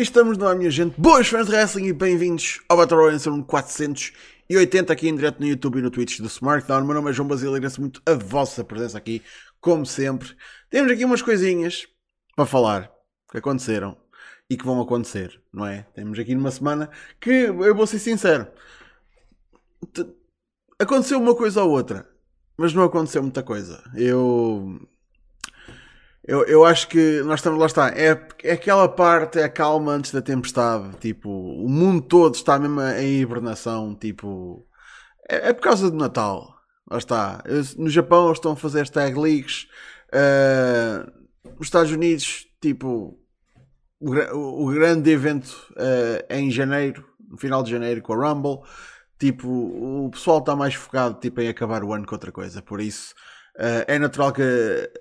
Estamos 0.00 0.40
ar, 0.40 0.54
minha 0.54 0.70
gente. 0.70 0.94
Boas 0.96 1.26
fãs 1.26 1.48
de 1.48 1.52
wrestling 1.52 1.86
e 1.86 1.92
bem-vindos 1.92 2.60
ao 2.68 2.76
Battle 2.76 3.00
Royale 3.00 3.20
número 3.26 3.44
480 3.46 4.92
aqui 4.92 5.08
em 5.08 5.16
direto 5.16 5.40
no 5.40 5.46
YouTube 5.48 5.80
e 5.80 5.82
no 5.82 5.90
Twitch 5.90 6.20
do 6.20 6.28
SmartDown. 6.28 6.84
Meu 6.84 6.94
nome 6.94 7.10
é 7.10 7.12
João 7.12 7.26
Basílio 7.26 7.54
e 7.54 7.56
agradeço 7.56 7.80
muito 7.80 8.00
a 8.06 8.14
vossa 8.14 8.62
presença 8.62 8.96
aqui, 8.96 9.24
como 9.60 9.84
sempre. 9.84 10.36
Temos 10.70 10.92
aqui 10.92 11.04
umas 11.04 11.20
coisinhas 11.20 11.88
para 12.36 12.46
falar 12.46 12.92
que 13.28 13.38
aconteceram 13.38 13.96
e 14.48 14.56
que 14.56 14.64
vão 14.64 14.80
acontecer, 14.80 15.42
não 15.52 15.66
é? 15.66 15.84
Temos 15.92 16.16
aqui 16.16 16.32
numa 16.32 16.52
semana 16.52 16.88
que, 17.20 17.30
eu 17.30 17.74
vou 17.74 17.84
ser 17.84 17.98
sincero, 17.98 18.46
aconteceu 20.78 21.18
uma 21.18 21.34
coisa 21.34 21.64
ou 21.64 21.72
outra, 21.72 22.08
mas 22.56 22.72
não 22.72 22.84
aconteceu 22.84 23.20
muita 23.20 23.42
coisa. 23.42 23.82
Eu 23.96 24.80
eu, 26.28 26.44
eu 26.44 26.62
acho 26.62 26.88
que 26.88 27.22
nós 27.22 27.40
estamos, 27.40 27.58
lá 27.58 27.64
está, 27.64 27.88
é, 27.88 28.10
é 28.44 28.52
aquela 28.52 28.86
parte, 28.86 29.38
é 29.38 29.44
a 29.44 29.48
calma 29.48 29.92
antes 29.92 30.12
da 30.12 30.20
tempestade, 30.20 30.94
tipo, 30.98 31.30
o 31.30 31.66
mundo 31.66 32.02
todo 32.02 32.34
está 32.34 32.58
mesmo 32.58 32.82
em 32.82 33.22
hibernação, 33.22 33.94
tipo, 33.94 34.68
é, 35.26 35.48
é 35.48 35.52
por 35.54 35.62
causa 35.62 35.90
do 35.90 35.96
Natal, 35.96 36.54
lá 36.90 36.98
está. 36.98 37.42
No 37.78 37.88
Japão 37.88 38.26
eles 38.26 38.36
estão 38.36 38.52
a 38.52 38.56
fazer 38.56 38.86
tag 38.90 39.18
leagues, 39.18 39.68
uh, 40.12 41.10
os 41.58 41.68
Estados 41.68 41.92
Unidos, 41.92 42.46
tipo, 42.60 43.18
o, 43.98 44.66
o 44.66 44.70
grande 44.70 45.10
evento 45.10 45.48
uh, 45.72 46.26
é 46.28 46.38
em 46.38 46.50
janeiro, 46.50 47.06
no 47.26 47.38
final 47.38 47.62
de 47.62 47.70
janeiro 47.70 48.02
com 48.02 48.12
a 48.12 48.28
Rumble, 48.28 48.60
tipo, 49.18 49.48
o 49.48 50.10
pessoal 50.10 50.40
está 50.40 50.54
mais 50.54 50.74
focado 50.74 51.18
tipo, 51.20 51.40
em 51.40 51.48
acabar 51.48 51.82
o 51.82 51.94
ano 51.94 52.04
com 52.04 52.14
outra 52.14 52.30
coisa, 52.30 52.60
por 52.60 52.82
isso 52.82 53.14
Uh, 53.58 53.82
é 53.88 53.98
natural 53.98 54.32
que 54.32 54.42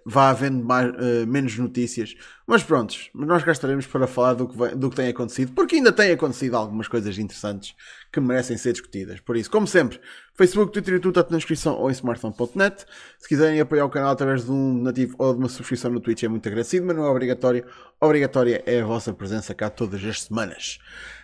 vá 0.04 0.30
havendo 0.32 0.66
mais, 0.66 0.90
uh, 0.90 1.28
menos 1.28 1.56
notícias, 1.60 2.16
mas 2.48 2.64
prontos, 2.64 3.12
nós 3.14 3.44
cá 3.44 3.52
estaremos 3.52 3.86
para 3.86 4.08
falar 4.08 4.34
do 4.34 4.48
que, 4.48 4.58
vem, 4.58 4.76
do 4.76 4.90
que 4.90 4.96
tem 4.96 5.10
acontecido, 5.10 5.52
porque 5.54 5.76
ainda 5.76 5.92
tem 5.92 6.12
acontecido 6.12 6.58
algumas 6.58 6.88
coisas 6.88 7.20
interessantes 7.20 7.76
que 8.12 8.20
merecem 8.20 8.58
ser 8.58 8.72
discutidas. 8.72 9.20
Por 9.20 9.38
isso, 9.38 9.52
como 9.52 9.68
sempre, 9.68 10.02
Facebook, 10.34 10.74
Twitter 10.74 10.96
e 10.96 11.00
tudo 11.00 11.20
está 11.20 11.32
na 11.32 11.38
descrição 11.38 11.76
ou 11.76 11.88
em 11.90 11.94
smartphone.net. 11.94 12.84
Se 13.20 13.28
quiserem 13.28 13.60
apoiar 13.60 13.86
o 13.86 13.90
canal 13.90 14.10
através 14.10 14.46
de 14.46 14.52
um 14.52 14.82
nativo 14.82 15.16
ou 15.20 15.34
de 15.34 15.40
uma 15.40 15.50
subscrição 15.50 15.92
no 15.92 16.00
Twitch 16.00 16.24
é 16.24 16.28
muito 16.28 16.48
agradecido, 16.48 16.88
mas 16.88 16.96
não 16.96 17.06
é 17.06 17.10
obrigatório. 17.10 17.64
Obrigatória 18.02 18.64
é 18.66 18.82
a 18.82 18.86
vossa 18.86 19.14
presença 19.14 19.54
cá 19.54 19.70
todas 19.70 20.04
as 20.04 20.24
semanas. 20.24 20.80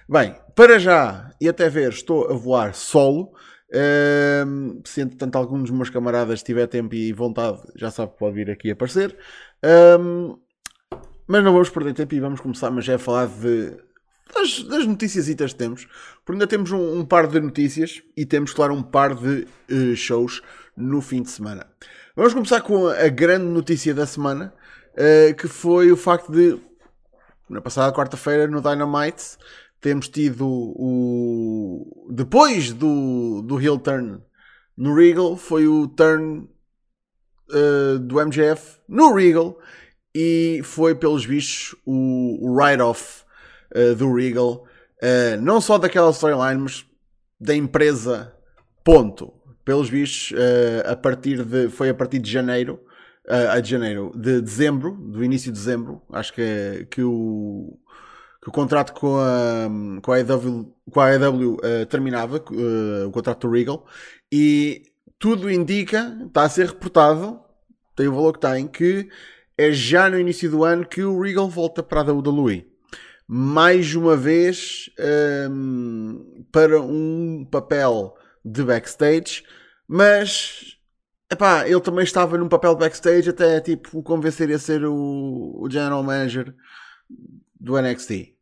Bem, 0.08 0.36
para 0.56 0.78
já 0.78 1.31
e 1.42 1.50
até 1.50 1.67
ver, 1.67 1.89
estou 1.89 2.30
a 2.30 2.34
voar 2.34 2.76
solo. 2.76 3.34
Um, 3.74 4.82
se 4.86 5.02
entretanto 5.02 5.36
algum 5.36 5.60
dos 5.60 5.72
meus 5.72 5.90
camaradas 5.90 6.44
tiver 6.44 6.68
tempo 6.68 6.94
e 6.94 7.12
vontade, 7.12 7.60
já 7.76 7.90
sabe 7.90 8.12
que 8.12 8.20
pode 8.20 8.36
vir 8.36 8.52
aqui 8.52 8.72
aparecer. 8.72 9.18
Um, 10.00 10.38
mas 11.28 11.44
não 11.44 11.54
vamos 11.54 11.70
perder 11.70 11.94
tempo 11.94 12.14
e 12.14 12.20
vamos 12.20 12.40
começar, 12.40 12.70
mas 12.70 12.86
já 12.86 12.96
a 12.96 13.00
falar 13.00 13.28
de, 13.28 13.76
das, 14.34 14.64
das 14.64 14.86
notícias 14.86 15.26
que 15.26 15.56
temos. 15.56 15.88
Porque 16.24 16.34
ainda 16.34 16.48
temos 16.48 16.72
um, 16.72 17.00
um, 17.00 17.06
par 17.06 17.28
de 17.28 17.40
notícias 17.40 18.04
e 18.16 18.26
temos, 18.26 18.54
claro, 18.54 18.74
um 18.74 18.84
par 18.84 19.16
de 19.16 19.48
uh, 19.72 19.96
shows 19.96 20.42
no 20.78 21.02
fim 21.02 21.24
de 21.24 21.32
semana. 21.32 21.66
Vamos 22.16 22.34
começar 22.34 22.62
com 22.62 22.88
a, 22.88 23.06
a 23.06 23.10
grande 23.10 23.46
notícia 23.46 23.94
da 23.94 24.06
semana, 24.06 24.54
uh, 24.94 25.34
que 25.36 25.48
foi 25.48 25.92
o 25.92 25.98
facto 25.98 26.32
de, 26.32 26.60
na 27.50 27.62
passada 27.62 27.96
quarta-feira, 27.96 28.48
no 28.48 28.62
Dynamite, 28.62 29.38
temos 29.84 30.08
tido 30.08 30.48
o. 30.48 32.08
Depois 32.09 32.72
do, 32.72 33.42
do 33.42 33.59
heel 33.59 33.78
turn 33.78 34.22
no 34.78 34.95
Regal, 34.95 35.36
foi 35.36 35.67
o 35.67 35.89
turn 35.89 36.48
uh, 37.50 38.00
do 38.00 38.26
MJF 38.26 38.80
no 38.88 39.14
Regal 39.14 39.59
e 40.16 40.61
foi, 40.64 40.95
pelos 40.95 41.26
bichos, 41.26 41.76
o, 41.86 42.48
o 42.48 42.56
write-off 42.56 43.23
uh, 43.76 43.94
do 43.95 44.14
Regal. 44.16 44.66
Uh, 45.02 45.42
não 45.42 45.60
só 45.60 45.77
daquela 45.77 46.11
storyline, 46.11 46.61
mas 46.61 46.86
da 47.39 47.54
empresa. 47.54 48.33
Ponto. 48.86 49.33
Pelos 49.65 49.89
bichos, 49.89 50.38
a 50.86 50.94
partir 50.94 51.45
de. 51.45 51.70
Foi 51.70 51.88
a 51.89 51.94
partir 51.94 52.20
de 52.20 52.30
janeiro. 52.30 52.82
Uh, 53.26 53.61
de 53.61 53.70
janeiro, 53.70 54.11
de 54.14 54.42
dezembro, 54.42 54.92
do 54.92 55.23
início 55.23 55.50
de 55.50 55.58
dezembro, 55.58 56.02
acho 56.11 56.33
que, 56.33 56.86
que 56.92 57.02
o, 57.02 57.80
que 58.43 58.49
o 58.49 58.52
contrato 58.52 58.92
com 58.93 59.17
a, 59.17 59.70
com 60.02 60.11
a 60.11 60.17
AEW, 60.17 60.76
com 60.92 60.99
a 60.99 61.11
AEW 61.11 61.54
uh, 61.54 61.86
terminava, 61.86 62.43
uh, 62.52 63.08
o 63.08 63.11
contrato 63.11 63.48
do 63.48 63.54
Regal, 63.54 63.86
e 64.30 64.83
tudo 65.17 65.49
indica, 65.49 66.17
está 66.27 66.43
a 66.43 66.49
ser 66.49 66.67
reportado, 66.67 67.39
tem 67.95 68.09
o 68.09 68.14
valor 68.14 68.33
que 68.33 68.42
tem, 68.42 68.67
que 68.67 69.08
é 69.58 69.71
já 69.71 70.09
no 70.09 70.20
início 70.20 70.52
do 70.52 70.65
ano 70.65 70.86
que 70.86 71.02
o 71.02 71.21
Regal 71.21 71.48
volta 71.48 71.82
para 71.82 72.02
a 72.02 72.11
WWE. 72.11 72.67
Mais 73.26 73.95
uma 73.95 74.17
vez 74.17 74.89
um, 75.49 76.21
ehm, 76.36 76.43
para 76.52 76.82
um 76.82 77.48
papel 77.49 78.14
de 78.43 78.61
backstage, 78.61 79.45
mas 79.87 80.77
epá, 81.32 81.65
ele 81.65 81.80
também 81.80 82.03
estava 82.03 82.37
num 82.37 82.49
papel 82.49 82.76
backstage 82.76 83.30
até 83.30 83.61
tipo 83.61 83.99
o 83.99 84.03
convencer 84.03 84.52
a 84.52 84.59
ser 84.59 84.83
o, 84.83 85.61
o 85.61 85.70
general 85.70 86.03
manager 86.03 86.53
do 87.64 87.82
NXT. 87.82 88.36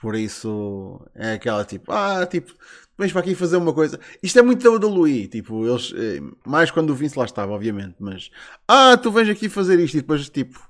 Por 0.00 0.14
isso 0.14 1.04
é 1.14 1.32
aquela 1.32 1.64
tipo, 1.64 1.90
ah, 1.92 2.24
tipo, 2.24 2.54
vens 2.96 3.10
para 3.10 3.20
aqui 3.20 3.34
fazer 3.34 3.56
uma 3.56 3.74
coisa. 3.74 3.98
Isto 4.22 4.38
é 4.38 4.42
muito 4.42 4.78
da 4.78 4.86
Louis, 4.86 5.28
tipo, 5.28 5.66
eles, 5.66 5.92
eh, 5.96 6.20
mais 6.46 6.70
quando 6.70 6.90
o 6.90 6.94
Vince 6.94 7.18
lá 7.18 7.24
estava, 7.24 7.52
obviamente, 7.52 7.96
mas 7.98 8.30
ah, 8.68 8.96
tu 8.96 9.10
vens 9.10 9.28
aqui 9.28 9.48
fazer 9.48 9.80
isto 9.80 9.96
e 9.96 10.00
depois, 10.00 10.28
tipo, 10.30 10.60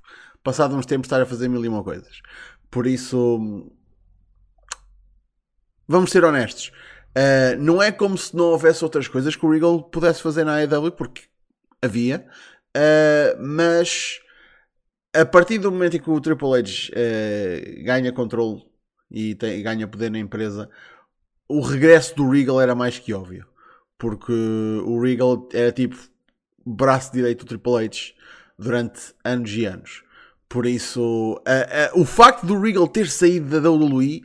passado 0.43 0.75
uns 0.75 0.87
tempos 0.87 1.07
estar 1.07 1.21
a 1.21 1.27
fazer 1.27 1.49
mil 1.49 1.63
e 1.63 1.69
uma 1.69 1.85
coisas. 1.85 2.23
Por 2.71 2.87
isso, 2.87 3.71
vamos 5.87 6.11
ser 6.11 6.25
honestos. 6.25 6.73
Uh, 7.11 7.59
não 7.59 7.83
é 7.83 7.91
como 7.93 8.17
se 8.17 8.35
não 8.35 8.47
houvesse 8.47 8.85
outras 8.85 9.09
coisas 9.09 9.35
que 9.35 9.45
o 9.45 9.51
Regal 9.51 9.83
pudesse 9.83 10.23
fazer 10.23 10.45
na 10.45 10.57
AEW, 10.57 10.93
porque 10.93 11.23
havia, 11.83 12.27
uh, 12.77 13.43
mas 13.43 14.21
a 15.15 15.25
partir 15.25 15.59
do 15.59 15.71
momento 15.71 15.97
em 15.97 16.01
que 16.01 16.11
o 16.11 16.21
Triple 16.21 16.59
H 16.59 16.91
uh, 16.93 17.85
ganha 17.85 18.13
controle 18.13 18.63
e, 19.11 19.35
tem, 19.35 19.63
ganha 19.63 19.87
poder 19.89 20.11
na 20.11 20.19
empresa, 20.19 20.69
o 21.49 21.61
regresso 21.61 22.15
do 22.15 22.29
Regal 22.29 22.61
era 22.61 22.75
mais 22.75 22.99
que 22.99 23.13
óbvio. 23.13 23.47
Porque 23.97 24.33
o 24.33 25.01
Regal 25.01 25.49
era 25.53 25.73
tipo 25.73 25.97
braço 26.65 27.13
direito 27.13 27.45
do 27.45 27.49
Triple 27.49 27.85
H 27.85 28.15
durante 28.59 29.15
anos 29.25 29.51
e 29.53 29.65
anos. 29.65 30.05
Por 30.49 30.67
isso, 30.67 31.43
o 31.95 32.05
facto 32.05 32.47
do 32.47 32.61
Regal 32.61 32.87
ter 32.89 33.09
saído 33.09 33.61
da 33.61 33.71
WWE 33.71 34.23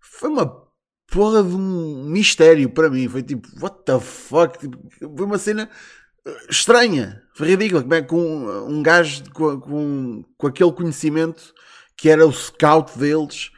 foi 0.00 0.30
uma 0.30 0.66
porra 1.06 1.42
de 1.42 1.54
um 1.54 2.04
mistério 2.04 2.70
para 2.70 2.88
mim. 2.88 3.08
Foi 3.08 3.22
tipo, 3.22 3.48
what 3.60 3.84
the 3.84 3.98
fuck? 3.98 4.58
Tipo, 4.58 4.78
foi 5.00 5.26
uma 5.26 5.38
cena 5.38 5.68
estranha. 6.48 7.22
Ridícula. 7.38 7.82
Como 7.82 7.94
é 7.94 8.02
com 8.02 8.46
um 8.68 8.82
gajo 8.82 9.30
com, 9.32 9.60
com, 9.60 10.24
com 10.36 10.46
aquele 10.46 10.72
conhecimento 10.72 11.54
que 11.96 12.08
era 12.08 12.26
o 12.26 12.32
scout 12.32 12.98
deles 12.98 13.50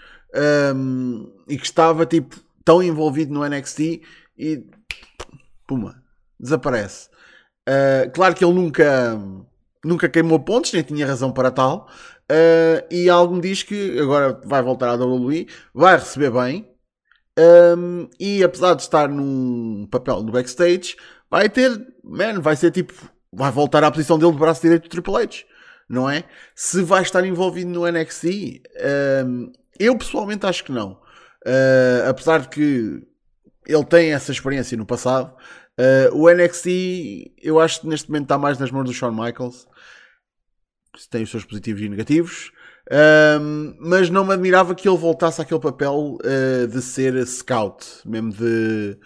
um, 0.74 1.32
e 1.48 1.56
que 1.56 1.64
estava 1.64 2.06
tipo 2.06 2.36
tão 2.64 2.82
envolvido 2.82 3.32
no 3.32 3.48
NXT 3.48 4.02
e 4.36 4.64
puma, 5.66 6.02
desaparece. 6.38 7.08
Uh, 7.68 8.10
claro 8.12 8.34
que 8.34 8.44
ele 8.44 8.54
nunca, 8.54 9.18
nunca 9.84 10.08
queimou 10.08 10.40
pontos, 10.40 10.72
nem 10.72 10.82
tinha 10.82 11.06
razão 11.06 11.32
para 11.32 11.50
tal. 11.50 11.88
Uh, 12.30 12.84
e 12.90 13.08
algo 13.08 13.34
me 13.34 13.40
diz 13.40 13.62
que 13.62 13.98
agora 13.98 14.40
vai 14.44 14.62
voltar 14.62 14.88
à 14.88 14.94
WWE, 14.94 15.46
vai 15.74 15.96
receber 15.96 16.30
bem. 16.30 16.70
Um, 17.38 18.08
e 18.18 18.42
apesar 18.42 18.74
de 18.74 18.82
estar 18.82 19.08
num 19.08 19.86
papel 19.90 20.22
no 20.22 20.32
backstage, 20.32 20.96
vai 21.30 21.48
ter, 21.48 21.70
man, 22.02 22.40
vai 22.40 22.56
ser 22.56 22.70
tipo, 22.70 22.94
vai 23.32 23.50
voltar 23.50 23.84
à 23.84 23.90
posição 23.90 24.18
dele 24.18 24.32
de 24.32 24.38
braço 24.38 24.62
direito 24.62 24.84
do 24.84 24.88
Triple 24.88 25.16
H, 25.16 25.44
não 25.88 26.08
é? 26.08 26.24
Se 26.54 26.82
vai 26.82 27.02
estar 27.02 27.24
envolvido 27.24 27.70
no 27.70 27.90
NXT, 27.90 28.62
um, 29.26 29.52
eu 29.78 29.96
pessoalmente 29.96 30.46
acho 30.46 30.64
que 30.64 30.72
não. 30.72 31.00
Uh, 31.46 32.08
apesar 32.08 32.40
de 32.40 32.48
que 32.48 33.06
ele 33.66 33.84
tem 33.84 34.12
essa 34.12 34.32
experiência 34.32 34.76
no 34.76 34.86
passado, 34.86 35.34
uh, 35.78 36.16
o 36.16 36.28
NXT 36.30 37.32
eu 37.42 37.60
acho 37.60 37.82
que 37.82 37.86
neste 37.86 38.08
momento 38.08 38.24
está 38.24 38.38
mais 38.38 38.58
nas 38.58 38.70
mãos 38.70 38.84
do 38.84 38.92
Shawn 38.92 39.12
Michaels. 39.12 39.66
Tem 41.10 41.22
os 41.22 41.30
seus 41.30 41.44
positivos 41.44 41.80
e 41.80 41.88
negativos. 41.88 42.50
Um, 42.90 43.76
mas 43.78 44.08
não 44.08 44.24
me 44.24 44.32
admirava 44.32 44.74
que 44.74 44.88
ele 44.88 44.96
voltasse 44.96 45.40
àquele 45.42 45.60
papel 45.60 46.16
uh, 46.22 46.66
de 46.66 46.80
ser 46.80 47.24
scout, 47.26 47.86
mesmo 48.06 48.32
de 48.32 48.98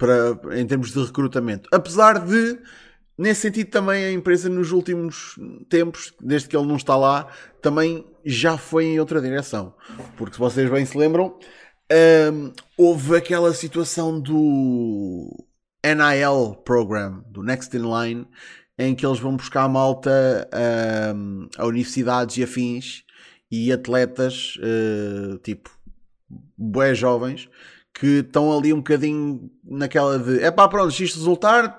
para, 0.00 0.58
em 0.58 0.66
termos 0.66 0.90
de 0.90 1.04
recrutamento. 1.04 1.68
Apesar 1.70 2.18
de 2.18 2.58
Nesse 3.20 3.42
sentido, 3.42 3.68
também 3.68 4.02
a 4.02 4.12
empresa 4.12 4.48
nos 4.48 4.72
últimos 4.72 5.38
tempos, 5.68 6.14
desde 6.18 6.48
que 6.48 6.56
ele 6.56 6.64
não 6.64 6.76
está 6.76 6.96
lá, 6.96 7.26
também 7.60 8.06
já 8.24 8.56
foi 8.56 8.86
em 8.86 8.98
outra 8.98 9.20
direção. 9.20 9.74
Porque 10.16 10.32
se 10.32 10.38
vocês 10.38 10.70
bem 10.70 10.86
se 10.86 10.96
lembram, 10.96 11.38
um, 12.32 12.50
houve 12.78 13.14
aquela 13.14 13.52
situação 13.52 14.18
do 14.18 15.46
NIL 15.84 16.54
Program, 16.64 17.22
do 17.28 17.42
Next 17.42 17.76
in 17.76 17.82
Line, 17.82 18.26
em 18.78 18.94
que 18.94 19.04
eles 19.04 19.18
vão 19.18 19.36
buscar 19.36 19.68
malta 19.68 20.48
um, 21.14 21.46
a 21.58 21.66
universidades 21.66 22.38
e 22.38 22.42
afins 22.42 23.04
e 23.50 23.70
atletas, 23.70 24.56
uh, 24.56 25.36
tipo 25.40 25.68
bué 26.56 26.94
jovens 26.94 27.50
que 28.00 28.20
estão 28.20 28.56
ali 28.56 28.72
um 28.72 28.78
bocadinho 28.78 29.50
naquela 29.62 30.18
de 30.18 30.42
é 30.42 30.50
pá, 30.50 30.66
pronto, 30.66 30.90
se 30.90 31.04
isto 31.04 31.18
resultar, 31.18 31.78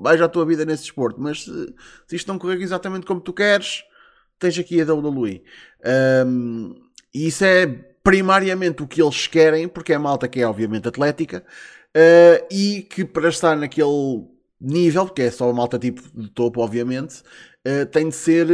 vais 0.00 0.22
à 0.22 0.28
tua 0.28 0.46
vida 0.46 0.64
nesse 0.64 0.84
desporto, 0.84 1.20
mas 1.20 1.42
se, 1.42 1.74
se 2.06 2.14
isto 2.14 2.28
não 2.28 2.38
correr 2.38 2.62
exatamente 2.62 3.04
como 3.04 3.20
tu 3.20 3.32
queres, 3.32 3.82
tens 4.38 4.56
aqui 4.56 4.80
a 4.80 4.84
WWE. 4.84 5.42
Um, 6.24 6.76
e 7.12 7.26
isso 7.26 7.44
é 7.44 7.66
primariamente 8.04 8.84
o 8.84 8.86
que 8.86 9.02
eles 9.02 9.26
querem, 9.26 9.66
porque 9.66 9.92
é 9.92 9.98
malta 9.98 10.28
que 10.28 10.40
é 10.40 10.46
obviamente 10.46 10.86
atlética, 10.86 11.44
uh, 11.88 12.46
e 12.48 12.82
que 12.82 13.04
para 13.04 13.28
estar 13.28 13.56
naquele 13.56 14.28
nível, 14.60 15.06
porque 15.06 15.22
é 15.22 15.30
só 15.32 15.50
a 15.50 15.52
malta 15.52 15.76
tipo 15.76 16.02
de 16.14 16.30
topo, 16.30 16.60
obviamente, 16.60 17.20
uh, 17.66 17.84
tem 17.90 18.08
de 18.08 18.14
ser, 18.14 18.46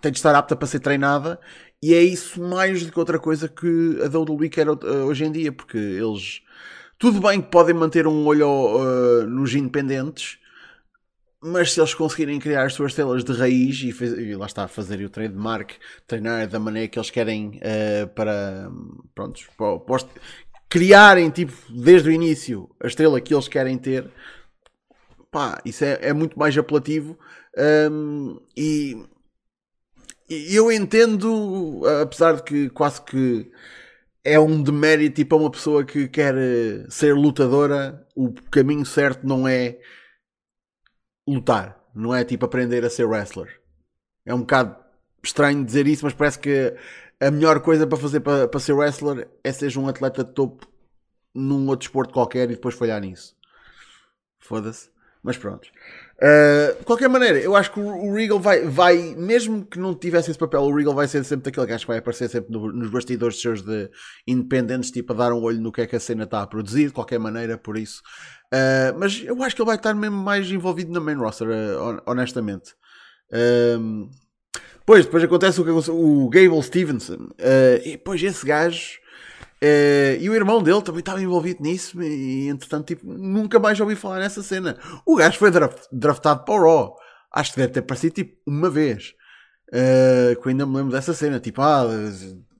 tem 0.00 0.12
de 0.12 0.18
estar 0.18 0.36
apta 0.36 0.54
para 0.54 0.68
ser 0.68 0.78
treinada, 0.78 1.40
e 1.82 1.94
é 1.94 2.02
isso 2.02 2.40
mais 2.42 2.84
do 2.84 2.92
que 2.92 2.98
outra 2.98 3.18
coisa 3.18 3.48
que 3.48 3.98
a 4.02 4.18
WWE 4.18 4.48
quer 4.48 4.68
hoje 4.68 5.24
em 5.24 5.32
dia, 5.32 5.50
porque 5.50 5.78
eles, 5.78 6.42
tudo 6.98 7.20
bem 7.20 7.40
que 7.40 7.48
podem 7.50 7.74
manter 7.74 8.06
um 8.06 8.26
olho 8.26 8.48
uh, 8.48 9.26
nos 9.26 9.54
independentes, 9.54 10.38
mas 11.42 11.72
se 11.72 11.80
eles 11.80 11.94
conseguirem 11.94 12.38
criar 12.38 12.64
as 12.66 12.74
suas 12.74 12.92
telas 12.92 13.24
de 13.24 13.32
raiz 13.32 13.80
e, 13.82 14.04
e 14.04 14.36
lá 14.36 14.44
está, 14.44 14.68
fazer 14.68 15.02
o 15.02 15.08
trademark, 15.08 15.72
treinar 16.06 16.46
da 16.46 16.58
maneira 16.58 16.86
que 16.86 16.98
eles 16.98 17.10
querem 17.10 17.58
uh, 17.58 18.06
para, 18.14 18.70
pronto, 19.14 19.40
para, 19.56 20.06
criarem 20.68 21.30
tipo 21.30 21.52
desde 21.70 22.10
o 22.10 22.12
início 22.12 22.70
a 22.78 22.86
estrela 22.86 23.20
que 23.20 23.34
eles 23.34 23.48
querem 23.48 23.78
ter, 23.78 24.08
pá, 25.30 25.60
isso 25.64 25.82
é, 25.82 25.98
é 26.02 26.12
muito 26.12 26.38
mais 26.38 26.56
apelativo 26.58 27.18
um, 27.90 28.38
e 28.56 29.02
eu 30.30 30.70
entendo, 30.70 31.82
apesar 32.02 32.36
de 32.36 32.42
que 32.42 32.70
quase 32.70 33.02
que 33.02 33.50
é 34.24 34.38
um 34.38 34.62
demérito 34.62 35.14
para 35.14 35.24
tipo, 35.24 35.36
uma 35.36 35.50
pessoa 35.50 35.84
que 35.84 36.08
quer 36.08 36.34
ser 36.88 37.14
lutadora, 37.14 38.06
o 38.14 38.32
caminho 38.50 38.86
certo 38.86 39.26
não 39.26 39.48
é 39.48 39.78
lutar, 41.28 41.82
não 41.94 42.14
é 42.14 42.24
tipo 42.24 42.44
aprender 42.44 42.84
a 42.84 42.90
ser 42.90 43.06
wrestler. 43.06 43.60
É 44.24 44.34
um 44.34 44.40
bocado 44.40 44.76
estranho 45.22 45.64
dizer 45.64 45.86
isso, 45.86 46.04
mas 46.04 46.14
parece 46.14 46.38
que 46.38 46.76
a 47.20 47.30
melhor 47.30 47.60
coisa 47.60 47.86
para 47.86 47.98
fazer 47.98 48.20
para, 48.20 48.48
para 48.48 48.60
ser 48.60 48.72
wrestler 48.72 49.28
é 49.42 49.52
ser 49.52 49.76
um 49.78 49.88
atleta 49.88 50.24
de 50.24 50.32
topo 50.32 50.66
num 51.34 51.68
outro 51.68 51.86
desporto 51.86 52.12
qualquer 52.12 52.44
e 52.50 52.54
depois 52.54 52.74
falhar 52.74 53.00
nisso. 53.00 53.36
Foda-se. 54.38 54.90
Mas 55.22 55.36
pronto. 55.36 55.68
Uh, 56.22 56.78
de 56.78 56.84
qualquer 56.84 57.08
maneira, 57.08 57.38
eu 57.38 57.56
acho 57.56 57.72
que 57.72 57.80
o 57.80 58.12
Regal 58.14 58.38
vai, 58.38 58.62
vai, 58.66 59.14
mesmo 59.16 59.64
que 59.64 59.78
não 59.78 59.94
tivesse 59.94 60.30
esse 60.30 60.38
papel, 60.38 60.60
o 60.60 60.76
Regal 60.76 60.94
vai 60.94 61.08
ser 61.08 61.24
sempre 61.24 61.44
daquele 61.44 61.66
gajo 61.66 61.84
que 61.84 61.88
vai 61.88 61.96
aparecer 61.96 62.28
sempre 62.28 62.52
no, 62.52 62.70
nos 62.70 62.90
bastidores 62.90 63.40
seus 63.40 63.62
de 63.62 63.88
independentes, 64.26 64.90
tipo 64.90 65.14
a 65.14 65.16
dar 65.16 65.32
um 65.32 65.42
olho 65.42 65.58
no 65.62 65.72
que 65.72 65.80
é 65.80 65.86
que 65.86 65.96
a 65.96 66.00
cena 66.00 66.24
está 66.24 66.42
a 66.42 66.46
produzir, 66.46 66.88
de 66.88 66.92
qualquer 66.92 67.18
maneira, 67.18 67.56
por 67.56 67.78
isso. 67.78 68.02
Uh, 68.52 68.98
mas 68.98 69.22
eu 69.24 69.42
acho 69.42 69.56
que 69.56 69.62
ele 69.62 69.66
vai 69.66 69.76
estar 69.76 69.94
mesmo 69.94 70.18
mais 70.18 70.50
envolvido 70.50 70.92
na 70.92 71.00
main 71.00 71.16
roster, 71.16 71.48
uh, 71.48 72.02
honestamente. 72.04 72.74
pois, 74.84 75.06
depois 75.06 75.24
acontece 75.24 75.58
o 75.62 76.24
o 76.26 76.28
Gable 76.28 76.62
Stevenson, 76.62 77.30
e 77.82 77.92
depois 77.92 78.22
esse 78.22 78.44
gajo 78.44 78.99
Uh, 79.62 80.16
e 80.18 80.30
o 80.30 80.34
irmão 80.34 80.62
dele 80.62 80.80
também 80.80 81.00
estava 81.00 81.20
envolvido 81.20 81.62
nisso 81.62 82.02
e 82.02 82.48
entretanto 82.48 82.86
tipo, 82.86 83.06
nunca 83.06 83.58
mais 83.58 83.78
ouvi 83.78 83.94
falar 83.94 84.18
nessa 84.18 84.42
cena. 84.42 84.78
O 85.04 85.16
gajo 85.16 85.38
foi 85.38 85.50
draft, 85.50 85.84
draftado 85.92 86.44
para 86.44 86.54
o 86.54 86.62
Raw. 86.62 86.96
Acho 87.30 87.52
que 87.52 87.58
deve 87.58 87.72
ter 87.74 87.80
aparecido 87.80 88.14
tipo 88.14 88.36
uma 88.46 88.70
vez. 88.70 89.14
Uh, 89.68 90.40
que 90.40 90.48
eu 90.48 90.50
ainda 90.50 90.66
me 90.66 90.76
lembro 90.76 90.92
dessa 90.92 91.12
cena. 91.12 91.38
Tipo, 91.38 91.60
ah, 91.60 91.84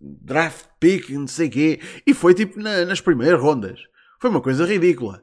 draft 0.00 0.67
pick, 0.79 1.08
não 1.11 1.26
sei 1.26 1.49
quê. 1.49 1.81
E 2.06 2.12
foi 2.12 2.35
tipo 2.35 2.61
na, 2.61 2.85
nas 2.85 3.00
primeiras 3.00 3.41
rondas. 3.41 3.81
Foi 4.20 4.29
uma 4.29 4.43
coisa 4.43 4.67
ridícula. 4.67 5.23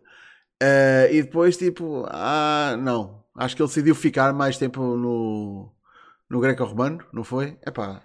Uh, 0.61 1.13
e 1.13 1.21
depois 1.21 1.57
tipo, 1.57 2.05
ah, 2.09 2.75
não. 2.79 3.23
Acho 3.35 3.55
que 3.55 3.61
ele 3.61 3.69
decidiu 3.69 3.93
ficar 3.93 4.33
mais 4.33 4.57
tempo 4.57 4.81
no, 4.81 5.71
no 6.27 6.39
greco-romano, 6.39 7.05
não 7.13 7.23
foi? 7.23 7.55
Epá. 7.65 8.01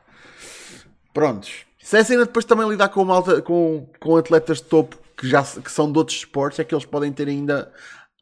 Prontos. 1.15 1.65
Se 1.83 1.99
é 1.99 2.05
cena 2.05 2.25
depois 2.25 2.45
também 2.45 2.69
lidar 2.69 2.89
com, 2.89 3.05
malta, 3.05 3.43
com, 3.43 3.89
com 3.99 4.17
atletas 4.17 4.59
de 4.59 4.65
topo 4.65 4.97
que, 5.17 5.29
já, 5.29 5.43
que 5.43 5.71
são 5.71 5.91
de 5.91 5.99
outros 5.99 6.19
esportes, 6.19 6.59
é 6.61 6.65
que 6.65 6.75
eles 6.75 6.85
podem 6.85 7.13
ter 7.13 7.29
ainda 7.29 7.73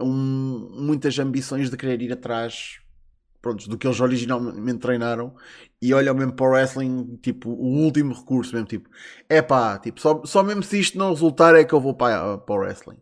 um, 0.00 0.70
muitas 0.72 1.18
ambições 1.18 1.70
de 1.70 1.76
querer 1.76 2.00
ir 2.00 2.12
atrás 2.12 2.80
pronto, 3.40 3.68
do 3.68 3.78
que 3.78 3.86
eles 3.86 4.00
originalmente 4.00 4.78
treinaram 4.78 5.34
e 5.80 5.94
olham 5.94 6.14
mesmo 6.14 6.32
para 6.32 6.46
o 6.46 6.50
wrestling, 6.50 7.18
tipo, 7.22 7.50
o 7.50 7.82
último 7.84 8.14
recurso 8.14 8.52
mesmo, 8.52 8.66
tipo, 8.66 8.88
é 9.28 9.40
pá, 9.40 9.78
tipo, 9.78 10.00
só, 10.00 10.22
só 10.24 10.42
mesmo 10.42 10.62
se 10.62 10.78
isto 10.78 10.98
não 10.98 11.10
resultar 11.10 11.54
é 11.54 11.64
que 11.64 11.72
eu 11.72 11.80
vou 11.80 11.94
para, 11.94 12.38
para 12.38 12.54
o 12.54 12.58
wrestling. 12.58 12.98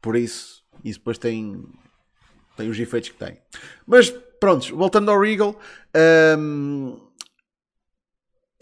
Por 0.00 0.16
isso, 0.16 0.64
isso 0.84 0.98
depois 0.98 1.18
tem, 1.18 1.64
tem 2.56 2.68
os 2.68 2.78
efeitos 2.78 3.10
que 3.10 3.16
tem. 3.16 3.38
Mas, 3.86 4.10
pronto, 4.40 4.76
voltando 4.76 5.10
ao 5.10 5.20
Regal, 5.20 5.56
um, 6.38 7.05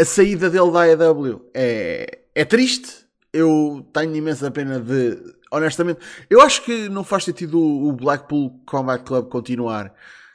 a 0.00 0.04
saída 0.04 0.50
dele 0.50 0.70
da 0.70 0.80
AEW 0.80 1.50
é, 1.54 2.20
é 2.34 2.44
triste. 2.44 3.04
Eu 3.32 3.86
tenho 3.92 4.14
imensa 4.14 4.50
pena 4.50 4.80
de. 4.80 5.18
Honestamente, 5.50 6.00
eu 6.28 6.40
acho 6.40 6.62
que 6.62 6.88
não 6.88 7.04
faz 7.04 7.24
sentido 7.24 7.60
o 7.60 7.92
Blackpool 7.92 8.60
Combat 8.66 9.04
Club 9.04 9.28
continuar 9.28 9.94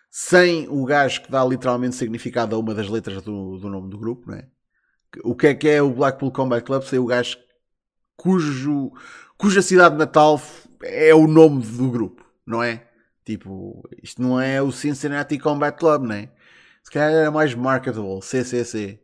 sem 0.09 0.67
o 0.69 0.83
gajo 0.85 1.21
que 1.21 1.31
dá 1.31 1.43
literalmente 1.43 1.95
significado 1.95 2.55
a 2.55 2.59
uma 2.59 2.73
das 2.73 2.89
letras 2.89 3.21
do, 3.21 3.57
do 3.57 3.69
nome 3.69 3.89
do 3.89 3.97
grupo, 3.97 4.31
não 4.31 4.37
é? 4.37 4.47
O 5.23 5.35
que 5.35 5.47
é 5.47 5.55
que 5.55 5.67
é 5.67 5.81
o 5.81 5.91
Blackpool 5.91 6.31
Combat 6.31 6.63
Club? 6.63 6.83
Sem 6.83 6.99
o 6.99 7.05
gajo 7.05 7.37
cujo, 8.15 8.91
cuja 9.37 9.61
cidade 9.61 9.95
natal 9.95 10.41
é 10.83 11.13
o 11.13 11.27
nome 11.27 11.63
do 11.63 11.89
grupo, 11.89 12.25
não 12.45 12.63
é? 12.63 12.85
Tipo, 13.25 13.87
isto 14.01 14.21
não 14.21 14.39
é 14.39 14.61
o 14.61 14.71
Cincinnati 14.71 15.37
Combat 15.37 15.77
Club, 15.77 16.03
não 16.03 16.15
é? 16.15 16.29
Se 16.83 16.91
calhar 16.91 17.11
era 17.11 17.31
mais 17.31 17.53
marketable, 17.53 18.21
CCC. 18.21 18.99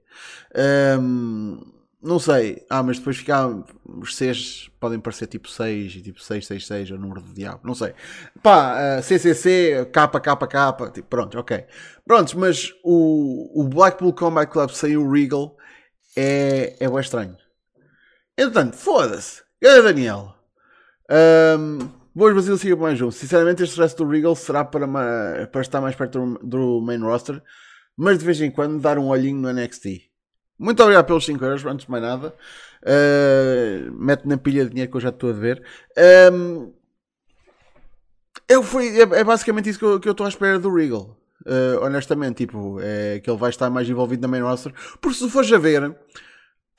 Um, 1.00 1.60
não 2.02 2.20
sei. 2.20 2.64
Ah, 2.70 2.84
mas 2.84 3.00
depois 3.00 3.18
ficar. 3.18 3.48
Os 3.84 4.16
Cs 4.16 4.70
podem 4.80 5.00
parecer 5.00 5.28
tipo 5.28 5.50
6 5.50 5.96
e 5.96 6.02
tipo 6.02 6.20
666 6.22 6.92
é 6.92 6.94
o 6.94 7.00
número 7.00 7.22
do 7.22 7.34
diabo. 7.34 7.62
Não 7.64 7.74
sei. 7.74 7.94
Pá, 8.44 9.00
uh, 9.00 9.04
CCC, 9.04 9.90
KKK. 9.92 10.92
Tipo, 10.94 11.08
pronto, 11.08 11.40
ok. 11.40 11.66
Prontos, 12.06 12.34
mas 12.36 12.72
o, 12.84 13.62
o 13.62 13.68
Blackpool 13.68 14.14
Combat 14.14 14.52
Club 14.52 14.70
sem 14.70 14.96
o 14.96 15.12
Regal 15.12 15.58
é, 16.16 16.76
é 16.80 16.88
bem 16.88 17.00
estranho. 17.00 17.36
Entretanto, 18.38 18.76
foda-se. 18.76 19.42
Cadê 19.62 19.82
Daniel? 19.82 20.36
Um, 21.10 21.90
Boas 22.14 22.34
Brasil 22.34 22.58
siga 22.58 22.76
mais 22.78 23.02
um. 23.02 23.12
Sinceramente, 23.12 23.64
este 23.64 23.78
resto 23.78 24.06
do 24.06 24.10
Regal 24.10 24.36
será 24.36 24.64
para, 24.64 24.88
para 25.48 25.62
estar 25.62 25.82
mais 25.82 25.96
perto 25.96 26.40
do 26.42 26.82
main 26.82 27.00
roster 27.00 27.42
mas 27.98 28.20
de 28.20 28.26
vez 28.26 28.42
em 28.42 28.52
quando 28.52 28.80
dar 28.80 28.98
um 28.98 29.08
olhinho 29.08 29.38
no 29.38 29.52
NXT. 29.52 30.04
Muito 30.58 30.82
obrigado 30.82 31.06
pelos 31.06 31.26
5 31.26 31.44
euros, 31.44 31.66
antes 31.66 31.86
de 31.86 31.92
mais 31.92 32.04
nada. 32.04 32.34
Uh, 32.82 33.92
mete 33.92 34.26
na 34.26 34.38
pilha 34.38 34.64
de 34.64 34.70
dinheiro 34.70 34.90
que 34.90 34.98
eu 34.98 35.02
já 35.02 35.10
estou 35.10 35.30
a 35.30 35.34
ver. 35.34 35.62
Um, 36.32 36.72
eu 38.48 38.64
fui, 38.64 39.00
é, 39.00 39.02
é, 39.02 39.24
basicamente 39.24 39.70
isso 39.70 39.80
que 39.80 39.86
eu, 39.86 40.00
que 40.00 40.08
eu 40.08 40.12
estou 40.12 40.26
à 40.26 40.30
espera 40.30 40.60
do 40.60 40.74
Regal. 40.74 41.18
Uh, 41.46 41.84
honestamente, 41.84 42.46
tipo, 42.46 42.80
é 42.82 43.20
que 43.20 43.30
ele 43.30 43.38
vai 43.38 43.50
estar 43.50 43.70
mais 43.70 43.90
envolvido 43.90 44.22
na 44.22 44.28
main 44.28 44.42
roster. 44.42 44.74
Porque 45.02 45.18
se 45.18 45.30
fores 45.30 45.52
a 45.52 45.58
ver, 45.58 45.96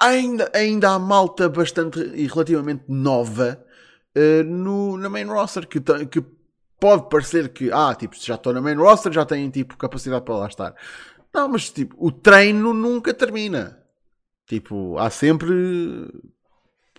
ainda, 0.01 0.51
ainda 0.55 0.91
há 0.91 0.99
malta 0.99 1.49
bastante 1.49 2.01
e 2.15 2.27
relativamente 2.27 2.85
nova 2.89 3.63
uh, 4.17 4.45
no, 4.45 4.97
na 4.97 5.09
main 5.09 5.27
roster 5.27 5.67
que, 5.67 5.81
que 5.81 6.25
pode 6.81 7.09
parecer 7.09 7.49
que, 7.51 7.71
ah, 7.73 7.95
tipo, 7.95 8.15
já 8.19 8.35
estou 8.35 8.53
na 8.53 8.61
main 8.61 8.77
roster, 8.77 9.13
já 9.13 9.25
têm, 9.25 9.51
tipo, 9.51 9.77
capacidade 9.77 10.25
para 10.25 10.37
lá 10.37 10.47
estar. 10.47 10.75
Não, 11.33 11.49
mas, 11.49 11.71
tipo, 11.71 11.95
o 11.99 12.11
treino 12.11 12.73
nunca 12.73 13.13
termina. 13.13 13.79
Tipo, 14.47 14.97
há 14.99 15.11
sempre 15.11 16.09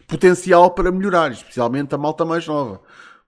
potencial 0.07 0.71
para 0.71 0.91
melhorar, 0.91 1.31
especialmente 1.31 1.93
a 1.95 1.97
malta 1.97 2.25
mais 2.25 2.47
nova. 2.47 2.81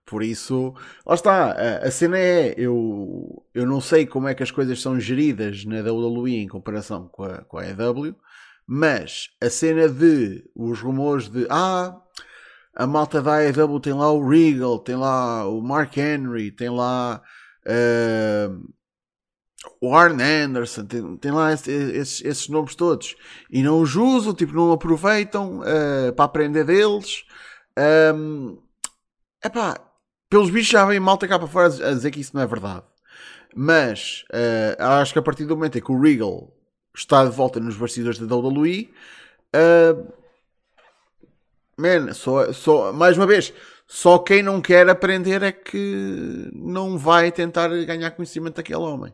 Por 0.06 0.24
isso, 0.24 0.74
lá 1.06 1.14
está, 1.14 1.52
a, 1.52 1.88
a 1.88 1.92
cena 1.92 2.18
é, 2.18 2.56
eu, 2.58 3.46
eu 3.54 3.66
não 3.66 3.80
sei 3.80 4.08
como 4.08 4.28
é 4.28 4.34
que 4.34 4.42
as 4.42 4.50
coisas 4.50 4.82
são 4.82 5.00
geridas 5.00 5.66
na 5.66 5.82
WWE 5.82 6.38
em 6.38 6.48
comparação 6.48 7.08
com 7.08 7.24
a, 7.24 7.44
com 7.44 7.60
a 7.60 7.68
EW, 7.68 8.16
mas 8.66 9.30
a 9.40 9.50
cena 9.50 9.88
de 9.88 10.44
os 10.56 10.82
rumores 10.82 11.30
de, 11.30 11.46
ah, 11.50 11.96
a 12.76 12.88
malta 12.88 13.22
da 13.22 13.38
AEW 13.38 13.80
tem 13.80 13.94
lá 13.94 14.12
o 14.12 14.28
Regal, 14.28 14.80
tem 14.80 14.96
lá 14.96 15.48
o 15.48 15.62
Mark 15.62 15.98
Henry, 15.98 16.52
tem 16.52 16.70
lá 16.70 17.22
uh, 17.66 18.70
o 19.82 19.94
Arn 19.94 20.22
Anderson, 20.22 20.86
tem, 20.86 21.18
tem 21.18 21.32
lá 21.32 21.52
esses, 21.54 22.22
esses, 22.22 22.48
nomes 22.48 22.76
todos. 22.76 23.16
E 23.50 23.62
não 23.62 23.82
os 23.82 23.96
usam, 23.96 24.34
tipo, 24.34 24.54
não 24.54 24.72
aproveitam 24.72 25.60
uh, 25.60 26.14
para 26.16 26.26
aprender 26.26 26.64
deles. 26.64 27.24
Um, 28.16 28.58
epá, 29.44 29.80
pelos 30.30 30.50
bichos 30.50 30.70
já 30.70 30.86
vem 30.86 31.00
malta 31.00 31.28
cá 31.28 31.38
para 31.40 31.48
fora 31.48 31.68
a 31.68 31.94
dizer 31.94 32.12
que 32.12 32.20
isso 32.20 32.36
não 32.36 32.42
é 32.42 32.48
verdade. 32.48 32.84
Mas 33.56 34.24
uh, 34.32 34.84
acho 34.84 35.14
que 35.14 35.20
a 35.20 35.24
partir 35.24 35.46
do 35.46 35.56
momento 35.56 35.78
em 35.78 35.82
que 35.82 35.92
o 35.92 36.00
Regal 36.00 36.54
está 36.96 37.26
de 37.26 37.32
volta 37.32 37.60
nos 37.60 37.76
bastidores 37.76 38.20
da 38.20 38.36
WWE, 38.36 38.94
uh, 39.56 40.14
man, 41.80 42.14
só, 42.14 42.52
só, 42.52 42.94
mais 42.94 43.18
uma 43.18 43.26
vez, 43.26 43.54
só 43.88 44.20
quem 44.20 44.44
não 44.44 44.62
quer 44.62 44.88
aprender 44.90 45.42
é 45.42 45.52
que 45.52 46.50
não 46.54 46.98
vai 46.98 47.32
tentar 47.32 47.70
ganhar 47.86 48.12
conhecimento 48.12 48.58
daquele 48.58 48.80
homem. 48.80 49.14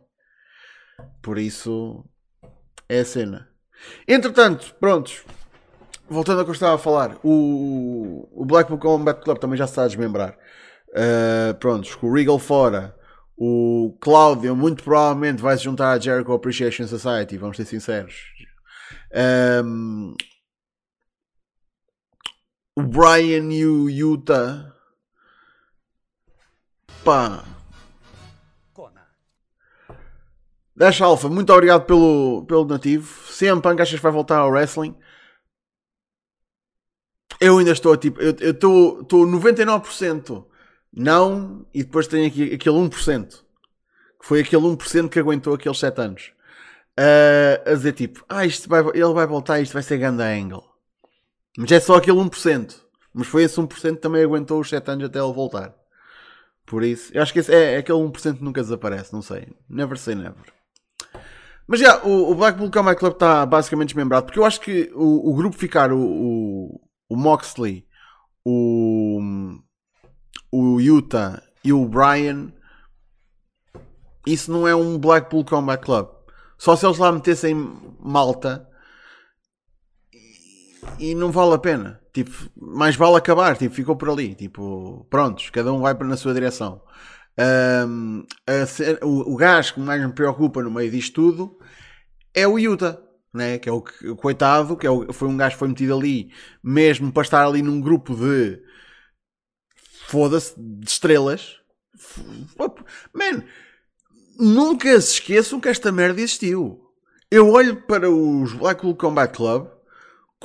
Por 1.22 1.38
isso, 1.38 2.04
é 2.90 3.00
a 3.00 3.06
cena. 3.06 3.50
Entretanto, 4.08 4.76
prontos. 4.80 5.24
Voltando 6.08 6.40
ao 6.40 6.46
que 6.46 6.52
eu 6.52 6.54
estava 6.54 6.76
a 6.76 6.78
falar, 6.78 7.18
o, 7.24 8.30
o 8.32 8.46
Blackpool 8.46 8.78
Combat 8.78 9.20
Club 9.24 9.40
também 9.40 9.58
já 9.58 9.66
se 9.66 9.72
está 9.72 9.84
a 9.84 9.88
desmembrar. 9.88 10.38
Uh, 10.90 11.54
prontos, 11.56 11.96
com 11.96 12.08
o 12.08 12.14
Regal 12.14 12.38
fora, 12.38 12.96
o 13.36 13.98
Cláudio 14.00 14.56
muito 14.56 14.84
provavelmente 14.84 15.42
vai 15.42 15.58
se 15.58 15.64
juntar 15.64 15.92
à 15.92 16.00
Jericho 16.00 16.32
Appreciation 16.32 16.88
Society, 16.88 17.38
vamos 17.38 17.58
ser 17.58 17.66
sinceros. 17.66 18.14
Um, 19.64 20.14
o 22.75 22.84
Brian 22.84 23.51
e 23.51 23.65
o 23.65 23.89
Utah. 23.89 24.74
Pá. 27.03 27.46
Dash 30.75 31.01
Alpha, 31.01 31.29
muito 31.29 31.53
obrigado 31.53 31.86
pelo, 31.86 32.46
pelo 32.46 32.65
nativo. 32.65 33.32
CM 33.32 33.62
Punk, 33.62 33.82
achas 33.82 33.96
que 33.98 34.03
vai 34.03 34.12
voltar 34.12 34.39
ao 34.39 34.50
wrestling? 34.50 34.94
Eu 37.39 37.58
ainda 37.58 37.72
estou 37.72 37.96
tipo, 37.96 38.20
eu 38.22 38.51
estou 38.51 39.05
99% 39.05 40.46
não, 40.94 41.65
e 41.74 41.84
depois 41.84 42.08
tem 42.08 42.25
aqui 42.25 42.53
aquele 42.53 42.75
1%, 42.75 43.29
que 43.29 44.25
foi 44.25 44.41
aquele 44.41 44.63
1% 44.63 45.10
que 45.10 45.20
aguentou 45.20 45.53
aqueles 45.53 45.79
7 45.79 46.01
anos, 46.01 46.34
uh, 46.98 47.70
a 47.70 47.74
dizer 47.74 47.94
tipo, 47.94 48.24
ah, 48.29 48.46
isto 48.46 48.67
vai, 48.70 48.82
ele 48.94 49.13
vai 49.13 49.27
voltar, 49.27 49.60
isto 49.60 49.74
vai 49.74 49.84
ser 49.84 49.98
grande 49.98 50.24
angle. 50.24 50.75
Mas 51.58 51.72
é 51.72 51.80
só 51.80 51.96
aquele 51.96 52.18
1%. 52.18 52.76
Mas 53.14 53.28
foi 53.28 53.44
esse 53.44 53.60
1% 53.60 53.96
que 53.96 54.02
também 54.02 54.24
aguentou 54.24 54.60
os 54.60 54.70
7 54.70 54.92
anos 54.92 55.06
até 55.06 55.20
ele 55.20 55.34
voltar. 55.34 55.74
Por 56.66 56.84
isso, 56.84 57.12
eu 57.14 57.22
acho 57.22 57.32
que 57.32 57.40
esse 57.40 57.54
é, 57.54 57.76
é 57.76 57.78
aquele 57.78 58.00
1% 58.00 58.38
que 58.38 58.44
nunca 58.44 58.62
desaparece, 58.62 59.14
não 59.14 59.22
sei. 59.22 59.48
Never 59.70 59.98
say 59.98 60.16
never. 60.16 60.54
Mas 61.68 61.80
já, 61.80 62.04
o, 62.04 62.32
o 62.32 62.36
Black 62.36 62.58
Bull 62.58 62.72
Combat 62.72 63.00
Club 63.00 63.14
está 63.14 63.46
basicamente 63.46 63.90
desmembrado, 63.90 64.26
porque 64.26 64.40
eu 64.40 64.46
acho 64.46 64.60
que 64.62 64.92
o, 64.94 65.32
o 65.32 65.36
grupo 65.36 65.56
ficar, 65.56 65.92
o, 65.92 66.00
o, 66.00 66.82
o 67.10 67.16
Moxley, 67.16 67.88
o, 68.44 69.20
o 70.52 70.80
Utah 70.80 71.42
e 71.64 71.72
o 71.72 71.86
Brian, 71.88 72.52
isso 74.26 74.52
não 74.52 74.68
é 74.68 74.76
um 74.76 74.98
Blackpool 74.98 75.46
Combat 75.46 75.84
Club. 75.84 76.08
Só 76.58 76.76
se 76.76 76.86
eles 76.86 76.98
lá 76.98 77.12
metessem 77.12 77.56
malta 78.00 78.68
e, 81.00 81.15
não 81.15 81.32
vale 81.32 81.54
a 81.54 81.58
pena. 81.58 82.01
Tipo, 82.13 82.32
mais 82.56 82.96
vale 82.96 83.18
acabar. 83.18 83.58
Tipo, 83.58 83.75
ficou 83.75 83.96
por 83.96 84.10
ali. 84.10 84.36
Tipo, 84.36 85.06
prontos, 85.10 85.50
cada 85.50 85.72
um 85.74 85.82
vai 85.82 85.94
na 85.94 86.18
sua 86.18 86.34
direção. 86.34 86.82
Um, 87.88 88.25
o, 89.04 89.34
o 89.34 89.36
gajo 89.36 89.74
que 89.74 89.80
mais 89.80 90.01
me 90.01 90.13
preocupa 90.13 90.63
no 90.63 90.72
meio 90.72 90.89
disto 90.89 91.13
tudo 91.13 91.60
é 92.34 92.48
o 92.48 92.58
Utah. 92.58 92.98
Né? 93.34 93.58
Que 93.60 93.68
é 93.68 93.72
o, 93.72 93.84
o 94.04 94.15
coitado, 94.15 94.77
que 94.77 94.88
é 94.88 94.89
o, 94.89 95.12
foi 95.12 95.27
um 95.27 95.38
gajo 95.38 95.56
que 95.56 95.60
foi 95.60 95.68
metido 95.68 95.96
ali 95.96 96.32
mesmo 96.63 97.12
para 97.12 97.24
estar 97.24 97.46
ali 97.46 97.62
num 97.62 97.82
grupo 97.82 98.15
de 98.15 98.62
foda-se, 100.08 100.54
de 100.58 100.88
estrelas. 100.88 101.58
Man, 103.13 103.44
nunca 104.39 105.00
se 105.01 105.13
esqueçam 105.13 105.60
que 105.60 105.68
esta 105.68 105.92
merda 105.92 106.22
existiu. 106.22 106.82
Eu 107.30 107.50
olho 107.50 107.82
para 107.88 108.10
os 108.10 108.54
Blackpool 108.54 108.96
Combat 108.96 109.36
Club 109.36 109.75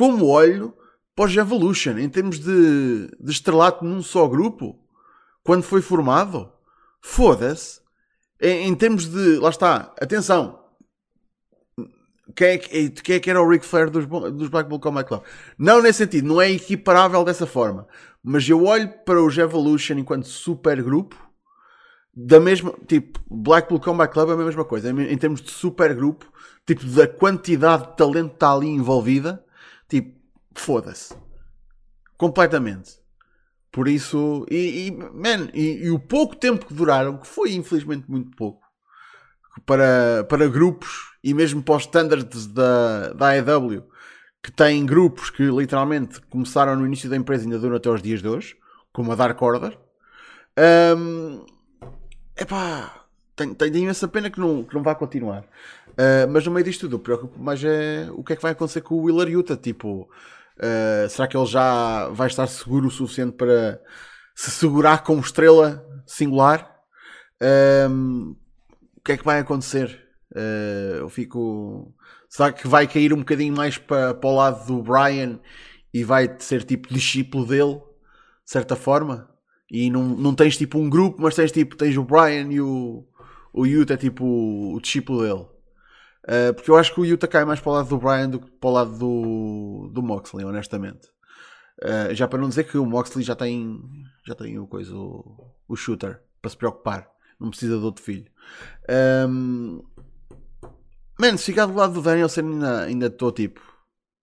como 0.01 0.29
olho 0.29 0.73
para 1.15 1.27
os 1.27 1.37
Evolution 1.37 1.99
em 1.99 2.09
termos 2.09 2.39
de, 2.39 3.11
de 3.21 3.31
estrelato 3.31 3.85
num 3.85 4.03
só 4.03 4.27
grupo 4.27 4.83
quando 5.45 5.63
foi 5.63 5.83
formado. 5.83 6.51
Foda-se. 7.03 7.81
Em, 8.41 8.69
em, 8.69 8.75
termos 8.75 9.05
de. 9.05 9.37
Lá 9.37 9.51
está. 9.51 9.95
Atenção. 10.01 10.59
Quem 12.35 12.49
é, 12.49 12.59
quem 12.59 13.17
é 13.17 13.21
que 13.21 13.29
era 13.29 13.43
o 13.43 13.47
Ric 13.47 13.67
Flair 13.67 13.91
dos, 13.91 14.07
dos 14.07 14.49
Blackpool 14.49 14.81
Combat 14.81 15.07
Club? 15.07 15.23
Não 15.59 15.83
nesse 15.83 15.99
sentido. 15.99 16.29
Não 16.29 16.41
é 16.41 16.51
equiparável 16.51 17.23
dessa 17.23 17.47
forma. 17.47 17.87
Mas 18.25 18.49
eu 18.49 18.65
olho 18.65 18.89
para 19.05 19.23
os 19.23 19.37
Evolution 19.37 19.99
enquanto 19.99 20.29
super 20.29 20.83
grupo, 20.83 21.15
da 22.15 22.41
mesma, 22.41 22.73
tipo, 22.87 23.21
Blackpool 23.31 23.81
Combat 23.81 24.11
Club 24.11 24.31
é 24.31 24.33
a 24.33 24.37
mesma 24.37 24.65
coisa, 24.65 24.91
em 24.91 25.19
termos 25.19 25.43
de 25.43 25.51
super 25.51 25.95
grupo, 25.95 26.27
tipo, 26.67 26.87
da 26.87 27.07
quantidade 27.07 27.89
de 27.89 27.97
talento 27.99 28.31
que 28.31 28.37
está 28.37 28.53
ali 28.53 28.67
envolvida, 28.67 29.45
tipo, 29.91 30.19
foda-se. 30.55 31.15
Completamente. 32.17 32.99
Por 33.73 33.87
isso, 33.87 34.47
e, 34.51 34.87
e 34.87 34.91
man, 34.91 35.49
e, 35.55 35.85
e, 35.85 35.91
o 35.91 35.99
pouco 35.99 36.35
tempo 36.35 36.67
que 36.67 36.75
duraram, 36.75 37.19
que 37.19 37.27
foi 37.27 37.53
infelizmente 37.53 38.11
muito 38.11 38.37
pouco, 38.37 38.63
para, 39.65 40.25
para 40.29 40.49
grupos 40.49 41.13
e 41.23 41.35
mesmo 41.35 41.63
para 41.63 41.77
os 41.77 41.83
standards 41.83 42.47
da, 42.47 43.13
da 43.13 43.29
AEW, 43.29 43.85
que 44.43 44.51
tem 44.51 44.85
grupos 44.85 45.31
que 45.31 45.45
literalmente 45.45 46.21
começaram 46.23 46.75
no 46.75 46.87
início 46.87 47.09
da 47.09 47.17
empresa 47.17 47.45
e 47.45 47.47
ainda 47.47 47.59
duram 47.59 47.77
até 47.77 47.91
os 47.91 48.03
dias 48.03 48.21
de 48.23 48.29
hoje, 48.29 48.57
como 48.93 49.13
a 49.13 49.15
Dark 49.15 49.41
Order. 49.41 49.79
Um, 50.97 51.45
epá, 52.37 53.07
tenho, 53.37 53.55
tenho 53.55 53.77
imensa 53.77 54.09
pena 54.09 54.31
que 54.31 54.41
não, 54.41 54.65
que 54.65 54.75
não 54.75 54.83
vá 54.83 54.95
continuar. 54.95 55.45
Uh, 56.01 56.31
mas 56.31 56.47
no 56.47 56.53
meio 56.53 56.65
disto 56.65 56.83
tudo, 56.83 56.99
preocupo 56.99 57.39
mais 57.39 57.63
é 57.63 58.09
o 58.13 58.25
que 58.25 58.33
é 58.33 58.37
que 58.37 58.43
vai 58.43 58.53
acontecer 58.53 58.81
com 58.81 58.95
o 58.95 59.03
Willer 59.03 59.29
Utah. 59.29 59.57
Tipo, 59.57 60.09
uh, 60.57 61.09
será 61.11 61.29
que 61.29 61.37
ele 61.37 61.47
já 61.47 62.09
vai 62.09 62.29
estar 62.29 62.47
seguro 62.47 62.89
o 62.89 62.91
suficiente 62.91 63.33
para 63.37 63.79
se 64.35 64.51
segurar 64.51 65.03
como 65.03 65.21
estrela 65.21 65.85
singular? 66.07 66.75
Um, 67.91 68.35
o 68.97 69.01
que 69.05 69.13
é 69.13 69.17
que 69.17 69.25
vai 69.25 69.41
acontecer? 69.41 70.09
Uh, 70.33 71.01
eu 71.01 71.09
fico 71.11 71.95
Será 72.31 72.53
que 72.53 72.69
vai 72.69 72.87
cair 72.87 73.13
um 73.13 73.19
bocadinho 73.19 73.53
mais 73.53 73.77
para, 73.77 74.15
para 74.15 74.31
o 74.31 74.37
lado 74.37 74.65
do 74.65 74.81
Brian 74.81 75.41
e 75.93 76.05
vai 76.05 76.33
ser 76.39 76.63
tipo 76.63 76.95
discípulo 76.95 77.45
dele, 77.45 77.75
de 77.75 78.53
certa 78.53 78.77
forma? 78.77 79.29
E 79.69 79.91
não, 79.91 80.05
não 80.05 80.33
tens 80.33 80.57
tipo 80.57 80.79
um 80.79 80.89
grupo, 80.89 81.21
mas 81.21 81.35
tens 81.35 81.51
tipo 81.51 81.77
tens 81.77 81.97
o 81.97 82.05
Brian 82.05 82.47
e 82.53 82.61
o, 82.61 83.05
o 83.53 83.67
Utah, 83.67 83.97
tipo 83.97 84.25
o 84.25 84.81
discípulo 84.81 85.23
dele. 85.23 85.50
Uh, 86.25 86.53
porque 86.55 86.71
eu 86.71 86.77
acho 86.77 86.95
que 86.95 87.01
o 87.01 87.05
Utah 87.05 87.27
cai 87.27 87.45
mais 87.45 87.61
para 87.61 87.71
o 87.71 87.75
lado 87.75 87.89
do 87.89 87.99
Brian 87.99 88.29
do 88.29 88.41
que 88.41 88.51
para 88.51 88.71
o 88.71 88.73
lado 88.73 88.99
do, 88.99 89.91
do 89.93 90.03
Moxley, 90.03 90.45
honestamente. 90.45 91.09
Uh, 91.83 92.15
já 92.15 92.29
para 92.29 92.39
não 92.39 92.49
dizer 92.49 92.65
que 92.65 92.77
o 92.77 92.85
Moxley 92.85 93.25
já 93.25 93.35
tem, 93.35 93.81
já 94.27 94.35
tem 94.35 94.59
o, 94.59 94.67
coisa, 94.67 94.95
o, 94.95 95.55
o 95.67 95.77
shooter 95.77 96.23
para 96.41 96.51
se 96.51 96.57
preocupar, 96.57 97.09
não 97.39 97.49
precisa 97.51 97.79
de 97.79 97.85
outro 97.85 98.03
filho. 98.03 98.31
Um, 99.29 99.83
Mano, 101.21 101.37
se 101.37 101.45
ficar 101.45 101.67
do 101.67 101.75
lado 101.75 101.93
do 101.93 102.01
Danielson 102.01 102.41
ainda 102.87 103.09
estou 103.09 103.31
tipo, 103.31 103.61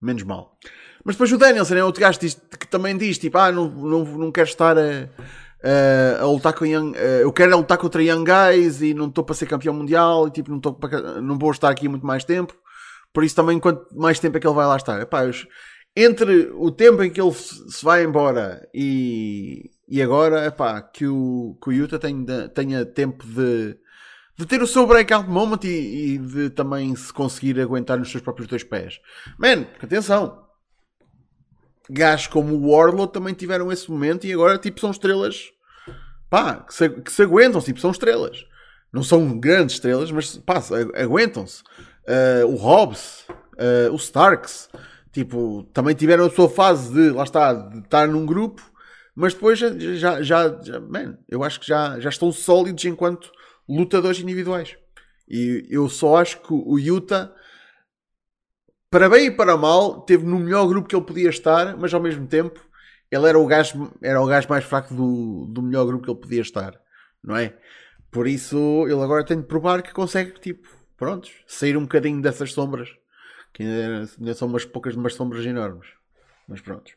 menos 0.01 0.23
mal. 0.23 0.57
Mas 1.05 1.13
depois 1.13 1.31
o 1.31 1.37
Danielson 1.37 1.75
é 1.75 1.83
outro 1.83 2.01
gajo 2.01 2.17
que 2.19 2.67
também 2.67 2.97
diz 2.97 3.19
tipo, 3.19 3.37
ah, 3.37 3.51
não, 3.51 3.69
não, 3.69 4.03
não 4.03 4.31
quero 4.31 4.49
estar 4.49 4.75
a, 4.75 5.07
a, 5.63 6.21
a 6.21 6.25
lutar 6.25 6.53
com 6.53 6.65
Young, 6.65 6.95
eu 7.21 7.31
quero 7.31 7.57
lutar 7.57 7.77
contra 7.77 8.03
Young 8.03 8.23
Guys 8.23 8.81
e 8.81 8.93
não 8.93 9.07
estou 9.07 9.23
para 9.23 9.35
ser 9.35 9.45
campeão 9.45 9.73
mundial 9.73 10.27
e 10.27 10.31
tipo, 10.31 10.49
não, 10.49 10.57
estou 10.57 10.73
para, 10.73 11.21
não 11.21 11.37
vou 11.37 11.51
estar 11.51 11.69
aqui 11.69 11.87
muito 11.87 12.05
mais 12.05 12.23
tempo. 12.23 12.55
Por 13.13 13.23
isso 13.23 13.35
também, 13.35 13.59
quanto 13.59 13.87
mais 13.97 14.19
tempo 14.19 14.37
é 14.37 14.39
que 14.39 14.47
ele 14.47 14.55
vai 14.55 14.67
lá 14.67 14.75
estar? 14.75 15.01
Epá, 15.01 15.25
eu, 15.25 15.31
entre 15.95 16.51
o 16.53 16.69
tempo 16.69 17.01
em 17.01 17.09
que 17.09 17.19
ele 17.19 17.33
se 17.33 17.83
vai 17.83 18.03
embora 18.03 18.67
e, 18.73 19.71
e 19.87 20.01
agora, 20.01 20.45
epá, 20.45 20.81
que 20.81 21.07
o, 21.07 21.57
que 21.61 21.69
o 21.69 21.73
Utah 21.73 21.97
tenha, 21.97 22.47
tenha 22.49 22.85
tempo 22.85 23.25
de 23.25 23.77
de 24.37 24.45
ter 24.45 24.61
o 24.61 24.67
seu 24.67 24.85
breakout 24.85 25.27
moment 25.27 25.63
e, 25.63 26.13
e, 26.13 26.17
de 26.19 26.49
também 26.51 26.95
se 26.95 27.11
conseguir 27.11 27.59
aguentar 27.59 27.97
nos 27.97 28.11
seus 28.11 28.21
próprios 28.21 28.47
dois 28.47 28.63
pés. 28.63 29.01
Man, 29.39 29.65
atenção! 29.81 30.46
Gajos 31.89 32.27
como 32.27 32.55
o 32.55 32.71
Warlord 32.71 33.13
também 33.13 33.33
tiveram 33.33 33.71
esse 33.71 33.89
momento 33.89 34.25
e 34.25 34.33
agora 34.33 34.57
tipo 34.57 34.79
são 34.79 34.91
estrelas 34.91 35.51
pá, 36.29 36.65
que 36.67 36.73
se, 36.73 36.89
que 36.89 37.11
se 37.11 37.23
aguentam, 37.23 37.61
tipo, 37.61 37.79
são 37.79 37.91
estrelas. 37.91 38.45
Não 38.91 39.03
são 39.03 39.37
grandes 39.37 39.75
estrelas, 39.75 40.11
mas 40.11 40.37
pá, 40.37 40.61
aguentam-se. 40.95 41.61
Uh, 42.07 42.47
o 42.47 42.55
Hobbs, 42.55 43.25
uh, 43.29 43.91
o 43.91 43.95
Starks, 43.95 44.69
tipo, 45.11 45.63
também 45.73 45.95
tiveram 45.95 46.25
a 46.25 46.29
sua 46.29 46.49
fase 46.49 46.93
de, 46.93 47.09
lá 47.11 47.23
está, 47.23 47.53
de 47.53 47.79
estar 47.79 48.07
num 48.07 48.25
grupo, 48.25 48.61
mas 49.13 49.33
depois 49.33 49.59
já, 49.59 49.71
já, 49.77 50.21
já, 50.21 50.61
já 50.61 50.79
man, 50.79 51.17
eu 51.27 51.43
acho 51.43 51.59
que 51.59 51.67
já, 51.67 51.99
já 51.99 52.09
estão 52.09 52.31
sólidos 52.31 52.85
enquanto 52.85 53.29
lutadores 53.67 54.19
individuais. 54.19 54.77
E 55.29 55.65
eu 55.69 55.89
só 55.89 56.17
acho 56.17 56.39
que 56.41 56.53
o 56.53 56.79
Utah, 56.79 57.33
para 58.89 59.09
bem 59.09 59.27
e 59.27 59.31
para 59.31 59.57
mal, 59.57 60.01
teve 60.01 60.25
no 60.25 60.39
melhor 60.39 60.67
grupo 60.67 60.87
que 60.87 60.95
ele 60.95 61.05
podia 61.05 61.29
estar, 61.29 61.77
mas 61.77 61.93
ao 61.93 62.01
mesmo 62.01 62.25
tempo 62.27 62.59
ele 63.11 63.27
era 63.27 63.37
o 63.37 63.45
gajo, 63.45 63.91
era 64.01 64.21
o 64.21 64.25
gajo 64.25 64.47
mais 64.49 64.63
fraco 64.63 64.93
do, 64.93 65.45
do 65.47 65.61
melhor 65.61 65.85
grupo 65.85 66.03
que 66.03 66.11
ele 66.11 66.19
podia 66.19 66.41
estar, 66.41 66.79
não 67.23 67.35
é? 67.35 67.57
Por 68.11 68.27
isso 68.27 68.85
ele 68.87 69.01
agora 69.01 69.25
tem 69.25 69.39
de 69.39 69.47
provar 69.47 69.81
que 69.81 69.93
consegue, 69.93 70.39
tipo, 70.39 70.67
prontos, 70.97 71.31
sair 71.45 71.77
um 71.77 71.81
bocadinho 71.81 72.21
dessas 72.21 72.53
sombras, 72.53 72.89
que 73.53 73.63
ainda, 73.63 74.09
ainda 74.19 74.33
são 74.33 74.47
umas 74.47 74.65
poucas, 74.65 74.95
umas 74.95 75.13
sombras 75.13 75.45
enormes. 75.45 75.87
Mas 76.47 76.61
pronto. 76.61 76.91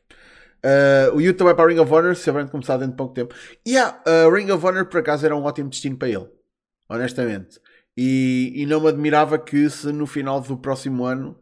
Uh, 0.65 1.17
o 1.17 1.21
Utah 1.21 1.45
vai 1.45 1.55
para 1.55 1.65
a 1.65 1.69
Ring 1.69 1.81
of 1.81 1.93
Honor, 1.93 2.15
se 2.15 2.31
de 2.31 2.51
começar 2.51 2.77
dentro 2.77 2.93
de 2.93 2.97
pouco 2.97 3.15
tempo. 3.15 3.35
E 3.65 3.71
yeah, 3.73 4.01
a 4.05 4.31
Ring 4.31 4.51
of 4.51 4.65
Honor, 4.65 4.87
por 4.87 5.01
acaso, 5.01 5.25
era 5.25 5.35
um 5.35 5.45
ótimo 5.45 5.71
destino 5.71 5.97
para 5.97 6.09
ele. 6.09 6.29
Honestamente. 6.89 7.61
E, 7.97 8.53
e 8.55 8.67
não 8.67 8.81
me 8.81 8.89
admirava 8.89 9.39
que 9.39 9.69
se 9.69 9.93
no 9.93 10.07
final 10.07 10.41
do 10.41 10.57
próximo 10.57 11.05
ano, 11.05 11.37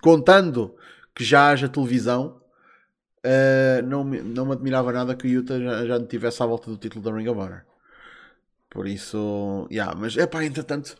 contando 0.00 0.74
que 1.14 1.24
já 1.24 1.50
haja 1.50 1.68
televisão, 1.68 2.40
uh, 3.24 3.82
não, 3.86 4.04
me, 4.04 4.20
não 4.20 4.46
me 4.46 4.52
admirava 4.52 4.92
nada 4.92 5.14
que 5.14 5.26
o 5.26 5.30
Utah 5.30 5.58
já, 5.58 5.86
já 5.86 5.98
não 5.98 6.06
tivesse 6.06 6.42
à 6.42 6.46
volta 6.46 6.70
do 6.70 6.76
título 6.76 7.04
da 7.04 7.16
Ring 7.16 7.28
of 7.28 7.40
Honor. 7.40 7.62
Por 8.70 8.86
isso, 8.86 9.66
yeah, 9.70 9.94
mas 9.94 10.16
é 10.16 10.26
pá, 10.26 10.44
entretanto, 10.44 10.96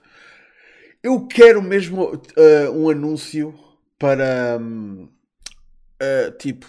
eu 1.03 1.27
quero 1.27 1.63
mesmo 1.63 2.15
uh, 2.15 2.73
um 2.73 2.89
anúncio 2.89 3.55
para 3.99 4.59
um, 4.61 5.05
uh, 5.05 6.31
tipo, 6.39 6.67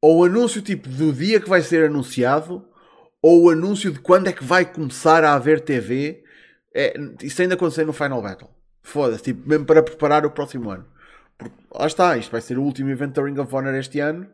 ou 0.00 0.20
o 0.20 0.24
anúncio 0.24 0.62
tipo 0.62 0.88
do 0.88 1.12
dia 1.12 1.40
que 1.40 1.48
vai 1.48 1.62
ser 1.62 1.86
anunciado, 1.86 2.66
ou 3.20 3.44
o 3.44 3.50
anúncio 3.50 3.90
de 3.90 3.98
quando 3.98 4.28
é 4.28 4.32
que 4.32 4.44
vai 4.44 4.64
começar 4.64 5.24
a 5.24 5.34
haver 5.34 5.60
TV. 5.60 6.22
É, 6.72 6.94
isso 7.22 7.40
ainda 7.42 7.54
aconteceu 7.54 7.86
no 7.86 7.92
Final 7.92 8.22
Battle. 8.22 8.50
Foda-se, 8.82 9.24
tipo, 9.24 9.48
mesmo 9.48 9.64
para 9.64 9.82
preparar 9.82 10.24
o 10.24 10.30
próximo 10.30 10.70
ano. 10.70 10.86
Porque, 11.38 11.56
lá 11.72 11.86
está, 11.86 12.16
isto 12.16 12.30
vai 12.30 12.40
ser 12.40 12.58
o 12.58 12.62
último 12.62 12.90
evento 12.90 13.14
da 13.14 13.26
Ring 13.26 13.38
of 13.38 13.54
Honor 13.54 13.74
este 13.74 14.00
ano. 14.00 14.28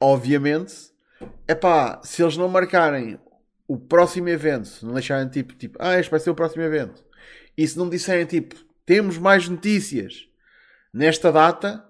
Obviamente. 0.00 0.92
É 1.46 1.54
pá, 1.54 2.00
se 2.02 2.22
eles 2.22 2.36
não 2.36 2.48
marcarem 2.48 3.18
o 3.68 3.78
próximo 3.78 4.28
evento, 4.28 4.84
não 4.84 4.92
deixarem 4.92 5.28
tipo, 5.28 5.54
tipo, 5.54 5.78
ah, 5.80 5.98
este 5.98 6.10
vai 6.10 6.18
ser 6.18 6.30
o 6.30 6.34
próximo 6.34 6.62
evento. 6.62 7.04
E 7.56 7.66
se 7.66 7.78
não 7.78 7.88
disserem 7.88 8.26
tipo, 8.26 8.56
temos 8.84 9.18
mais 9.18 9.48
notícias 9.48 10.28
nesta 10.92 11.30
data, 11.30 11.84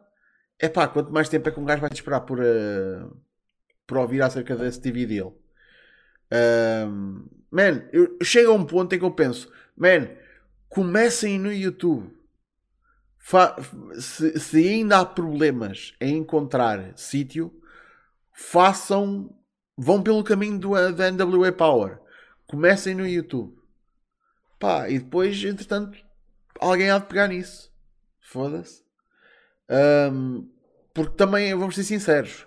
é 0.59 0.69
pá, 0.69 0.87
quanto 0.87 1.13
mais 1.13 1.29
tempo 1.29 1.49
é 1.49 1.53
que 1.53 1.59
um 1.59 1.65
gajo 1.65 1.81
vai 1.81 1.91
esperar 1.93 2.21
por, 2.21 2.39
uh, 2.39 3.17
por 3.87 3.99
ouvir 3.99 4.23
acerca 4.23 4.55
desse 4.55 4.81
TV 4.81 5.07
deal? 5.07 5.37
Um, 6.33 7.27
man, 7.51 7.83
chega 8.23 8.49
a 8.49 8.53
um 8.53 8.65
ponto 8.65 8.95
em 8.95 8.99
que 8.99 9.05
eu 9.05 9.11
penso, 9.11 9.51
man, 9.77 10.09
comecem 10.69 11.39
no 11.39 11.53
YouTube. 11.53 12.11
Se, 14.01 14.39
se, 14.39 14.69
ainda 14.69 14.99
há 14.99 15.07
problemas 15.07 15.95
em 16.01 16.19
encontrar 16.19 16.93
sítio, 16.97 17.53
façam, 18.33 19.35
vão 19.77 20.03
pelo 20.03 20.25
caminho 20.25 20.59
do, 20.59 20.93
da 20.93 21.11
NWA 21.11 21.53
Power. 21.53 22.01
Comecem 22.47 22.95
no 22.95 23.07
YouTube. 23.07 23.57
Pá, 24.59 24.89
e 24.89 24.99
depois, 24.99 25.43
entretanto, 25.43 25.97
alguém 26.61 26.91
há 26.91 26.99
de 26.99 27.07
pegar 27.07 27.29
nisso. 27.29 27.73
Foda-se. 28.21 28.83
Um, 29.71 30.49
porque 30.93 31.17
também, 31.17 31.55
vamos 31.55 31.75
ser 31.75 31.85
sinceros, 31.85 32.47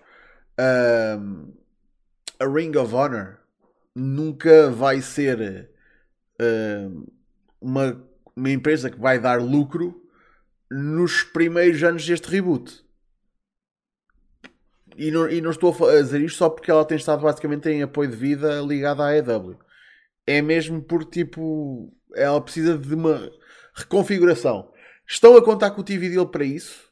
um, 1.19 1.53
a 2.39 2.45
Ring 2.45 2.75
of 2.77 2.93
Honor 2.93 3.39
nunca 3.95 4.69
vai 4.69 5.01
ser 5.01 5.69
um, 6.39 7.05
uma, 7.61 8.07
uma 8.35 8.49
empresa 8.49 8.89
que 8.89 8.99
vai 8.99 9.19
dar 9.19 9.41
lucro 9.41 10.04
nos 10.69 11.23
primeiros 11.23 11.83
anos 11.83 12.05
deste 12.05 12.29
reboot. 12.29 12.83
E 14.97 15.11
não, 15.11 15.29
e 15.29 15.41
não 15.41 15.51
estou 15.51 15.73
a 15.87 16.01
dizer 16.01 16.21
isto 16.21 16.37
só 16.37 16.49
porque 16.49 16.71
ela 16.71 16.85
tem 16.85 16.97
estado 16.97 17.21
basicamente 17.21 17.69
em 17.69 17.83
apoio 17.83 18.09
de 18.09 18.15
vida 18.15 18.61
ligada 18.61 19.05
à 19.05 19.15
EW. 19.17 19.59
É 20.25 20.41
mesmo 20.41 20.81
por 20.81 21.03
tipo. 21.03 21.93
Ela 22.15 22.39
precisa 22.41 22.77
de 22.77 22.95
uma 22.95 23.29
reconfiguração. 23.73 24.71
Estão 25.07 25.35
a 25.35 25.43
contar 25.43 25.71
com 25.71 25.81
o 25.81 25.83
TV 25.83 26.09
deal 26.09 26.27
para 26.27 26.45
isso 26.45 26.85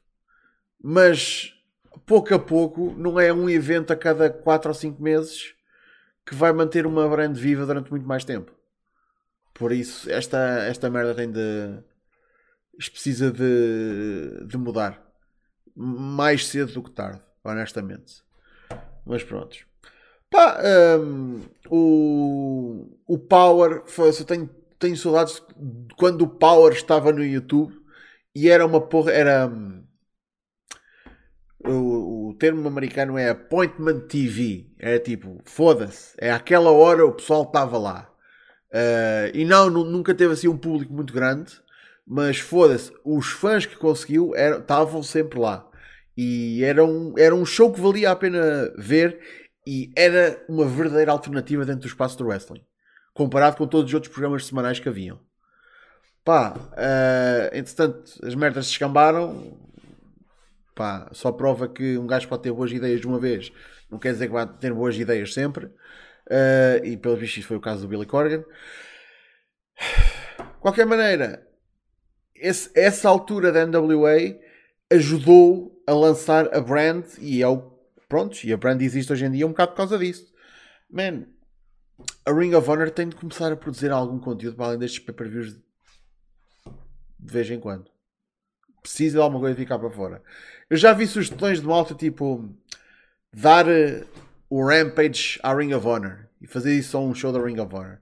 mas 0.84 1.54
pouco 2.06 2.36
a 2.36 2.40
pouco, 2.40 2.94
não 2.98 3.18
é 3.18 3.32
um 3.32 3.50
evento 3.50 3.94
a 3.94 3.96
cada 3.96 4.30
4 4.30 4.70
ou 4.70 4.76
5 4.76 5.02
meses 5.02 5.56
que 6.26 6.36
vai 6.36 6.52
manter 6.52 6.86
uma 6.86 7.08
brand 7.08 7.36
viva 7.36 7.66
durante 7.66 7.90
muito 7.90 8.06
mais 8.06 8.26
tempo. 8.26 8.52
Por 9.54 9.72
isso, 9.72 10.12
esta, 10.12 10.66
esta 10.68 10.90
merda 10.90 11.16
tem 11.16 11.32
de. 11.32 11.80
Isto 12.78 12.92
precisa 12.92 13.32
de, 13.32 14.46
de 14.48 14.58
mudar. 14.58 15.02
Mais 15.76 16.48
cedo 16.48 16.74
do 16.74 16.84
que 16.84 16.92
tarde, 16.92 17.22
honestamente. 17.44 18.24
Mas 19.06 19.24
pronto. 19.24 19.58
Pá, 20.30 20.60
um, 21.00 21.42
o, 21.70 22.98
o 23.08 23.18
Power. 23.20 23.84
Eu 23.98 24.26
tenho, 24.26 24.50
tenho 24.80 24.98
saudades 24.98 25.42
de 25.56 25.96
quando 25.96 26.24
o 26.24 26.28
Power 26.28 26.74
estava 26.74 27.12
no 27.12 27.24
YouTube 27.24 27.74
e 28.36 28.50
era 28.50 28.66
uma 28.66 28.82
porra. 28.82 29.12
Era. 29.12 29.48
Um, 29.48 29.84
o, 31.66 32.30
o 32.30 32.34
termo 32.36 32.68
americano 32.68 33.18
é 33.18 33.30
appointment 33.30 34.08
TV. 34.08 34.72
É 34.80 35.00
tipo, 35.00 35.42
foda-se, 35.46 36.16
é 36.20 36.32
aquela 36.32 36.72
hora 36.72 37.06
o 37.06 37.14
pessoal 37.14 37.44
estava 37.44 37.78
lá. 37.78 38.10
Uh, 38.74 39.30
e 39.36 39.46
não, 39.46 39.70
nunca 39.70 40.16
teve 40.16 40.34
assim 40.34 40.48
um 40.48 40.58
público 40.58 40.92
muito 40.92 41.14
grande, 41.14 41.62
mas 42.06 42.40
foda-se, 42.40 42.92
os 43.04 43.28
fãs 43.28 43.66
que 43.66 43.76
conseguiu 43.76 44.34
estavam 44.36 45.02
sempre 45.02 45.40
lá. 45.40 45.68
E 46.16 46.64
era 46.64 46.86
um, 46.86 47.14
era 47.18 47.34
um 47.34 47.46
show 47.46 47.72
que 47.72 47.82
valia 47.82 48.12
a 48.12 48.16
pena 48.16 48.72
ver 48.78 49.20
e 49.66 49.92
era 49.96 50.44
uma 50.48 50.66
verdadeira 50.66 51.12
alternativa 51.12 51.66
dentro 51.66 51.82
do 51.82 51.88
espaço 51.88 52.18
do 52.18 52.26
wrestling, 52.28 52.64
comparado 53.14 53.58
com 53.58 53.66
todos 53.66 53.90
os 53.90 53.94
outros 53.94 54.12
programas 54.12 54.46
semanais 54.46 54.80
que 54.80 54.90
haviam. 54.90 55.20
Pá, 56.24 56.54
uh, 56.56 57.56
entretanto, 57.58 58.04
as 58.24 58.36
merdas 58.36 58.66
se 58.68 58.72
escambaram, 58.74 59.58
Pá, 60.76 61.10
só 61.12 61.32
prova 61.32 61.68
que 61.68 61.98
um 61.98 62.08
gajo 62.08 62.28
pode 62.28 62.44
ter 62.44 62.52
boas 62.52 62.72
ideias 62.72 63.00
de 63.02 63.08
uma 63.08 63.20
vez, 63.20 63.52
não 63.90 64.00
quer 64.00 64.14
dizer 64.14 64.28
que 64.28 64.34
vai 64.34 64.48
ter 64.48 64.74
boas 64.74 64.98
ideias 64.98 65.34
sempre. 65.34 65.66
Uh, 65.66 66.84
e 66.84 66.98
pelo 66.98 67.16
visto, 67.18 67.38
isso 67.38 67.48
foi 67.48 67.58
o 67.58 67.62
caso 67.62 67.82
do 67.82 67.88
Billy 67.88 68.06
Corgan. 68.06 68.44
De 69.78 70.44
qualquer 70.62 70.86
maneira, 70.86 71.46
esse, 72.44 72.70
essa 72.76 73.08
altura 73.08 73.54
da 73.54 73.66
NWA 73.66 74.38
ajudou 74.92 75.82
a 75.88 75.94
lançar 75.94 76.54
a 76.54 76.60
brand 76.60 77.06
e 77.20 77.42
é 77.42 77.48
o. 77.48 77.72
Pronto, 78.10 78.38
e 78.44 78.52
a 78.52 78.58
brand 78.58 78.80
existe 78.82 79.12
hoje 79.14 79.26
em 79.26 79.32
dia 79.32 79.48
um 79.48 79.52
bocado 79.52 79.72
por 79.72 79.78
causa 79.78 79.98
disso. 79.98 80.32
Man, 80.92 81.26
a 82.26 82.32
Ring 82.34 82.54
of 82.54 82.70
Honor 82.70 82.92
tem 82.92 83.08
de 83.08 83.16
começar 83.16 83.52
a 83.52 83.56
produzir 83.56 83.92
algum 83.92 84.20
conteúdo 84.20 84.58
para 84.58 84.68
além 84.68 84.80
destes 84.80 85.00
pay-per-views 85.00 85.56
de 85.56 87.34
vez 87.34 87.50
em 87.50 87.60
quando. 87.60 87.90
Precisa 88.82 89.18
de 89.18 89.24
alguma 89.24 89.40
coisa 89.40 89.56
ficar 89.56 89.80
para 89.80 89.90
fora. 89.90 90.22
Eu 90.70 90.76
já 90.76 90.92
vi 90.92 91.08
sugestões 91.08 91.62
de 91.62 91.66
malta 91.66 91.96
tipo 91.96 92.54
dar 93.34 93.66
uh, 93.66 94.06
o 94.50 94.64
Rampage 94.68 95.40
à 95.42 95.56
Ring 95.56 95.74
of 95.74 95.88
Honor 95.88 96.28
e 96.42 96.46
fazer 96.46 96.76
isso 96.78 96.92
só 96.92 97.02
um 97.02 97.16
show 97.16 97.32
da 97.32 97.42
Ring 97.42 97.60
of 97.60 97.74
Honor. 97.74 98.00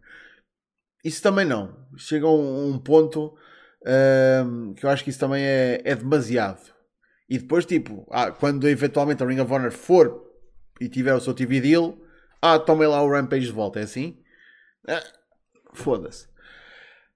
Isso 1.03 1.21
também 1.21 1.45
não. 1.45 1.77
Chega 1.95 2.25
a 2.25 2.31
um, 2.31 2.71
um 2.71 2.79
ponto 2.79 3.37
uh, 3.81 4.73
que 4.73 4.85
eu 4.85 4.89
acho 4.89 5.03
que 5.03 5.09
isso 5.09 5.19
também 5.19 5.43
é, 5.43 5.81
é 5.83 5.95
demasiado. 5.95 6.61
E 7.29 7.37
depois, 7.37 7.65
tipo, 7.65 8.07
ah, 8.11 8.31
quando 8.31 8.67
eventualmente 8.67 9.23
a 9.23 9.25
Ring 9.25 9.39
of 9.39 9.51
Honor 9.51 9.71
for 9.71 10.29
e 10.79 10.89
tiver 10.89 11.13
o 11.13 11.21
seu 11.21 11.33
TV 11.33 11.61
deal, 11.61 11.97
ah, 12.41 12.59
tomem 12.59 12.87
lá 12.87 13.01
o 13.01 13.09
Rampage 13.09 13.45
de 13.45 13.51
volta. 13.51 13.79
É 13.79 13.83
assim? 13.83 14.17
Ah, 14.87 15.01
Foda-se. 15.73 16.27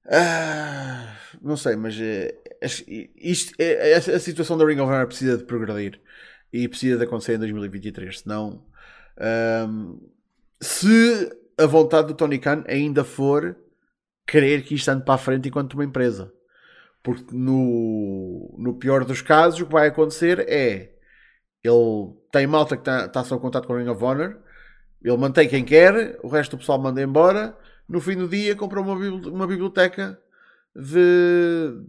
Ah, 0.08 1.18
não 1.42 1.58
sei, 1.58 1.76
mas 1.76 1.96
uh, 1.98 3.02
isto, 3.18 3.54
é, 3.58 3.92
é, 3.92 3.96
a 3.96 4.20
situação 4.20 4.58
da 4.58 4.66
Ring 4.66 4.80
of 4.80 4.92
Honor 4.92 5.08
precisa 5.08 5.38
de 5.38 5.44
progredir 5.44 6.00
e 6.54 6.68
precisa 6.68 6.98
de 6.98 7.04
acontecer 7.04 7.34
em 7.34 7.40
2023. 7.40 8.20
Senão, 8.20 8.64
um, 9.68 10.00
se 10.62 11.32
a 11.58 11.66
vontade 11.66 12.08
do 12.08 12.14
Tony 12.14 12.38
Khan 12.38 12.64
ainda 12.68 13.04
for 13.04 13.58
querer 14.28 14.64
que 14.64 14.76
isto 14.76 14.90
ande 14.90 15.04
para 15.04 15.16
a 15.16 15.20
frente 15.20 15.50
enquanto 15.50 15.74
uma 15.74 15.86
empresa. 15.86 16.32
Porque 17.06 17.24
no, 17.32 18.56
no 18.58 18.74
pior 18.74 19.06
dos 19.06 19.22
casos, 19.22 19.62
o 19.62 19.68
que 19.68 19.74
vai 19.74 19.88
acontecer 19.88 20.40
é 20.50 20.92
ele 21.64 22.14
tem 22.32 22.48
malta 22.48 22.76
que 22.76 22.82
está, 22.82 23.06
está 23.06 23.24
só 23.24 23.36
em 23.36 23.40
contato 23.40 23.68
com 23.68 23.74
a 23.74 23.80
Ring 23.80 23.90
of 23.90 24.04
Honor, 24.04 24.38
ele 25.04 25.18
mantém 25.18 25.48
quem 25.48 25.64
quer, 25.64 26.20
o 26.24 26.28
resto 26.28 26.56
do 26.56 26.60
pessoal 26.60 26.82
manda 26.82 27.02
embora. 27.02 27.58
No 27.88 28.02
fim 28.02 28.16
do 28.16 28.28
dia, 28.28 28.56
compra 28.56 28.82
uma, 28.82 28.96
uma 28.96 29.48
biblioteca 29.48 30.20
de 30.76 31.86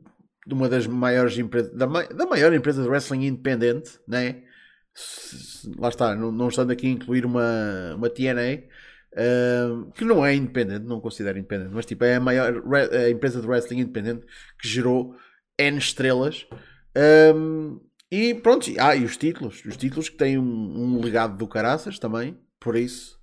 de 0.47 0.55
uma 0.55 0.69
das 0.69 0.87
maiores 0.87 1.37
empresas, 1.37 1.73
da, 1.73 1.87
da 1.87 2.27
maior 2.27 2.53
empresa 2.55 2.83
de 2.83 2.89
wrestling 2.89 3.27
independente, 3.27 3.99
né? 4.07 4.43
lá 5.77 5.89
está, 5.89 6.15
não, 6.15 6.31
não 6.31 6.49
estando 6.49 6.71
aqui 6.71 6.87
a 6.87 6.91
incluir 6.91 7.27
uma, 7.27 7.95
uma 7.97 8.09
TNA, 8.09 8.63
que 9.95 10.05
não 10.05 10.25
é 10.25 10.35
independente, 10.35 10.85
não 10.85 11.01
considero 11.01 11.39
independente, 11.39 11.71
mas 11.73 11.87
tipo, 11.87 12.05
é 12.05 12.17
a 12.17 12.21
maior 12.21 12.63
a 12.93 13.11
empresa 13.11 13.41
de 13.41 13.47
wrestling 13.47 13.81
independente 13.81 14.27
que 14.61 14.69
gerou 14.69 15.17
N 15.59 15.79
estrelas. 15.79 16.47
Um, 17.35 17.81
e 18.11 18.35
pronto, 18.35 18.71
ah, 18.79 18.95
e 18.95 19.05
os 19.05 19.17
títulos, 19.17 19.65
os 19.65 19.77
títulos 19.77 20.09
que 20.09 20.17
têm 20.17 20.39
um, 20.39 20.45
um 20.45 21.01
legado 21.01 21.37
do 21.37 21.49
caraças 21.49 21.99
também, 21.99 22.39
por 22.61 22.77
isso. 22.77 23.17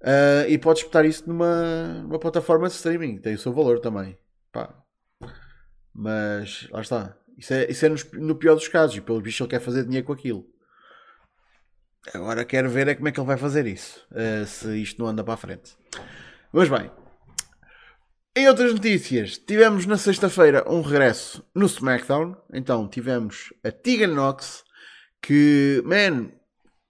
Uh, 0.00 0.48
e 0.48 0.56
podes 0.56 0.82
espetar 0.82 1.04
isso 1.04 1.28
numa, 1.28 2.02
numa 2.02 2.18
plataforma 2.18 2.68
de 2.68 2.74
streaming, 2.74 3.18
tem 3.18 3.34
o 3.34 3.38
seu 3.38 3.52
valor 3.52 3.80
também. 3.80 4.16
Pá, 4.50 4.74
mas 5.92 6.68
lá 6.70 6.80
está. 6.80 7.16
Isso 7.36 7.52
é, 7.52 7.70
isso 7.70 7.84
é 7.84 7.88
no, 7.88 7.96
no 8.26 8.34
pior 8.34 8.54
dos 8.54 8.68
casos. 8.68 8.96
E 8.96 9.00
pelo 9.00 9.20
bicho 9.20 9.42
ele 9.42 9.50
quer 9.50 9.60
fazer 9.60 9.84
dinheiro 9.84 10.06
com 10.06 10.12
aquilo. 10.12 10.46
Agora 12.14 12.44
quero 12.44 12.70
ver 12.70 12.88
é 12.88 12.94
como 12.94 13.08
é 13.08 13.12
que 13.12 13.20
ele 13.20 13.26
vai 13.26 13.36
fazer 13.36 13.66
isso. 13.66 14.06
Uh, 14.10 14.46
se 14.46 14.82
isto 14.82 15.00
não 15.02 15.08
anda 15.08 15.22
para 15.22 15.34
a 15.34 15.36
frente. 15.36 15.76
Mas 16.52 16.68
bem. 16.68 16.90
Em 18.34 18.48
outras 18.48 18.72
notícias, 18.72 19.36
tivemos 19.36 19.86
na 19.86 19.98
sexta-feira 19.98 20.64
um 20.66 20.80
regresso 20.80 21.44
no 21.54 21.66
SmackDown. 21.66 22.36
Então 22.52 22.88
tivemos 22.88 23.52
a 23.62 23.70
Tegan 23.70 24.14
Nox, 24.14 24.64
que, 25.20 25.82
man, 25.84 26.30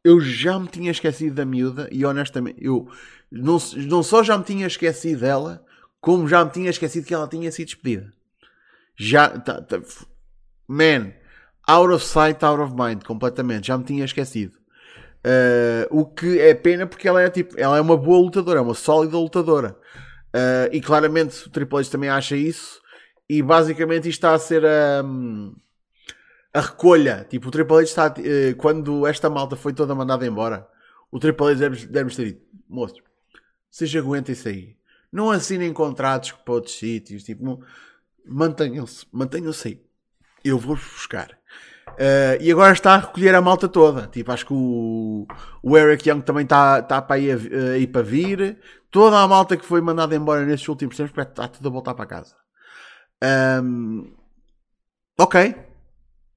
eu 0.04 0.20
já 0.20 0.58
me 0.58 0.68
tinha 0.68 0.90
esquecido 0.90 1.34
da 1.34 1.44
miúda 1.44 1.88
e 1.90 2.04
honestamente, 2.04 2.58
eu 2.62 2.88
não, 3.30 3.58
não 3.88 4.02
só 4.02 4.22
já 4.22 4.36
me 4.38 4.44
tinha 4.44 4.66
esquecido 4.66 5.20
dela, 5.20 5.64
como 6.00 6.28
já 6.28 6.44
me 6.44 6.50
tinha 6.50 6.70
esquecido 6.70 7.06
que 7.06 7.14
ela 7.14 7.28
tinha 7.28 7.50
sido 7.50 7.66
despedida. 7.66 8.12
Já, 8.96 9.28
tá, 9.30 9.60
tá, 9.62 9.80
man, 10.68 11.12
out 11.66 11.92
of 11.92 12.04
sight, 12.04 12.44
out 12.44 12.60
of 12.60 12.74
mind, 12.74 13.02
completamente. 13.02 13.68
Já 13.68 13.78
me 13.78 13.84
tinha 13.84 14.04
esquecido. 14.04 14.59
Uh, 15.22 15.86
o 15.90 16.06
que 16.06 16.40
é 16.40 16.54
pena 16.54 16.86
porque 16.86 17.06
ela 17.06 17.20
é 17.20 17.28
tipo, 17.28 17.58
ela 17.58 17.76
é 17.76 17.80
uma 17.80 17.96
boa 17.96 18.18
lutadora, 18.18 18.58
é 18.58 18.62
uma 18.62 18.74
sólida 18.74 19.18
lutadora. 19.18 19.76
Uh, 20.34 20.72
e 20.72 20.80
claramente 20.80 21.46
o 21.46 21.50
Triple 21.50 21.78
H 21.78 21.90
também 21.90 22.08
acha 22.08 22.36
isso. 22.36 22.80
E 23.28 23.42
basicamente 23.42 24.08
isto 24.08 24.18
está 24.18 24.34
a 24.34 24.38
ser 24.38 24.64
a, 24.64 25.04
a 26.54 26.60
recolha. 26.60 27.26
Tipo, 27.28 27.48
o 27.48 27.50
Triple 27.50 27.76
H 27.76 27.82
está. 27.82 28.06
Uh, 28.08 28.56
quando 28.56 29.06
esta 29.06 29.28
malta 29.28 29.56
foi 29.56 29.72
toda 29.72 29.94
mandada 29.94 30.26
embora, 30.26 30.66
o 31.10 31.18
Triple 31.18 31.48
H 31.48 31.54
deve, 31.54 31.86
deve 31.86 32.14
ter 32.14 32.24
dito: 32.24 32.42
moço, 32.68 32.94
seja 33.70 33.98
aguenta 33.98 34.32
isso 34.32 34.48
aí. 34.48 34.76
Não 35.12 35.30
assinem 35.30 35.72
contratos 35.72 36.32
para 36.32 36.54
outros 36.54 36.78
sítios. 36.78 37.24
Tipo, 37.24 37.62
mantenham-se, 38.24 39.06
mantenham-se 39.12 39.68
aí. 39.68 39.82
Eu 40.42 40.58
vou-vos 40.58 40.84
buscar. 40.84 41.39
Uh, 42.00 42.40
e 42.40 42.50
agora 42.50 42.72
está 42.72 42.94
a 42.94 42.98
recolher 42.98 43.34
a 43.34 43.42
malta 43.42 43.68
toda. 43.68 44.06
Tipo, 44.06 44.32
acho 44.32 44.46
que 44.46 44.54
o, 44.54 45.26
o 45.62 45.76
Eric 45.76 46.08
Young 46.08 46.22
também 46.22 46.44
está, 46.44 46.78
está 46.78 47.02
para 47.02 47.18
ir, 47.18 47.38
ir 47.78 47.88
para 47.88 48.02
vir. 48.02 48.58
Toda 48.90 49.18
a 49.18 49.28
malta 49.28 49.54
que 49.54 49.66
foi 49.66 49.82
mandada 49.82 50.16
embora 50.16 50.46
nestes 50.46 50.66
últimos 50.68 50.96
tempos 50.96 51.12
está 51.16 51.46
tudo 51.46 51.68
a 51.68 51.72
voltar 51.72 51.94
para 51.94 52.06
casa. 52.06 52.34
Um, 53.62 54.10
ok. 55.18 55.54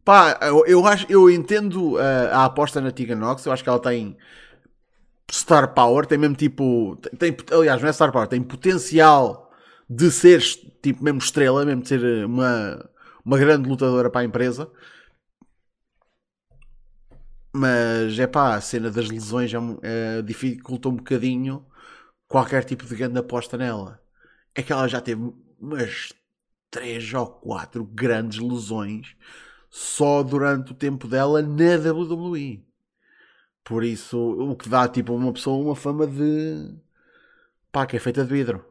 Pá, 0.04 0.38
eu, 0.41 0.65
eu, 0.65 0.86
acho, 0.86 1.06
eu 1.10 1.30
entendo 1.30 1.97
a, 1.97 2.41
a 2.41 2.45
aposta 2.45 2.82
na 2.82 2.91
Tiga 2.91 3.15
Nox. 3.15 3.45
Eu 3.45 3.54
acho 3.54 3.63
que 3.63 3.69
ela 3.69 3.80
tem 3.80 4.17
star 5.32 5.73
power. 5.73 6.06
Tem 6.06 6.17
mesmo 6.17 6.36
tipo. 6.36 6.97
Tem, 7.17 7.36
aliás, 7.52 7.82
não 7.82 7.88
é 7.88 7.93
star 7.93 8.12
power. 8.12 8.28
Tem 8.28 8.43
potencial 8.43 9.49
de 9.89 10.12
ser 10.12 10.41
tipo 10.82 11.02
mesmo 11.02 11.19
estrela, 11.19 11.63
mesmo 11.65 11.84
de 11.84 11.88
ser 11.88 12.26
uma, 12.26 12.89
uma 13.23 13.38
grande 13.38 13.69
lutadora 13.69 14.10
para 14.10 14.21
a 14.21 14.26
empresa. 14.26 14.69
Mas 17.54 18.18
é 18.20 18.28
pá, 18.28 18.56
a 18.56 18.62
cena 18.62 18.89
das 18.89 19.10
lesões 19.10 19.52
já 19.52 19.60
é, 19.84 20.22
dificultou 20.24 20.92
um 20.92 20.96
bocadinho 20.98 21.66
qualquer 22.28 22.63
tipo 22.66 22.86
de 22.86 22.96
grande 22.96 23.20
aposta 23.20 23.58
nela. 23.58 24.02
É 24.56 24.63
que 24.63 24.74
ela 24.74 24.88
já 24.88 25.00
teve 25.02 25.34
umas 25.60 26.13
3 26.72 27.13
ou 27.13 27.28
4 27.28 27.86
grandes 27.86 28.39
lesões 28.39 29.16
só 29.70 30.24
durante 30.24 30.72
o 30.72 30.76
tempo 30.76 31.08
dela 31.08 31.42
na 31.42 31.76
WWE. 31.92 32.66
Por 33.63 33.84
isso, 33.84 34.18
o 34.20 34.56
que 34.56 34.70
dá 34.70 34.88
tipo 34.88 35.13
uma 35.13 35.32
pessoa 35.34 35.63
uma 35.63 35.76
fama 35.76 36.08
de 36.08 36.76
pá, 37.72 37.86
que 37.86 37.96
é 37.98 38.00
feita 38.00 38.24
de 38.26 38.32
vidro. 38.34 38.66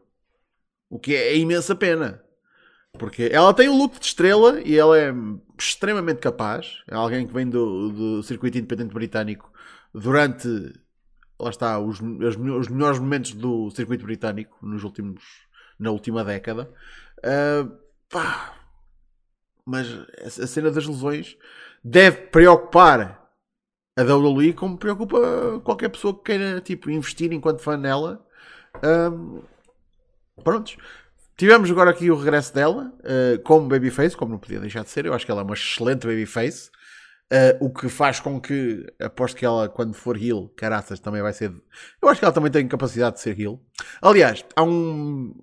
O 0.88 0.98
que 0.98 1.14
é, 1.14 1.28
é 1.28 1.36
imensa 1.38 1.74
pena. 1.74 2.22
Porque 2.98 3.28
ela 3.32 3.54
tem 3.54 3.68
o 3.68 3.76
look 3.76 3.98
de 3.98 4.06
estrela 4.06 4.60
e 4.60 4.76
ela 4.76 4.98
é 4.98 5.12
extremamente 5.58 6.18
capaz. 6.18 6.82
É 6.88 6.94
alguém 6.94 7.26
que 7.26 7.32
vem 7.32 7.48
do, 7.48 7.90
do 7.90 8.22
circuito 8.22 8.58
independente 8.58 8.92
britânico 8.92 9.50
durante, 9.94 10.48
lá 11.38 11.50
está, 11.50 11.78
os, 11.78 12.00
os, 12.00 12.36
os, 12.36 12.68
melhores 12.68 12.98
momentos 12.98 13.32
do 13.32 13.70
circuito 13.70 14.04
britânico 14.04 14.56
nos 14.62 14.84
últimos, 14.84 15.22
na 15.78 15.90
última 15.90 16.22
década. 16.22 16.70
Uh, 17.18 17.72
pá, 18.10 18.54
mas 19.64 19.86
a 20.24 20.46
cena 20.46 20.70
das 20.70 20.86
lesões 20.86 21.36
deve 21.82 22.26
preocupar 22.26 23.22
a 23.96 24.02
WWE 24.02 24.52
como 24.52 24.78
preocupa 24.78 25.60
qualquer 25.64 25.88
pessoa 25.90 26.14
que 26.14 26.24
queira 26.24 26.60
tipo, 26.60 26.90
investir 26.90 27.32
enquanto 27.32 27.60
fã 27.60 27.76
nela. 27.76 28.24
Um, 28.82 29.42
ah, 30.38 30.42
prontos. 30.42 30.76
Tivemos 31.42 31.68
agora 31.72 31.90
aqui 31.90 32.08
o 32.08 32.14
regresso 32.14 32.54
dela 32.54 32.94
uh, 33.00 33.42
como 33.42 33.66
babyface, 33.66 34.16
como 34.16 34.30
não 34.30 34.38
podia 34.38 34.60
deixar 34.60 34.84
de 34.84 34.90
ser. 34.90 35.06
Eu 35.06 35.12
acho 35.12 35.26
que 35.26 35.32
ela 35.32 35.40
é 35.40 35.44
uma 35.44 35.54
excelente 35.54 36.06
babyface. 36.06 36.70
Uh, 37.32 37.66
o 37.66 37.68
que 37.68 37.88
faz 37.88 38.20
com 38.20 38.40
que, 38.40 38.86
aposto 39.00 39.36
que 39.36 39.44
ela, 39.44 39.68
quando 39.68 39.92
for 39.92 40.16
heel, 40.16 40.52
caraças, 40.56 41.00
também 41.00 41.20
vai 41.20 41.32
ser. 41.32 41.52
Eu 42.00 42.08
acho 42.08 42.20
que 42.20 42.24
ela 42.24 42.32
também 42.32 42.48
tem 42.48 42.68
capacidade 42.68 43.16
de 43.16 43.22
ser 43.22 43.40
heel. 43.40 43.60
Aliás, 44.00 44.44
há 44.54 44.62
um. 44.62 45.34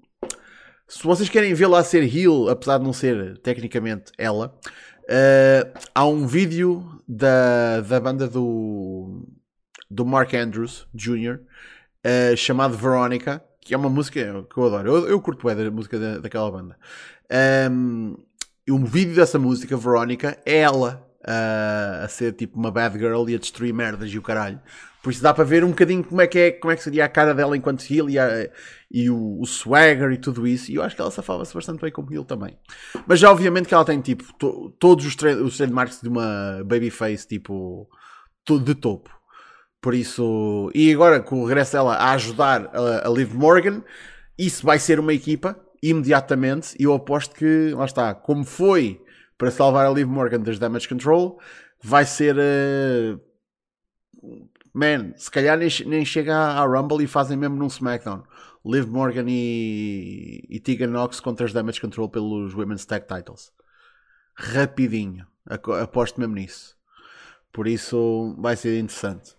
Se 0.88 1.04
vocês 1.04 1.28
querem 1.28 1.54
vê-la 1.54 1.80
a 1.80 1.84
ser 1.84 2.04
heel, 2.04 2.48
apesar 2.48 2.78
de 2.78 2.86
não 2.86 2.94
ser 2.94 3.38
tecnicamente 3.40 4.14
ela, 4.18 4.58
uh, 5.04 5.80
há 5.94 6.06
um 6.06 6.26
vídeo 6.26 6.98
da, 7.06 7.82
da 7.82 8.00
banda 8.00 8.26
do, 8.26 9.28
do 9.92 10.06
Mark 10.06 10.34
Andrews 10.34 10.88
Jr. 10.94 11.42
Uh, 12.06 12.38
chamado 12.38 12.78
Veronica, 12.78 13.44
que 13.70 13.76
é 13.76 13.78
uma 13.78 13.90
música 13.90 14.20
que 14.52 14.58
eu 14.58 14.66
adoro. 14.66 14.96
Eu, 14.96 15.10
eu 15.10 15.22
curto 15.22 15.46
bem 15.46 15.68
a 15.68 15.70
música 15.70 16.00
da, 16.00 16.18
daquela 16.18 16.50
banda. 16.50 16.76
Um, 17.72 18.18
e 18.66 18.72
um 18.72 18.84
vídeo 18.84 19.16
dessa 19.16 19.38
música, 19.38 19.78
Verónica, 19.78 20.40
é 20.44 20.58
ela 20.58 21.08
uh, 21.22 22.04
a 22.04 22.08
ser 22.08 22.34
tipo 22.34 22.58
uma 22.58 22.72
bad 22.72 22.98
girl 22.98 23.30
e 23.30 23.36
a 23.36 23.38
destruir 23.38 23.72
merdas 23.72 24.10
e 24.10 24.18
o 24.18 24.24
caralho. 24.24 24.60
Por 25.04 25.12
isso 25.12 25.22
dá 25.22 25.36
para 25.36 25.44
ver 25.44 25.64
um 25.64 25.70
bocadinho 25.70 26.04
como 26.04 26.20
é 26.20 26.26
que, 26.26 26.40
é, 26.40 26.52
como 26.52 26.72
é 26.72 26.76
que 26.76 26.82
seria 26.82 27.06
a 27.06 27.10
cara 27.10 27.36
dela 27.36 27.56
enquanto 27.56 27.86
heel 27.88 28.10
e, 28.10 28.18
a, 28.18 28.50
e 28.90 29.08
o, 29.08 29.40
o, 29.40 29.46
swagger 29.46 30.12
e 30.14 30.18
tudo 30.18 30.48
isso. 30.48 30.72
E 30.72 30.76
eu 30.76 30.82
acho 30.82 30.96
que 30.96 31.02
ela 31.02 31.12
safava-se 31.12 31.54
bastante 31.54 31.80
bem 31.80 31.92
como 31.92 32.12
heel 32.12 32.26
também. 32.26 32.58
Mas 33.06 33.20
já 33.20 33.32
obviamente 33.32 33.68
que 33.68 33.74
ela 33.76 33.86
tem 33.86 34.02
tipo 34.02 34.34
to, 34.34 34.76
todos 34.80 35.06
os, 35.06 35.16
os 35.44 35.58
trademarks 35.58 36.02
de 36.02 36.10
uma 36.10 36.64
babyface 36.66 37.28
tipo 37.28 37.88
de 38.48 38.74
topo. 38.74 39.19
Por 39.82 39.94
isso, 39.94 40.70
e 40.76 40.94
agora 40.94 41.22
com 41.22 41.42
o 41.42 41.46
regresso 41.46 41.72
dela 41.74 41.96
a 41.96 42.12
ajudar 42.12 42.70
a, 42.74 43.08
a 43.08 43.10
Liv 43.10 43.34
Morgan, 43.34 43.82
isso 44.38 44.66
vai 44.66 44.78
ser 44.78 45.00
uma 45.00 45.14
equipa 45.14 45.58
imediatamente. 45.82 46.76
E 46.78 46.84
eu 46.84 46.94
aposto 46.94 47.34
que, 47.34 47.72
lá 47.74 47.86
está, 47.86 48.14
como 48.14 48.44
foi 48.44 49.02
para 49.38 49.52
salvar 49.52 49.86
a 49.86 49.90
Liv 49.90 50.08
Morgan 50.10 50.42
das 50.42 50.60
Damage 50.60 50.90
Control, 50.90 51.40
vai 51.82 52.06
ser. 52.06 52.36
Uh, 52.36 53.22
man, 54.74 55.14
se 55.16 55.32
calhar 55.32 55.58
nem, 55.58 55.70
nem 55.86 56.04
chega 56.04 56.36
à 56.36 56.66
Rumble 56.66 57.02
e 57.02 57.08
fazem 57.08 57.38
mesmo 57.38 57.56
num 57.56 57.68
SmackDown. 57.68 58.24
Liv 58.66 58.86
Morgan 58.90 59.26
e, 59.30 60.46
e 60.50 60.60
Tegan 60.60 60.88
Knox 60.88 61.22
contra 61.22 61.46
as 61.46 61.54
Damage 61.54 61.80
Control 61.80 62.10
pelos 62.10 62.54
Women's 62.54 62.86
Tag 62.86 63.08
Titles. 63.08 63.54
Rapidinho. 64.36 65.26
Aposto 65.82 66.20
mesmo 66.20 66.36
nisso. 66.36 66.76
Por 67.54 67.66
isso 67.66 68.36
vai 68.38 68.58
ser 68.58 68.78
interessante 68.78 69.39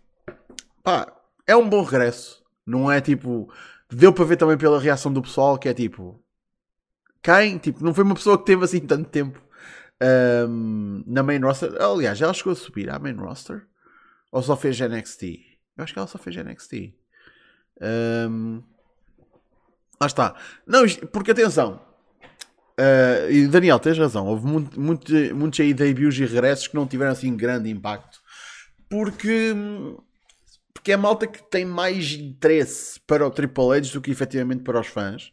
pá, 0.83 1.12
é 1.47 1.57
um 1.57 1.69
bom 1.69 1.83
regresso. 1.83 2.43
Não 2.66 2.90
é 2.90 3.01
tipo. 3.01 3.53
Deu 3.88 4.12
para 4.12 4.25
ver 4.25 4.37
também 4.37 4.57
pela 4.57 4.81
reação 4.81 5.12
do 5.12 5.23
pessoal 5.23 5.59
que 5.59 5.69
é 5.69 5.75
tipo. 5.75 6.23
Quem? 7.23 7.59
Tipo, 7.59 7.85
não 7.85 7.93
foi 7.93 8.05
uma 8.05 8.14
pessoa 8.14 8.38
que 8.38 8.45
teve 8.47 8.64
assim 8.64 8.81
tanto 8.81 9.09
tempo 9.11 9.40
um, 10.49 11.03
na 11.07 11.23
main 11.23 11.40
roster. 11.40 11.71
Aliás, 11.81 12.21
ela 12.21 12.33
chegou 12.33 12.53
a 12.53 12.57
subir 12.57 12.90
à 12.90 12.99
main 12.99 13.16
roster? 13.16 13.66
Ou 14.33 14.43
só 14.43 14.57
fez 14.57 14.81
NXT? 14.81 15.23
Eu 15.77 15.85
acho 15.85 15.93
que 15.93 15.99
ela 15.99 16.09
só 16.09 16.19
fez 16.19 16.37
NXT. 16.37 16.95
Um, 18.31 18.62
lá 20.01 20.07
está. 20.07 20.35
Não, 20.66 20.85
porque 21.12 21.33
atenção. 21.33 21.81
Uh, 22.79 23.31
e 23.31 23.47
Daniel, 23.49 23.79
tens 23.79 23.99
razão. 23.99 24.27
Houve 24.27 24.47
muito, 24.47 24.81
muito, 24.81 25.12
muitos 25.35 25.61
aí 25.61 25.75
debuts 25.75 26.19
e 26.19 26.25
regressos 26.25 26.69
que 26.69 26.75
não 26.75 26.87
tiveram 26.87 27.12
assim 27.12 27.37
grande 27.37 27.69
impacto. 27.69 28.19
Porque 28.88 29.53
hum, 29.53 29.99
porque 30.81 30.93
é 30.93 30.97
malta 30.97 31.27
que 31.27 31.43
tem 31.43 31.66
mais 31.66 32.12
interesse 32.12 32.99
para 33.01 33.27
o 33.27 33.31
Triple 33.31 33.77
H 33.77 33.93
do 33.93 34.01
que 34.01 34.11
efetivamente 34.11 34.62
para 34.62 34.81
os 34.81 34.87
fãs, 34.87 35.31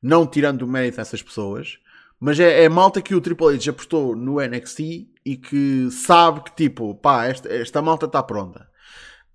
não 0.00 0.26
tirando 0.26 0.62
o 0.62 0.66
mérito 0.66 0.96
dessas 0.96 1.22
pessoas, 1.22 1.78
mas 2.18 2.40
é, 2.40 2.64
é 2.64 2.68
malta 2.68 3.02
que 3.02 3.14
o 3.14 3.20
Triple 3.20 3.54
H 3.54 3.70
apostou 3.70 4.16
no 4.16 4.40
NXT 4.40 4.80
e 5.22 5.36
que 5.36 5.90
sabe 5.90 6.44
que 6.44 6.56
tipo, 6.56 6.94
pá, 6.94 7.26
esta, 7.26 7.52
esta 7.52 7.82
malta 7.82 8.06
está 8.06 8.22
pronta. 8.22 8.70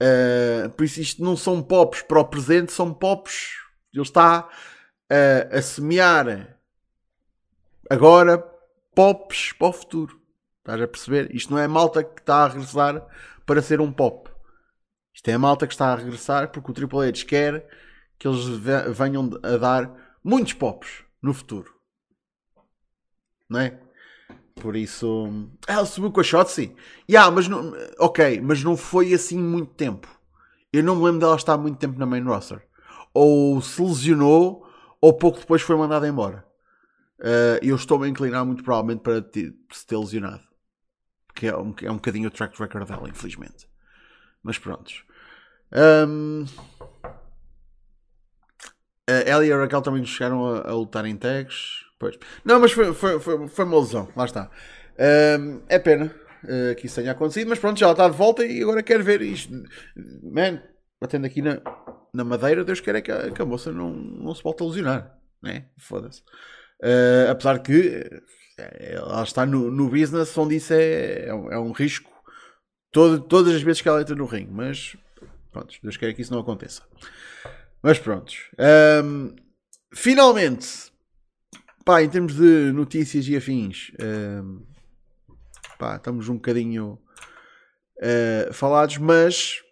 Uh, 0.01 0.67
por 0.71 0.83
isso 0.83 0.99
isto 0.99 1.23
não 1.23 1.37
são 1.37 1.61
pops 1.61 2.01
para 2.01 2.19
o 2.19 2.25
presente, 2.25 2.71
são 2.71 2.91
pops. 2.91 3.51
Ele 3.93 4.01
está 4.01 4.49
uh, 5.11 5.55
a 5.55 5.61
semear 5.61 6.57
agora 7.87 8.43
pops 8.95 9.53
para 9.53 9.67
o 9.67 9.73
futuro. 9.73 10.19
Estás 10.57 10.81
a 10.81 10.87
perceber? 10.87 11.35
Isto 11.35 11.51
não 11.51 11.59
é 11.59 11.67
malta 11.67 12.03
que 12.03 12.19
está 12.19 12.45
a 12.45 12.47
regressar 12.47 13.05
para 13.45 13.61
ser 13.61 13.79
um 13.79 13.91
pop. 13.91 14.30
Isto 15.13 15.29
é 15.29 15.33
a 15.33 15.39
malta 15.39 15.67
que 15.67 15.73
está 15.73 15.91
a 15.91 15.95
regressar 15.95 16.51
porque 16.51 16.71
o 16.71 16.73
Triple 16.73 17.07
H 17.07 17.25
quer 17.25 17.67
que 18.17 18.27
eles 18.27 18.45
venham 18.95 19.29
a 19.43 19.57
dar 19.57 19.91
muitos 20.23 20.53
pops 20.53 21.03
no 21.21 21.33
futuro. 21.33 21.73
Não 23.49 23.59
é? 23.59 23.79
Por 24.55 24.75
isso. 24.75 25.49
Ah, 25.67 25.77
ele 25.77 25.85
subiu 25.85 26.11
com 26.11 26.21
a 26.21 26.23
Shotzi? 26.23 26.75
Yeah, 27.09 27.31
mas 27.31 27.47
não... 27.47 27.73
Ok, 27.99 28.39
mas 28.41 28.63
não 28.63 28.77
foi 28.77 29.13
assim 29.13 29.37
muito 29.37 29.73
tempo. 29.73 30.07
Eu 30.71 30.83
não 30.83 30.95
me 30.95 31.03
lembro 31.03 31.19
dela 31.19 31.35
estar 31.35 31.57
muito 31.57 31.77
tempo 31.77 31.99
na 31.99 32.05
main 32.05 32.23
roster. 32.23 32.65
Ou 33.13 33.61
se 33.61 33.81
lesionou, 33.81 34.65
ou 35.01 35.13
pouco 35.13 35.39
depois 35.39 35.61
foi 35.61 35.75
mandada 35.75 36.07
embora. 36.07 36.45
Uh, 37.19 37.59
eu 37.61 37.75
estou 37.75 38.01
a 38.03 38.07
inclinar 38.07 38.45
muito 38.45 38.63
provavelmente 38.63 39.01
para 39.01 39.21
se 39.71 39.85
ter 39.85 39.97
lesionado. 39.97 40.43
Porque 41.27 41.47
é 41.47 41.57
um, 41.57 41.73
é 41.81 41.91
um 41.91 41.95
bocadinho 41.95 42.27
o 42.27 42.31
track 42.31 42.57
record 42.59 42.87
dela, 42.87 43.09
infelizmente. 43.09 43.70
Mas 44.43 44.57
prontos. 44.57 45.03
Um, 45.73 46.45
ela 49.07 49.45
e 49.45 49.51
a 49.51 49.57
Raquel 49.57 49.81
também 49.81 50.05
chegaram 50.05 50.45
a, 50.45 50.69
a 50.69 50.73
lutar 50.73 51.05
em 51.05 51.15
tags. 51.15 51.85
Pois. 51.99 52.17
Não, 52.43 52.59
mas 52.59 52.71
foi, 52.71 52.93
foi, 52.93 53.19
foi, 53.19 53.47
foi 53.47 53.65
uma 53.65 53.79
lesão. 53.79 54.09
Lá 54.15 54.25
está. 54.25 54.49
Um, 55.39 55.61
é 55.69 55.77
pena 55.79 56.13
uh, 56.43 56.75
que 56.75 56.85
isso 56.85 56.95
tenha 56.95 57.11
acontecido, 57.11 57.47
mas 57.47 57.59
pronto, 57.59 57.79
já 57.79 57.85
ela 57.85 57.93
está 57.93 58.09
de 58.09 58.17
volta 58.17 58.45
e 58.45 58.61
agora 58.61 58.83
quero 58.83 59.03
ver 59.03 59.21
isto. 59.21 59.53
Man, 60.23 60.61
batendo 60.99 61.25
aqui 61.25 61.41
na, 61.41 61.61
na 62.13 62.23
madeira, 62.23 62.63
Deus 62.63 62.79
quer 62.79 62.95
é 62.95 63.01
que 63.01 63.11
a, 63.11 63.31
que 63.31 63.41
a 63.41 63.45
moça 63.45 63.71
não, 63.71 63.91
não 63.91 64.33
se 64.33 64.43
volte 64.43 64.63
a 64.63 64.65
lesionar. 64.65 65.17
Né? 65.41 65.67
Foda-se. 65.77 66.21
Uh, 66.83 67.29
apesar 67.29 67.59
que 67.59 68.03
eh, 68.57 68.95
ela 68.95 69.23
está 69.23 69.45
no, 69.45 69.69
no 69.69 69.89
business 69.89 70.35
onde 70.37 70.55
isso 70.55 70.73
é, 70.73 71.27
é, 71.27 71.33
um, 71.33 71.51
é 71.51 71.59
um 71.59 71.71
risco 71.71 72.10
todo, 72.91 73.19
todas 73.21 73.55
as 73.55 73.61
vezes 73.61 73.81
que 73.81 73.87
ela 73.87 74.01
entra 74.01 74.15
no 74.15 74.25
ringue, 74.25 74.51
mas 74.51 74.95
pronto, 75.51 75.75
Deus 75.81 75.97
quer 75.97 76.13
que 76.13 76.21
isso 76.21 76.33
não 76.33 76.41
aconteça. 76.41 76.83
Mas 77.81 77.97
pronto. 77.97 78.33
Um, 79.03 79.35
finalmente, 79.93 80.91
pá, 81.83 82.03
em 82.03 82.09
termos 82.09 82.35
de 82.35 82.71
notícias 82.71 83.27
e 83.27 83.35
afins, 83.35 83.91
um, 84.43 84.61
pá, 85.79 85.95
estamos 85.95 86.29
um 86.29 86.35
bocadinho 86.35 86.99
uh, 87.97 88.53
falados, 88.53 88.97
mas 88.97 89.63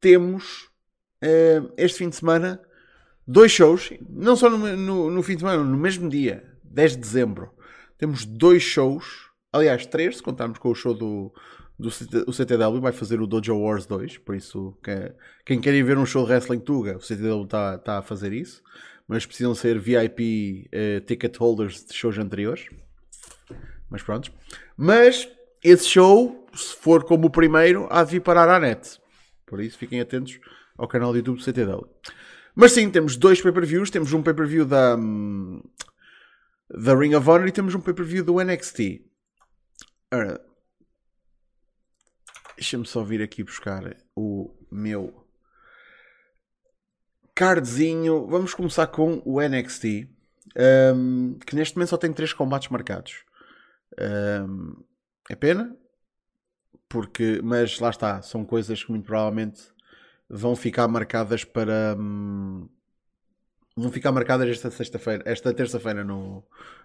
temos 0.00 0.64
uh, 1.22 1.72
este 1.76 1.98
fim 1.98 2.08
de 2.08 2.16
semana 2.16 2.60
dois 3.26 3.52
shows, 3.52 3.92
não 4.08 4.36
só 4.36 4.48
no, 4.48 4.58
no, 4.76 5.10
no, 5.10 5.22
fim 5.22 5.34
de 5.34 5.40
semana, 5.40 5.62
no 5.62 5.76
mesmo 5.76 6.08
dia, 6.08 6.44
10 6.64 6.92
de 6.92 6.98
dezembro. 6.98 7.50
Temos 7.98 8.24
dois 8.24 8.62
shows, 8.62 9.30
aliás, 9.52 9.86
três, 9.86 10.18
se 10.18 10.22
contarmos 10.22 10.58
com 10.58 10.70
o 10.70 10.74
show 10.74 10.94
do, 10.94 11.32
do 11.78 11.88
o 11.88 12.32
CTW, 12.32 12.80
vai 12.80 12.92
fazer 12.92 13.20
o 13.20 13.26
Dojo 13.26 13.58
Wars 13.58 13.86
2, 13.86 14.18
por 14.18 14.34
isso 14.34 14.76
quem, 14.82 15.12
quem 15.44 15.60
quer 15.60 15.74
ir 15.74 15.82
ver 15.82 15.98
um 15.98 16.06
show 16.06 16.24
de 16.24 16.32
Wrestling 16.32 16.60
Tuga, 16.60 16.96
o 16.96 17.00
CTW 17.00 17.44
está 17.44 17.78
tá 17.78 17.98
a 17.98 18.02
fazer 18.02 18.32
isso, 18.32 18.62
mas 19.06 19.26
precisam 19.26 19.54
ser 19.54 19.78
VIP 19.78 20.68
eh, 20.72 21.00
ticket 21.00 21.36
holders 21.36 21.84
de 21.84 21.94
shows 21.94 22.18
anteriores. 22.18 22.68
Mas 23.88 24.02
pronto. 24.02 24.32
Mas 24.76 25.28
esse 25.62 25.88
show, 25.88 26.46
se 26.54 26.74
for 26.76 27.04
como 27.04 27.28
o 27.28 27.30
primeiro, 27.30 27.86
há 27.90 28.02
de 28.02 28.12
vir 28.12 28.20
parar 28.20 28.48
à 28.48 28.58
net. 28.58 28.98
Por 29.46 29.60
isso 29.60 29.78
fiquem 29.78 30.00
atentos 30.00 30.40
ao 30.76 30.88
canal 30.88 31.12
do 31.12 31.18
YouTube 31.18 31.38
do 31.38 31.42
CTW. 31.42 31.88
Mas 32.54 32.72
sim, 32.72 32.90
temos 32.90 33.16
dois 33.16 33.40
pay-per-views. 33.40 33.90
Temos 33.90 34.12
um 34.12 34.22
pay-per-view 34.22 34.64
da, 34.64 34.96
hum, 34.96 35.62
da 36.70 36.94
Ring 36.94 37.14
of 37.14 37.28
Honor 37.28 37.46
e 37.46 37.52
temos 37.52 37.74
um 37.74 37.80
pay-per-view 37.80 38.24
do 38.24 38.42
NXT. 38.42 39.02
Deixa-me 42.56 42.86
só 42.86 43.02
vir 43.02 43.22
aqui 43.22 43.44
buscar 43.44 43.96
o 44.14 44.50
meu 44.70 45.26
cardzinho. 47.34 48.26
Vamos 48.26 48.54
começar 48.54 48.86
com 48.86 49.22
o 49.24 49.40
NXT, 49.40 50.08
um, 50.94 51.38
que 51.46 51.54
neste 51.54 51.76
momento 51.76 51.90
só 51.90 51.96
tem 51.96 52.12
três 52.12 52.32
combates 52.32 52.68
marcados. 52.68 53.24
Um, 54.00 54.82
é 55.30 55.34
pena, 55.34 55.76
porque, 56.88 57.40
mas 57.42 57.78
lá 57.78 57.90
está, 57.90 58.22
são 58.22 58.44
coisas 58.44 58.82
que 58.82 58.90
muito 58.90 59.04
provavelmente 59.04 59.62
vão 60.28 60.56
ficar 60.56 60.88
marcadas 60.88 61.44
para. 61.44 61.96
Hum, 61.98 62.68
vão 63.76 63.92
ficar 63.92 64.10
marcadas 64.12 64.48
esta 64.48 64.70
sexta-feira, 64.70 65.22
esta 65.26 65.52
terça-feira 65.52 66.02
no, 66.02 66.42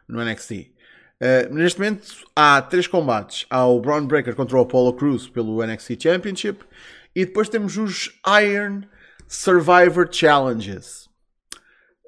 no 0.07 0.23
NXT. 0.23 0.73
Uh, 1.21 1.53
neste 1.53 1.79
momento 1.79 2.25
há 2.35 2.59
três 2.63 2.87
combates. 2.87 3.45
Há 3.47 3.63
o 3.67 3.79
Braun 3.79 4.07
Breaker 4.07 4.35
contra 4.35 4.57
o 4.57 4.61
Apollo 4.61 4.93
Cruz 4.93 5.29
pelo 5.29 5.63
NXT 5.63 6.01
Championship 6.01 6.65
e 7.15 7.25
depois 7.25 7.47
temos 7.47 7.77
os 7.77 8.19
Iron 8.43 8.81
Survivor 9.27 10.07
Challenges. 10.11 11.07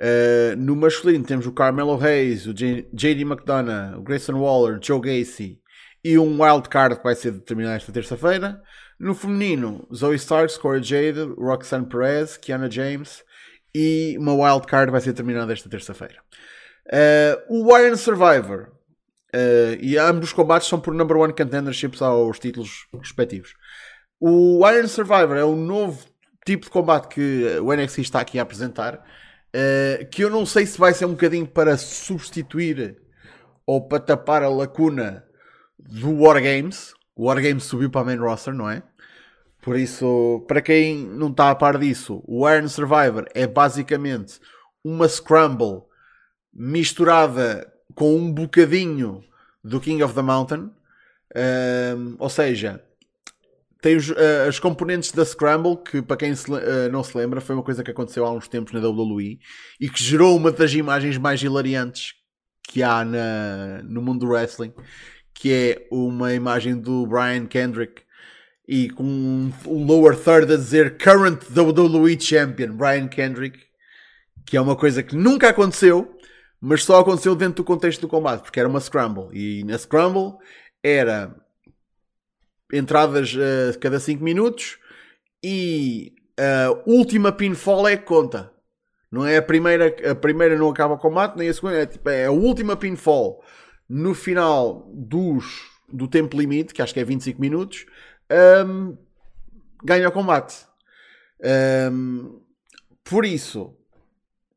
Uh, 0.01 0.57
no 0.57 0.75
masculino 0.75 1.23
temos 1.23 1.45
o 1.45 1.51
Carmelo 1.51 2.03
Hayes, 2.03 2.47
o 2.47 2.53
JD 2.55 3.21
McDonough, 3.21 3.99
o 3.99 4.01
Grayson 4.01 4.33
Waller, 4.33 4.79
Joe 4.81 4.99
Gacy 4.99 5.61
e 6.03 6.17
um 6.17 6.41
wild 6.41 6.67
card 6.67 6.97
que 6.97 7.03
vai 7.03 7.13
ser 7.13 7.33
determinado 7.33 7.75
esta 7.75 7.91
terça-feira. 7.91 8.59
No 8.99 9.13
feminino, 9.13 9.87
Zoe 9.93 10.15
Starks, 10.15 10.57
Corey 10.57 10.81
Jade, 10.81 11.21
Roxanne 11.37 11.85
Perez, 11.85 12.35
Kiana 12.35 12.69
James 12.69 13.23
e 13.75 14.15
uma 14.17 14.33
wild 14.33 14.65
card 14.65 14.91
vai 14.91 15.01
ser 15.01 15.11
determinada 15.11 15.53
esta 15.53 15.69
terça-feira. 15.69 16.17
Uh, 16.87 17.63
o 17.63 17.77
Iron 17.77 17.95
Survivor 17.95 18.71
uh, 19.33 19.77
e 19.81 19.97
ambos 19.97 20.29
os 20.29 20.33
combates 20.33 20.67
são 20.67 20.79
por 20.79 20.93
number 20.93 21.17
one 21.17 21.33
contenderships 21.33 22.01
aos 22.01 22.39
títulos 22.39 22.87
respectivos. 22.99 23.55
O 24.19 24.67
Iron 24.69 24.87
Survivor 24.87 25.35
é 25.37 25.45
um 25.45 25.55
novo 25.55 26.05
tipo 26.45 26.65
de 26.65 26.71
combate 26.71 27.07
que 27.07 27.57
o 27.61 27.73
NXT 27.73 27.99
está 27.99 28.21
aqui 28.21 28.39
a 28.39 28.43
apresentar, 28.43 28.95
uh, 28.95 30.05
que 30.09 30.23
eu 30.23 30.29
não 30.29 30.45
sei 30.45 30.65
se 30.65 30.77
vai 30.77 30.93
ser 30.93 31.05
um 31.05 31.11
bocadinho 31.11 31.47
para 31.47 31.77
substituir 31.77 33.01
ou 33.65 33.87
para 33.87 33.99
tapar 33.99 34.43
a 34.43 34.49
lacuna 34.49 35.25
do 35.77 36.21
Wargames. 36.21 36.93
O 37.15 37.25
Wargames 37.25 37.63
subiu 37.63 37.89
para 37.89 38.01
a 38.01 38.03
main 38.05 38.17
roster, 38.17 38.53
não 38.53 38.69
é? 38.69 38.83
Por 39.61 39.77
isso, 39.77 40.43
para 40.47 40.61
quem 40.61 41.05
não 41.05 41.29
está 41.29 41.49
a 41.49 41.55
par 41.55 41.77
disso, 41.77 42.21
o 42.27 42.49
Iron 42.49 42.67
Survivor 42.67 43.25
é 43.33 43.47
basicamente 43.47 44.39
uma 44.83 45.07
Scramble 45.07 45.83
misturada 46.53 47.72
com 47.95 48.15
um 48.15 48.31
bocadinho 48.31 49.23
do 49.63 49.79
King 49.79 50.03
of 50.03 50.13
the 50.13 50.21
Mountain. 50.21 50.71
Um, 51.35 52.15
ou 52.19 52.29
seja, 52.29 52.83
tem 53.81 53.97
os, 53.97 54.09
uh, 54.09 54.47
as 54.47 54.59
componentes 54.59 55.11
da 55.11 55.25
Scramble, 55.25 55.77
que 55.77 56.01
para 56.01 56.17
quem 56.17 56.33
se, 56.35 56.49
uh, 56.49 56.91
não 56.91 57.03
se 57.03 57.17
lembra, 57.17 57.41
foi 57.41 57.55
uma 57.55 57.63
coisa 57.63 57.83
que 57.83 57.91
aconteceu 57.91 58.25
há 58.25 58.31
uns 58.31 58.47
tempos 58.47 58.71
na 58.71 58.79
WWE 58.79 59.39
e 59.79 59.89
que 59.89 60.03
gerou 60.03 60.37
uma 60.37 60.51
das 60.51 60.73
imagens 60.73 61.17
mais 61.17 61.41
hilariantes 61.41 62.13
que 62.63 62.81
há 62.81 63.03
na, 63.03 63.83
no 63.83 64.01
mundo 64.01 64.25
do 64.25 64.31
wrestling, 64.31 64.73
que 65.33 65.51
é 65.51 65.87
uma 65.91 66.33
imagem 66.33 66.79
do 66.79 67.05
Brian 67.05 67.45
Kendrick 67.45 68.03
e 68.67 68.89
com 68.89 69.03
um, 69.03 69.51
um 69.67 69.85
lower 69.85 70.15
third 70.15 70.51
a 70.53 70.55
dizer 70.55 70.97
Current 70.97 71.41
WWE 71.53 72.19
Champion 72.19 72.77
Brian 72.77 73.07
Kendrick, 73.07 73.59
que 74.45 74.55
é 74.55 74.61
uma 74.61 74.75
coisa 74.75 75.03
que 75.03 75.15
nunca 75.15 75.49
aconteceu, 75.49 76.17
mas 76.65 76.85
só 76.85 77.01
aconteceu 77.01 77.35
dentro 77.35 77.55
do 77.55 77.65
contexto 77.65 77.99
do 77.99 78.07
combate, 78.07 78.43
porque 78.43 78.57
era 78.57 78.69
uma 78.69 78.79
Scramble. 78.79 79.27
E 79.33 79.65
na 79.65 79.77
Scramble 79.77 80.37
era 80.81 81.35
entradas 82.71 83.33
uh, 83.33 83.77
cada 83.81 83.99
5 83.99 84.23
minutos 84.23 84.77
e 85.43 86.15
a 86.39 86.71
última 86.89 87.33
pinfall 87.33 87.85
é 87.85 87.97
que 87.97 88.05
conta. 88.05 88.49
Não 89.11 89.25
é 89.25 89.35
a 89.35 89.41
primeira, 89.41 89.93
a 90.09 90.15
primeira 90.15 90.57
não 90.57 90.69
acaba 90.69 90.93
o 90.93 90.97
combate, 90.97 91.35
nem 91.35 91.49
a 91.49 91.53
segunda, 91.53 91.81
é, 91.81 91.85
tipo, 91.85 92.09
é 92.09 92.27
a 92.27 92.31
última 92.31 92.77
pinfall 92.77 93.43
no 93.89 94.15
final 94.15 94.89
dos, 94.93 95.69
do 95.91 96.07
tempo 96.07 96.39
limite, 96.39 96.73
que 96.73 96.81
acho 96.81 96.93
que 96.93 96.99
é 97.01 97.03
25 97.03 97.41
minutos, 97.41 97.85
um, 98.65 98.97
ganha 99.83 100.07
o 100.07 100.13
combate. 100.13 100.65
Um, 101.91 102.41
por 103.03 103.25
isso, 103.25 103.75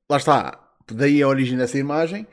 lá 0.08 0.18
está, 0.18 0.65
daí 0.94 1.22
a 1.22 1.28
origem 1.28 1.56
dessa 1.56 1.78
imagem. 1.78 2.26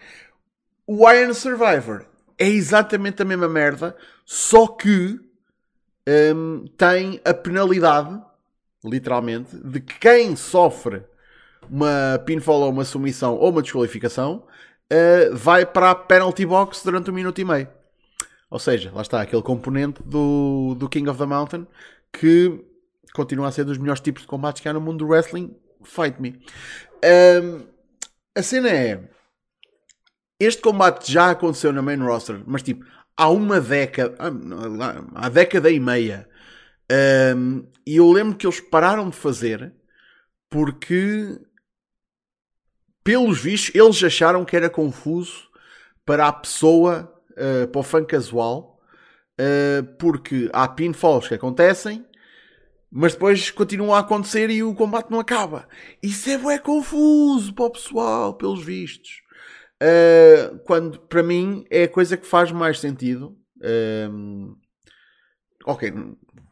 O 0.85 1.09
Iron 1.09 1.33
Survivor 1.33 2.05
é 2.37 2.47
exatamente 2.47 3.21
a 3.21 3.25
mesma 3.25 3.47
merda, 3.47 3.95
só 4.25 4.67
que 4.67 5.19
um, 6.35 6.65
tem 6.77 7.21
a 7.23 7.33
penalidade, 7.33 8.21
literalmente, 8.83 9.55
de 9.55 9.79
que 9.79 9.97
quem 9.99 10.35
sofre 10.35 11.03
uma 11.69 12.21
pinfall 12.25 12.61
ou 12.61 12.69
uma 12.69 12.83
submissão 12.83 13.35
ou 13.35 13.49
uma 13.49 13.61
desqualificação 13.61 14.43
uh, 14.91 15.35
vai 15.35 15.65
para 15.65 15.91
a 15.91 15.95
penalty 15.95 16.45
box 16.45 16.83
durante 16.83 17.09
um 17.09 17.13
minuto 17.13 17.39
e 17.39 17.45
meio. 17.45 17.67
Ou 18.49 18.59
seja, 18.59 18.91
lá 18.93 19.01
está 19.01 19.21
aquele 19.21 19.41
componente 19.41 20.03
do, 20.03 20.75
do 20.77 20.87
King 20.87 21.09
of 21.09 21.17
the 21.17 21.25
Mountain 21.25 21.65
que 22.11 22.63
continua 23.13 23.47
a 23.47 23.51
ser 23.51 23.63
dos 23.63 23.77
melhores 23.77 24.01
tipos 24.01 24.23
de 24.23 24.27
combates 24.27 24.61
que 24.61 24.69
há 24.69 24.73
no 24.73 24.81
mundo 24.81 24.99
do 24.99 25.07
wrestling. 25.07 25.55
Fight 25.83 26.21
me. 26.21 26.39
Um, 27.03 27.72
a 28.35 28.43
cena 28.43 28.69
é. 28.69 29.09
Este 30.39 30.61
combate 30.61 31.11
já 31.11 31.31
aconteceu 31.31 31.71
na 31.71 31.81
main 31.81 31.97
roster, 31.97 32.41
mas 32.45 32.63
tipo, 32.63 32.85
há 33.15 33.29
uma 33.29 33.61
década, 33.61 34.15
há 35.15 35.29
década 35.29 35.69
e 35.69 35.79
meia. 35.79 36.27
Um, 37.35 37.65
e 37.85 37.95
eu 37.97 38.11
lembro 38.11 38.35
que 38.35 38.45
eles 38.45 38.59
pararam 38.59 39.09
de 39.09 39.15
fazer 39.15 39.73
porque, 40.49 41.39
pelos 43.03 43.39
vistos, 43.39 43.73
eles 43.73 44.03
acharam 44.03 44.45
que 44.45 44.55
era 44.55 44.69
confuso 44.69 45.49
para 46.05 46.27
a 46.27 46.33
pessoa 46.33 47.13
uh, 47.31 47.67
para 47.67 47.79
o 47.79 47.83
fã 47.83 48.03
casual, 48.03 48.79
uh, 49.39 49.83
porque 49.97 50.49
há 50.51 50.67
pinfalls 50.67 51.27
que 51.27 51.35
acontecem, 51.35 52.05
mas 52.95 53.13
depois 53.13 53.49
continuam 53.49 53.95
a 53.95 53.99
acontecer 53.99 54.51
e 54.51 54.61
o 54.61 54.75
combate 54.75 55.09
não 55.09 55.19
acaba. 55.19 55.67
Isso 56.01 56.29
é 56.29 56.37
bué 56.37 56.59
confuso 56.59 57.51
para 57.53 57.65
o 57.65 57.71
pessoal, 57.71 58.35
pelos 58.35 58.63
vistos. 58.63 59.23
Uh, 59.81 60.59
quando, 60.59 60.99
para 60.99 61.23
mim, 61.23 61.65
é 61.71 61.83
a 61.83 61.89
coisa 61.89 62.15
que 62.15 62.27
faz 62.27 62.51
mais 62.51 62.79
sentido. 62.79 63.35
Um, 64.11 64.55
ok, 65.65 65.91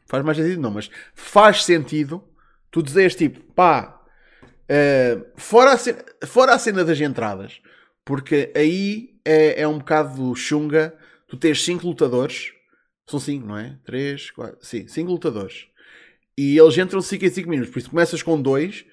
faz 0.10 0.26
mais 0.26 0.38
sentido 0.38 0.62
não, 0.62 0.72
mas 0.72 0.90
faz 1.14 1.64
sentido 1.64 2.28
tu 2.72 2.82
dizes 2.82 3.14
tipo, 3.14 3.40
pá, 3.54 4.02
uh, 4.44 5.26
fora, 5.36 5.74
a 5.74 5.78
cena, 5.78 6.04
fora 6.26 6.56
a 6.56 6.60
cena 6.60 6.84
das 6.84 7.00
entradas, 7.00 7.62
porque 8.04 8.52
aí 8.56 9.20
é, 9.24 9.62
é 9.62 9.68
um 9.68 9.78
bocado 9.78 10.34
chunga 10.36 10.98
tu 11.28 11.38
tens 11.38 11.64
5 11.64 11.86
lutadores, 11.86 12.52
são 13.08 13.20
5, 13.20 13.46
não 13.46 13.58
é? 13.58 13.78
3, 13.86 14.32
4, 14.32 14.58
sim, 14.62 14.88
5 14.88 15.12
lutadores, 15.12 15.68
e 16.42 16.58
eles 16.58 16.76
entram 16.76 17.00
5 17.00 17.24
em 17.24 17.30
5 17.30 17.48
minutos, 17.48 17.72
por 17.72 17.78
isso 17.78 17.90
começas 17.92 18.24
com 18.24 18.42
2, 18.42 18.84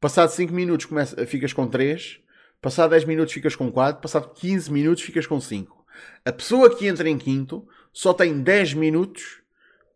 passado 0.00 0.28
5 0.28 0.52
minutos 0.52 0.86
começa, 0.86 1.24
ficas 1.24 1.52
com 1.52 1.68
3, 1.68 2.18
passado 2.60 2.90
10 2.90 3.04
minutos 3.04 3.32
ficas 3.32 3.54
com 3.54 3.70
4, 3.70 4.02
passado 4.02 4.34
15 4.34 4.72
minutos 4.72 5.04
ficas 5.04 5.24
com 5.24 5.40
5. 5.40 5.86
A 6.24 6.32
pessoa 6.32 6.74
que 6.76 6.84
entra 6.84 7.08
em 7.08 7.16
quinto 7.16 7.64
só 7.92 8.12
tem 8.12 8.42
10 8.42 8.74
minutos 8.74 9.40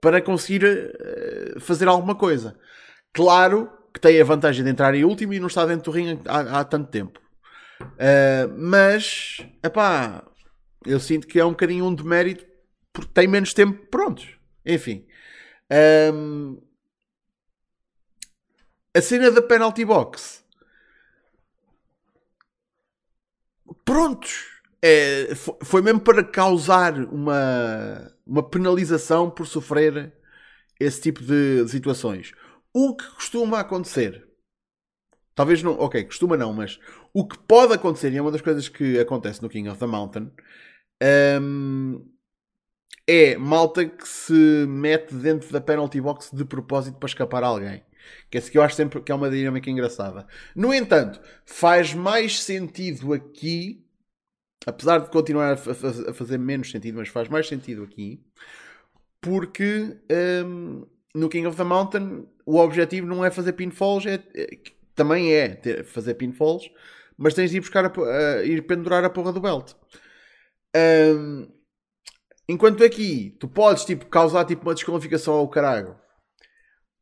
para 0.00 0.22
conseguir 0.22 0.64
uh, 0.64 1.58
fazer 1.58 1.88
alguma 1.88 2.14
coisa. 2.14 2.56
Claro 3.12 3.68
que 3.92 3.98
tem 3.98 4.20
a 4.20 4.24
vantagem 4.24 4.62
de 4.62 4.70
entrar 4.70 4.94
em 4.94 5.04
último 5.04 5.32
e 5.32 5.40
não 5.40 5.48
está 5.48 5.66
dentro 5.66 5.90
do 5.90 5.96
ringue 5.96 6.20
há, 6.26 6.60
há 6.60 6.64
tanto 6.64 6.92
tempo. 6.92 7.20
Uh, 7.82 8.54
mas, 8.56 9.44
epá, 9.64 10.24
eu 10.86 11.00
sinto 11.00 11.26
que 11.26 11.40
é 11.40 11.44
um 11.44 11.50
bocadinho 11.50 11.84
um 11.84 11.92
demérito 11.92 12.46
porque 12.92 13.10
tem 13.12 13.26
menos 13.26 13.52
tempo 13.52 13.84
prontos. 13.90 14.28
Enfim. 14.64 15.04
Um, 16.14 16.69
a 18.94 19.00
cena 19.00 19.30
da 19.30 19.42
penalty 19.42 19.84
box. 19.84 20.44
Prontos. 23.84 24.48
É, 24.82 25.34
foi 25.62 25.82
mesmo 25.82 26.00
para 26.00 26.24
causar 26.24 26.98
uma, 27.12 28.10
uma 28.26 28.42
penalização 28.42 29.30
por 29.30 29.46
sofrer 29.46 30.12
esse 30.78 31.02
tipo 31.02 31.22
de 31.22 31.68
situações. 31.68 32.32
O 32.72 32.96
que 32.96 33.06
costuma 33.10 33.60
acontecer, 33.60 34.26
talvez 35.34 35.62
não, 35.62 35.72
ok, 35.78 36.04
costuma 36.04 36.36
não, 36.36 36.54
mas 36.54 36.80
o 37.12 37.26
que 37.26 37.36
pode 37.38 37.74
acontecer, 37.74 38.10
e 38.12 38.16
é 38.16 38.22
uma 38.22 38.30
das 38.30 38.40
coisas 38.40 38.68
que 38.68 38.98
acontece 38.98 39.42
no 39.42 39.50
King 39.50 39.68
of 39.68 39.78
the 39.78 39.86
Mountain, 39.86 40.30
um, 41.42 42.08
é 43.06 43.36
malta 43.36 43.84
que 43.84 44.08
se 44.08 44.32
mete 44.66 45.14
dentro 45.14 45.52
da 45.52 45.60
penalty 45.60 46.00
box 46.00 46.30
de 46.32 46.44
propósito 46.44 46.96
para 46.98 47.08
escapar 47.08 47.42
a 47.44 47.48
alguém. 47.48 47.82
Que 48.30 48.38
é 48.38 48.40
que 48.40 48.58
eu 48.58 48.62
acho 48.62 48.76
sempre 48.76 49.00
que 49.02 49.12
é 49.12 49.14
uma 49.14 49.30
dinâmica 49.30 49.70
engraçada. 49.70 50.26
No 50.54 50.72
entanto, 50.72 51.20
faz 51.44 51.94
mais 51.94 52.42
sentido 52.42 53.12
aqui 53.12 53.84
apesar 54.66 54.98
de 54.98 55.10
continuar 55.10 55.52
a, 55.52 56.12
fazer 56.12 56.38
menos 56.38 56.70
sentido, 56.70 56.98
mas 56.98 57.08
faz 57.08 57.28
mais 57.28 57.48
sentido 57.48 57.82
aqui, 57.82 58.22
porque 59.20 59.98
um, 60.44 60.86
no 61.14 61.28
King 61.28 61.46
of 61.46 61.56
the 61.56 61.64
Mountain 61.64 62.26
o 62.44 62.58
objetivo 62.58 63.06
não 63.06 63.24
é 63.24 63.30
fazer 63.30 63.52
pinfalls, 63.52 64.06
é, 64.06 64.22
é 64.34 64.58
também 64.94 65.32
é 65.32 65.48
ter, 65.48 65.84
fazer 65.84 66.14
pinfalls, 66.14 66.70
mas 67.16 67.34
tens 67.34 67.50
de 67.50 67.56
ir 67.56 67.60
buscar 67.60 67.84
a, 67.84 67.88
a, 67.88 68.44
ir 68.44 68.66
pendurar 68.66 69.04
a 69.04 69.10
porra 69.10 69.32
do 69.32 69.40
belt. 69.40 69.74
Um, 70.76 71.48
enquanto 72.48 72.84
aqui 72.84 73.36
tu 73.40 73.48
podes 73.48 73.84
tipo, 73.84 74.06
causar 74.06 74.44
tipo, 74.44 74.66
uma 74.66 74.74
desqualificação 74.74 75.34
ao 75.34 75.48
caralho 75.48 75.96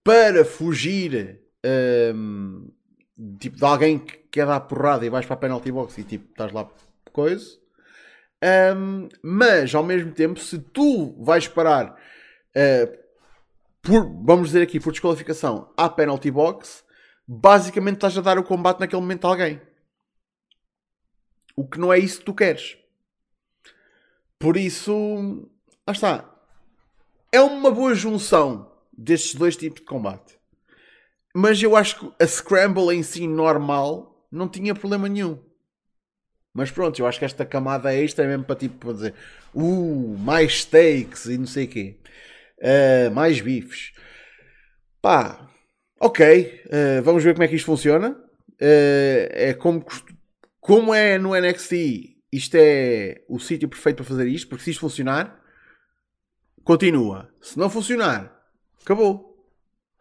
para 0.04 0.44
fugir 0.44 1.40
um, 2.14 2.70
tipo, 3.38 3.56
de 3.56 3.64
alguém 3.64 3.98
que 3.98 4.16
quer 4.30 4.46
dar 4.46 4.60
porrada 4.60 5.04
e 5.04 5.10
vais 5.10 5.26
para 5.26 5.34
a 5.34 5.38
penalty 5.38 5.72
box 5.72 5.98
e 5.98 6.04
tipo, 6.04 6.30
estás 6.30 6.52
lá 6.52 6.68
coisa. 7.12 7.58
Um, 8.76 9.08
mas 9.22 9.74
ao 9.74 9.82
mesmo 9.82 10.12
tempo, 10.12 10.38
se 10.38 10.58
tu 10.58 11.16
vais 11.22 11.48
parar 11.48 11.90
uh, 11.90 12.98
por, 13.82 14.04
vamos 14.24 14.48
dizer 14.48 14.62
aqui, 14.62 14.78
por 14.78 14.92
desqualificação 14.92 15.72
à 15.76 15.88
penalty 15.88 16.30
box, 16.30 16.84
basicamente 17.26 17.96
estás 17.96 18.16
a 18.16 18.20
dar 18.20 18.38
o 18.38 18.44
combate 18.44 18.80
naquele 18.80 19.02
momento 19.02 19.26
a 19.26 19.30
alguém. 19.30 19.60
O 21.56 21.66
que 21.66 21.78
não 21.78 21.92
é 21.92 21.98
isso 21.98 22.20
que 22.20 22.24
tu 22.24 22.34
queres. 22.34 22.78
Por 24.38 24.56
isso, 24.56 25.50
lá 25.86 25.92
está. 25.92 26.32
É 27.32 27.40
uma 27.40 27.70
boa 27.70 27.94
junção 27.94 28.67
destes 28.98 29.36
dois 29.36 29.56
tipos 29.56 29.80
de 29.80 29.86
combate. 29.86 30.36
Mas 31.34 31.62
eu 31.62 31.76
acho 31.76 32.00
que 32.00 32.24
a 32.24 32.26
Scramble 32.26 32.94
em 32.94 33.02
si 33.04 33.28
normal 33.28 34.26
não 34.30 34.48
tinha 34.48 34.74
problema 34.74 35.08
nenhum. 35.08 35.38
Mas 36.52 36.72
pronto, 36.72 36.98
eu 36.98 37.06
acho 37.06 37.20
que 37.20 37.24
esta 37.24 37.46
camada 37.46 37.94
extra 37.94 38.24
é 38.24 38.28
mesmo 38.28 38.44
para 38.44 38.56
tipo 38.56 38.74
para 38.78 38.92
dizer 38.92 39.14
uh, 39.54 40.18
mais 40.18 40.62
steaks 40.62 41.26
e 41.26 41.38
não 41.38 41.46
sei 41.46 41.66
o 41.66 41.68
quê. 41.68 42.00
Uh, 42.58 43.14
mais 43.14 43.40
bifes. 43.40 43.92
Pá, 45.00 45.48
ok. 46.00 46.62
Uh, 46.66 47.02
vamos 47.02 47.22
ver 47.22 47.34
como 47.34 47.44
é 47.44 47.48
que 47.48 47.54
isto 47.54 47.66
funciona. 47.66 48.10
Uh, 48.60 49.28
é 49.30 49.54
como, 49.54 49.86
como 50.60 50.92
é 50.92 51.16
no 51.18 51.38
NXT, 51.38 52.16
isto 52.32 52.56
é 52.56 53.22
o 53.28 53.38
sítio 53.38 53.68
perfeito 53.68 53.96
para 53.98 54.06
fazer 54.06 54.26
isto, 54.26 54.48
porque 54.48 54.64
se 54.64 54.70
isto 54.70 54.80
funcionar, 54.80 55.40
continua. 56.64 57.32
Se 57.40 57.56
não 57.56 57.70
funcionar, 57.70 58.37
acabou. 58.88 59.36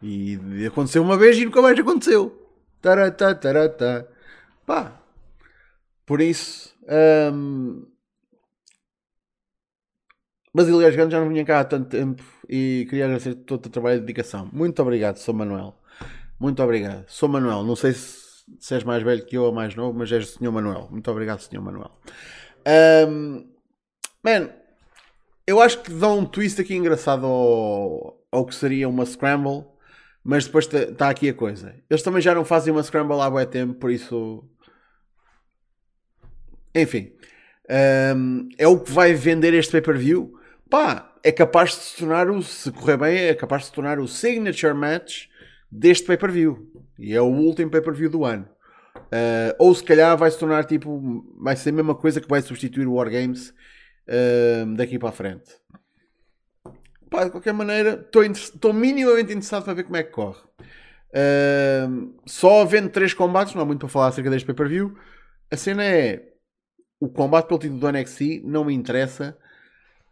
E 0.01 0.39
aconteceu 0.65 1.01
uma 1.03 1.17
vez 1.17 1.37
e 1.37 1.45
nunca 1.45 1.61
mais 1.61 1.77
aconteceu. 1.77 2.47
Taratá, 2.81 3.35
taratá. 3.35 4.07
Pá, 4.65 5.01
por 6.05 6.21
isso, 6.21 6.73
um, 7.33 7.85
Basílio 10.53 10.89
Gigante 10.89 11.11
já 11.11 11.19
não 11.19 11.29
vinha 11.29 11.43
cá 11.43 11.59
há 11.59 11.65
tanto 11.65 11.89
tempo 11.89 12.23
e 12.47 12.85
queria 12.89 13.05
agradecer 13.05 13.35
todo 13.35 13.65
o 13.65 13.69
trabalho 13.69 13.97
e 13.97 13.99
dedicação. 14.01 14.49
Muito 14.53 14.81
obrigado, 14.81 15.17
sou 15.17 15.33
Manuel. 15.33 15.75
Muito 16.39 16.61
obrigado. 16.61 17.05
Sou 17.07 17.27
Manuel. 17.27 17.63
Não 17.63 17.75
sei 17.75 17.93
se, 17.93 18.45
se 18.59 18.75
és 18.75 18.83
mais 18.83 19.01
velho 19.01 19.25
que 19.25 19.35
eu 19.35 19.43
ou 19.43 19.51
mais 19.51 19.75
novo, 19.75 19.97
mas 19.97 20.11
és 20.11 20.23
o 20.23 20.37
Senhor 20.37 20.51
Manuel. 20.51 20.87
Muito 20.91 21.09
obrigado, 21.09 21.39
Senhor 21.39 21.63
Manuel. 21.63 21.91
Um, 23.09 23.47
eu 25.47 25.61
acho 25.61 25.81
que 25.81 25.91
dá 25.91 26.11
um 26.11 26.25
twist 26.25 26.61
aqui 26.61 26.75
engraçado 26.75 27.25
ao, 27.25 28.21
ao 28.31 28.45
que 28.45 28.53
seria 28.53 28.87
uma 28.87 29.05
Scramble, 29.05 29.65
mas 30.23 30.45
depois 30.45 30.65
está 30.65 30.93
tá 30.93 31.09
aqui 31.09 31.29
a 31.29 31.33
coisa. 31.33 31.73
Eles 31.89 32.03
também 32.03 32.21
já 32.21 32.35
não 32.35 32.45
fazem 32.45 32.73
uma 32.73 32.83
Scramble 32.83 33.19
há 33.21 33.29
muito 33.31 33.49
tempo, 33.49 33.73
por 33.75 33.89
isso 33.89 34.43
enfim, 36.75 37.11
um, 38.15 38.49
é 38.57 38.67
o 38.67 38.79
que 38.79 38.91
vai 38.91 39.13
vender 39.13 39.53
este 39.53 39.71
pay-per-view. 39.71 40.33
Pá, 40.69 41.13
é 41.23 41.31
capaz 41.31 41.71
de 41.71 41.75
se 41.77 41.97
tornar 41.97 42.29
o, 42.29 42.41
se 42.41 42.71
correr 42.71 42.97
bem, 42.97 43.17
é 43.17 43.33
capaz 43.33 43.63
de 43.63 43.67
se 43.69 43.73
tornar 43.73 43.99
o 43.99 44.07
signature 44.07 44.73
match 44.73 45.25
deste 45.71 46.05
pay-per-view. 46.05 46.71
E 46.99 47.13
é 47.13 47.21
o 47.21 47.25
último 47.25 47.71
pay-per-view 47.71 48.09
do 48.09 48.25
ano. 48.25 48.47
Uh, 48.95 49.55
ou 49.57 49.73
se 49.73 49.83
calhar 49.83 50.17
vai 50.17 50.29
se 50.29 50.37
tornar 50.37 50.65
tipo, 50.65 51.25
vai 51.39 51.55
ser 51.55 51.69
a 51.69 51.73
mesma 51.73 51.95
coisa 51.95 52.19
que 52.19 52.27
vai 52.27 52.41
substituir 52.41 52.87
o 52.87 52.95
Wargames 52.95 53.53
daqui 54.75 54.97
para 54.97 55.09
a 55.09 55.11
frente. 55.11 55.55
Pá, 57.09 57.23
de 57.23 57.31
qualquer 57.31 57.53
maneira, 57.53 58.07
estou 58.31 58.73
minimamente 58.73 59.31
interessado 59.31 59.63
para 59.63 59.73
ver 59.73 59.83
como 59.83 59.97
é 59.97 60.03
que 60.03 60.11
corre. 60.11 60.41
Uh, 61.09 62.13
só 62.25 62.61
havendo 62.61 62.89
3 62.89 63.13
combates, 63.13 63.53
não 63.53 63.61
há 63.61 63.65
muito 63.65 63.79
para 63.79 63.89
falar 63.89 64.07
acerca 64.07 64.29
deste 64.29 64.45
pay-per-view. 64.45 64.97
A 65.49 65.55
cena 65.55 65.83
é 65.83 66.33
o 66.99 67.07
combate 67.09 67.47
pelo 67.47 67.59
título 67.59 67.79
do 67.79 67.91
NXT 67.91 68.41
não 68.43 68.65
me 68.65 68.73
interessa 68.73 69.37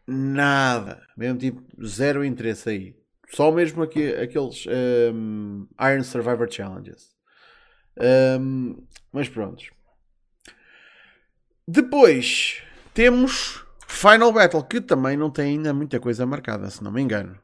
nada. 0.07 1.01
Mesmo 1.17 1.37
tipo, 1.37 1.63
zero 1.85 2.23
interesse 2.23 2.69
aí. 2.69 2.95
Só 3.29 3.51
mesmo 3.51 3.83
aqui, 3.83 4.13
aqueles 4.15 4.65
um, 5.13 5.67
Iron 5.81 6.03
Survivor 6.03 6.49
Challenges. 6.49 7.15
Um, 8.39 8.85
mas 9.11 9.27
pronto. 9.27 9.63
Depois 11.67 12.61
temos 12.93 13.64
Final 13.87 14.31
Battle, 14.31 14.63
que 14.63 14.81
também 14.81 15.15
não 15.15 15.29
tem 15.29 15.51
ainda 15.57 15.73
muita 15.73 15.99
coisa 15.99 16.25
marcada, 16.25 16.69
se 16.69 16.83
não 16.83 16.91
me 16.91 17.01
engano. 17.01 17.39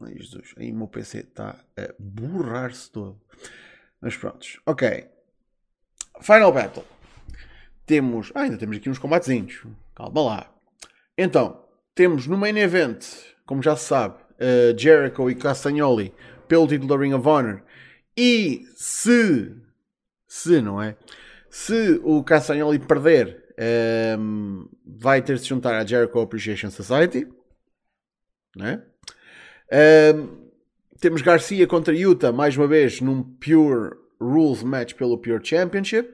Ai, 0.00 0.14
Jesus, 0.16 0.54
aí 0.56 0.72
o 0.72 0.76
meu 0.76 0.88
PC 0.88 1.18
está 1.18 1.56
a 1.76 1.94
borrar-se 1.98 2.90
todo. 2.90 3.20
Mas 4.00 4.16
pronto, 4.16 4.46
ok. 4.64 5.08
Final 6.20 6.52
Battle. 6.52 6.84
Temos. 7.84 8.32
Ah, 8.34 8.42
ainda 8.42 8.56
temos 8.56 8.76
aqui 8.76 8.88
uns 8.88 8.98
combatezinhos. 8.98 9.62
Calma 9.94 10.22
lá. 10.22 10.54
Então, 11.18 11.64
temos 11.94 12.26
no 12.26 12.36
main 12.36 12.56
event, 12.56 13.04
como 13.44 13.62
já 13.62 13.76
se 13.76 13.86
sabe, 13.86 14.14
uh, 14.14 14.78
Jericho 14.78 15.30
e 15.30 15.34
Castagnoli 15.34 16.14
pelo 16.48 16.66
título 16.66 16.88
da 16.88 16.96
Ring 16.96 17.12
of 17.12 17.28
Honor. 17.28 17.62
E 18.16 18.66
se. 18.74 19.54
Se, 20.26 20.62
não 20.62 20.80
é? 20.80 20.96
Se 21.50 22.00
o 22.04 22.22
Castagnoli 22.22 22.78
perder, 22.78 23.44
um, 24.18 24.68
vai 24.86 25.20
ter 25.20 25.34
de 25.34 25.42
se 25.42 25.48
juntar 25.48 25.76
à 25.76 25.84
Jericho 25.84 26.20
Appreciation 26.20 26.70
Society. 26.70 27.26
Né? 28.56 28.80
Um, 30.14 30.48
temos 31.00 31.22
Garcia 31.22 31.66
contra 31.66 31.94
Utah, 31.94 32.30
mais 32.30 32.56
uma 32.56 32.68
vez, 32.68 33.00
num 33.00 33.22
Pure 33.22 33.96
Rules 34.20 34.62
match 34.62 34.94
pelo 34.94 35.18
Pure 35.18 35.44
Championship. 35.44 36.08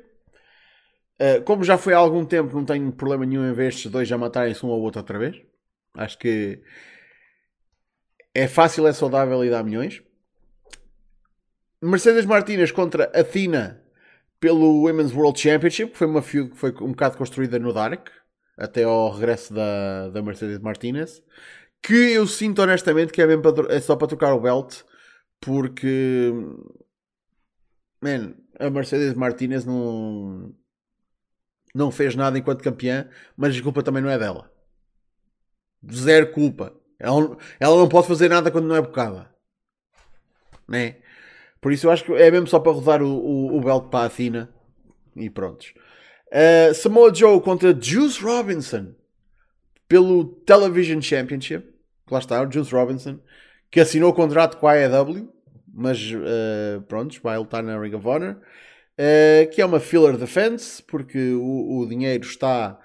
Uh, 1.20 1.43
como 1.45 1.64
já 1.64 1.76
foi 1.76 1.93
há 1.93 1.99
algum 1.99 2.24
tempo, 2.24 2.57
não 2.57 2.64
tenho 2.64 2.91
problema 2.91 3.26
nenhum 3.26 3.49
em 3.49 3.53
ver 3.53 3.68
estes 3.68 3.91
dois 3.91 4.09
já 4.09 4.16
matarem-se 4.16 4.64
um 4.64 4.70
ao 4.70 4.80
outro 4.80 5.01
outra 5.01 5.18
vez. 5.18 5.37
Acho 5.95 6.18
que 6.18 6.62
é 8.34 8.49
fácil, 8.49 8.87
é 8.87 8.93
saudável 8.93 9.45
e 9.45 9.51
dá 9.51 9.62
milhões. 9.62 10.03
Mercedes 11.82 12.24
Martinez 12.24 12.70
contra 12.70 13.05
Athena 13.18 13.86
pelo 14.41 14.82
Women's 14.82 15.12
World 15.12 15.39
Championship, 15.41 15.93
que 15.93 15.99
foi 15.99 16.07
uma 16.07 16.22
feud 16.22 16.51
que 16.51 16.57
foi 16.57 16.70
um 16.80 16.91
bocado 16.91 17.16
construída 17.16 17.59
no 17.59 17.72
Dark, 17.72 18.09
até 18.57 18.84
ao 18.84 19.12
regresso 19.12 19.53
da, 19.53 20.09
da 20.11 20.22
Mercedes 20.22 20.59
Martinez, 20.59 21.22
que 21.82 21.95
eu 21.95 22.26
sinto 22.26 22.62
honestamente 22.62 23.12
que 23.12 23.22
é, 23.22 23.37
para, 23.37 23.74
é 23.74 23.80
só 23.80 23.97
para 23.97 24.09
trocar 24.09 24.34
o 24.34 24.41
belt, 24.41 24.82
porque 25.41 26.32
man, 28.01 28.34
a 28.59 28.70
Mercedes 28.70 29.14
Martinez 29.14 29.64
não, 29.64 30.55
não 31.74 31.91
fez 31.91 32.14
nada 32.14 32.39
enquanto 32.39 32.62
campeã, 32.62 33.09
mas 33.37 33.57
a 33.57 33.62
culpa 33.62 33.82
também 33.82 34.03
não 34.03 34.11
é 34.11 34.18
dela. 34.18 34.51
Zero 35.93 36.32
culpa. 36.32 36.74
Ela, 36.99 37.37
ela 37.61 37.76
não 37.76 37.89
pode 37.89 38.09
fazer 38.09 38.28
nada 38.28 38.51
quando 38.51 38.66
não 38.66 38.76
é 38.76 38.80
bocada. 38.80 39.30
Né? 40.66 40.97
Por 41.61 41.73
isso 41.73 41.87
eu 41.87 41.91
acho 41.91 42.05
que 42.05 42.13
é 42.13 42.31
mesmo 42.31 42.47
só 42.47 42.59
para 42.59 42.73
rodar 42.73 43.03
o, 43.03 43.09
o, 43.09 43.57
o 43.57 43.61
belt 43.61 43.89
para 43.89 44.01
a 44.01 44.07
Athena 44.07 44.49
e 45.17 45.31
prontos. 45.31 45.73
Uh, 46.29 46.75
Samoa 46.75 47.15
Joe 47.15 47.41
contra 47.41 47.77
Juice 47.79 48.23
Robinson 48.23 48.95
pelo 49.89 50.25
Television 50.25 51.01
Championship. 51.01 51.67
Lá 52.11 52.19
está, 52.19 52.43
o 52.43 52.51
Juice 52.51 52.73
Robinson, 52.73 53.19
que 53.71 53.81
assinou 53.81 54.11
o 54.11 54.15
contrato 54.15 54.59
com 54.59 54.67
a 54.69 54.73
AEW, 54.73 55.33
mas 55.73 55.99
uh, 56.13 56.81
pronto, 56.83 57.21
vai 57.23 57.37
lutar 57.39 57.63
na 57.63 57.81
Ring 57.81 57.95
of 57.95 58.07
Honor. 58.07 58.37
Uh, 58.99 59.51
que 59.51 59.61
é 59.61 59.67
uma 59.67 59.79
filler 59.79 60.17
defense, 60.17 60.83
porque 60.83 61.33
o, 61.33 61.81
o, 61.81 61.87
dinheiro 61.87 62.25
está 62.25 62.81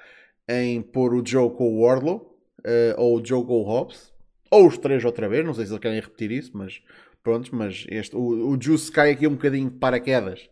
em 0.47 0.81
pôr 0.81 1.13
o 1.13 1.25
Joe 1.25 1.49
com 1.51 1.73
o 1.73 1.85
Wardlow, 1.85 2.37
uh, 2.59 2.93
ou 2.97 3.17
o 3.17 3.25
Joe 3.25 3.45
com 3.45 3.61
o 3.61 3.63
Hobbs, 3.63 4.11
ou 4.49 4.67
os 4.67 4.77
três 4.77 5.05
outra 5.05 5.29
vez, 5.29 5.45
não 5.45 5.53
sei 5.53 5.65
se 5.65 5.71
eles 5.71 5.81
querem 5.81 6.01
repetir 6.01 6.31
isso, 6.31 6.51
mas 6.53 6.81
Prontos, 7.23 7.51
mas 7.51 7.85
este, 7.89 8.15
o, 8.15 8.49
o 8.49 8.61
Juice 8.61 8.91
cai 8.91 9.11
aqui 9.11 9.27
um 9.27 9.35
bocadinho 9.35 9.69
de 9.69 9.77
paraquedas. 9.77 10.49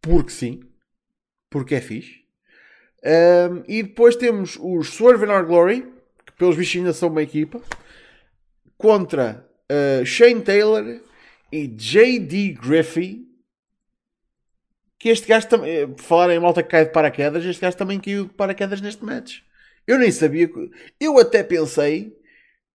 Porque 0.00 0.30
sim. 0.30 0.60
Porque 1.50 1.74
é 1.74 1.80
fixe. 1.80 2.22
Um, 3.04 3.64
e 3.66 3.82
depois 3.82 4.14
temos 4.14 4.56
os 4.60 4.90
Swerve 4.90 5.24
in 5.24 5.30
Our 5.30 5.44
Glory, 5.44 5.92
que 6.24 6.32
pelos 6.32 6.56
bichos 6.56 6.76
ainda 6.76 6.92
são 6.92 7.08
uma 7.08 7.22
equipa, 7.22 7.60
contra 8.78 9.48
uh, 9.70 10.06
Shane 10.06 10.42
Taylor 10.42 11.00
e 11.50 11.66
J.D. 11.66 12.58
Griffey. 12.60 13.26
Que 14.98 15.08
este 15.08 15.26
gajo 15.26 15.48
também, 15.48 15.70
eh, 15.78 15.86
por 15.88 16.00
falar 16.00 16.32
em 16.32 16.38
malta 16.38 16.62
que 16.62 16.68
cai 16.68 16.84
de 16.84 16.92
paraquedas, 16.92 17.44
este 17.44 17.60
gajo 17.60 17.76
também 17.76 17.98
caiu 17.98 18.26
de 18.26 18.34
paraquedas 18.34 18.80
neste 18.80 19.04
match. 19.04 19.40
Eu 19.84 19.98
nem 19.98 20.12
sabia. 20.12 20.48
Eu 21.00 21.18
até 21.18 21.42
pensei 21.42 22.16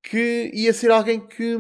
que 0.04 0.52
ia 0.54 0.74
ser 0.74 0.92
alguém 0.92 1.20
que 1.20 1.58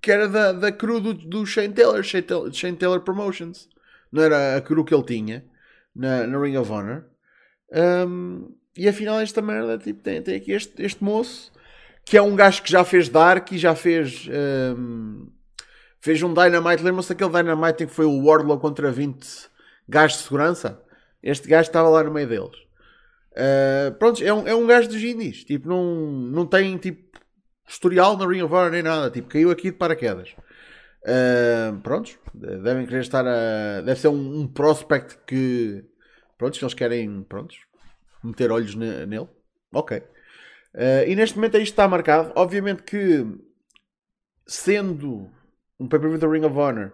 que 0.00 0.10
era 0.10 0.28
da, 0.28 0.52
da 0.52 0.72
crew 0.72 1.00
do, 1.00 1.14
do 1.14 1.46
Shane 1.46 1.74
Taylor, 1.74 2.02
Shane 2.02 2.22
Taylor, 2.22 2.52
Shane 2.52 2.76
Taylor 2.76 3.00
Promotions. 3.00 3.68
Não 4.10 4.22
era 4.22 4.56
a 4.56 4.60
crew 4.60 4.84
que 4.84 4.94
ele 4.94 5.04
tinha 5.04 5.44
na, 5.94 6.26
na 6.26 6.38
Ring 6.38 6.56
of 6.56 6.70
Honor. 6.70 7.04
Um, 7.72 8.54
e 8.76 8.88
afinal, 8.88 9.20
esta 9.20 9.42
merda 9.42 9.78
tipo, 9.78 10.02
tem, 10.02 10.22
tem 10.22 10.36
aqui 10.36 10.52
este, 10.52 10.82
este 10.82 11.02
moço 11.02 11.52
que 12.04 12.16
é 12.16 12.22
um 12.22 12.34
gajo 12.34 12.62
que 12.62 12.70
já 12.70 12.84
fez 12.84 13.08
Dark 13.08 13.52
e 13.52 13.58
já 13.58 13.74
fez. 13.74 14.28
Um, 14.28 15.28
fez 16.00 16.22
um 16.22 16.32
Dynamite. 16.32 16.82
Lembram-se 16.82 17.10
daquele 17.10 17.30
Dynamite 17.30 17.84
em 17.84 17.86
que 17.86 17.92
foi 17.92 18.06
o 18.06 18.24
Wardlow 18.24 18.58
contra 18.58 18.90
20 18.90 19.26
gajos 19.88 20.18
de 20.18 20.24
segurança? 20.24 20.82
Este 21.22 21.46
gajo 21.46 21.68
estava 21.68 21.88
lá 21.88 22.02
no 22.02 22.10
meio 22.10 22.26
deles. 22.26 22.56
Uh, 23.32 23.92
pronto, 23.98 24.24
é 24.24 24.32
um, 24.32 24.48
é 24.48 24.54
um 24.54 24.66
gajo 24.66 24.88
dos 24.88 25.02
indies. 25.02 25.44
Tipo, 25.44 25.68
não, 25.68 25.84
não 25.84 26.46
tem 26.46 26.76
tipo 26.78 27.19
historial 27.70 28.16
na 28.16 28.26
Ring 28.26 28.42
of 28.42 28.52
Honor 28.52 28.72
nem 28.72 28.82
nada. 28.82 29.10
Tipo, 29.10 29.28
caiu 29.28 29.50
aqui 29.50 29.70
de 29.70 29.76
paraquedas. 29.76 30.34
Uh, 31.02 31.80
prontos, 31.80 32.18
devem 32.34 32.84
querer 32.86 33.00
estar 33.00 33.26
a. 33.26 33.80
Deve 33.80 33.98
ser 33.98 34.08
um, 34.08 34.40
um 34.40 34.46
prospect 34.46 35.18
que. 35.26 35.84
Prontos, 36.36 36.58
que 36.58 36.64
eles 36.64 36.74
querem. 36.74 37.22
Prontos, 37.22 37.58
meter 38.22 38.50
olhos 38.50 38.74
ne, 38.74 39.06
nele. 39.06 39.28
Ok. 39.72 39.98
Uh, 39.98 41.06
e 41.06 41.14
neste 41.14 41.36
momento 41.36 41.56
é 41.56 41.58
isto 41.58 41.72
está 41.72 41.88
marcado. 41.88 42.32
Obviamente 42.34 42.82
que, 42.82 43.24
sendo 44.46 45.30
um 45.78 45.88
pay-per-view 45.88 46.18
da 46.18 46.28
Ring 46.28 46.44
of 46.44 46.56
Honor, 46.56 46.92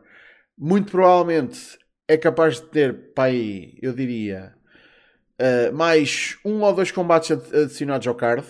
muito 0.56 0.92
provavelmente 0.92 1.78
é 2.06 2.16
capaz 2.16 2.60
de 2.60 2.68
ter, 2.68 3.12
pai, 3.12 3.74
eu 3.82 3.92
diria, 3.92 4.54
uh, 5.40 5.74
mais 5.74 6.38
um 6.44 6.62
ou 6.62 6.72
dois 6.72 6.92
combates 6.92 7.32
adicionados 7.32 8.06
ao 8.06 8.14
card. 8.14 8.46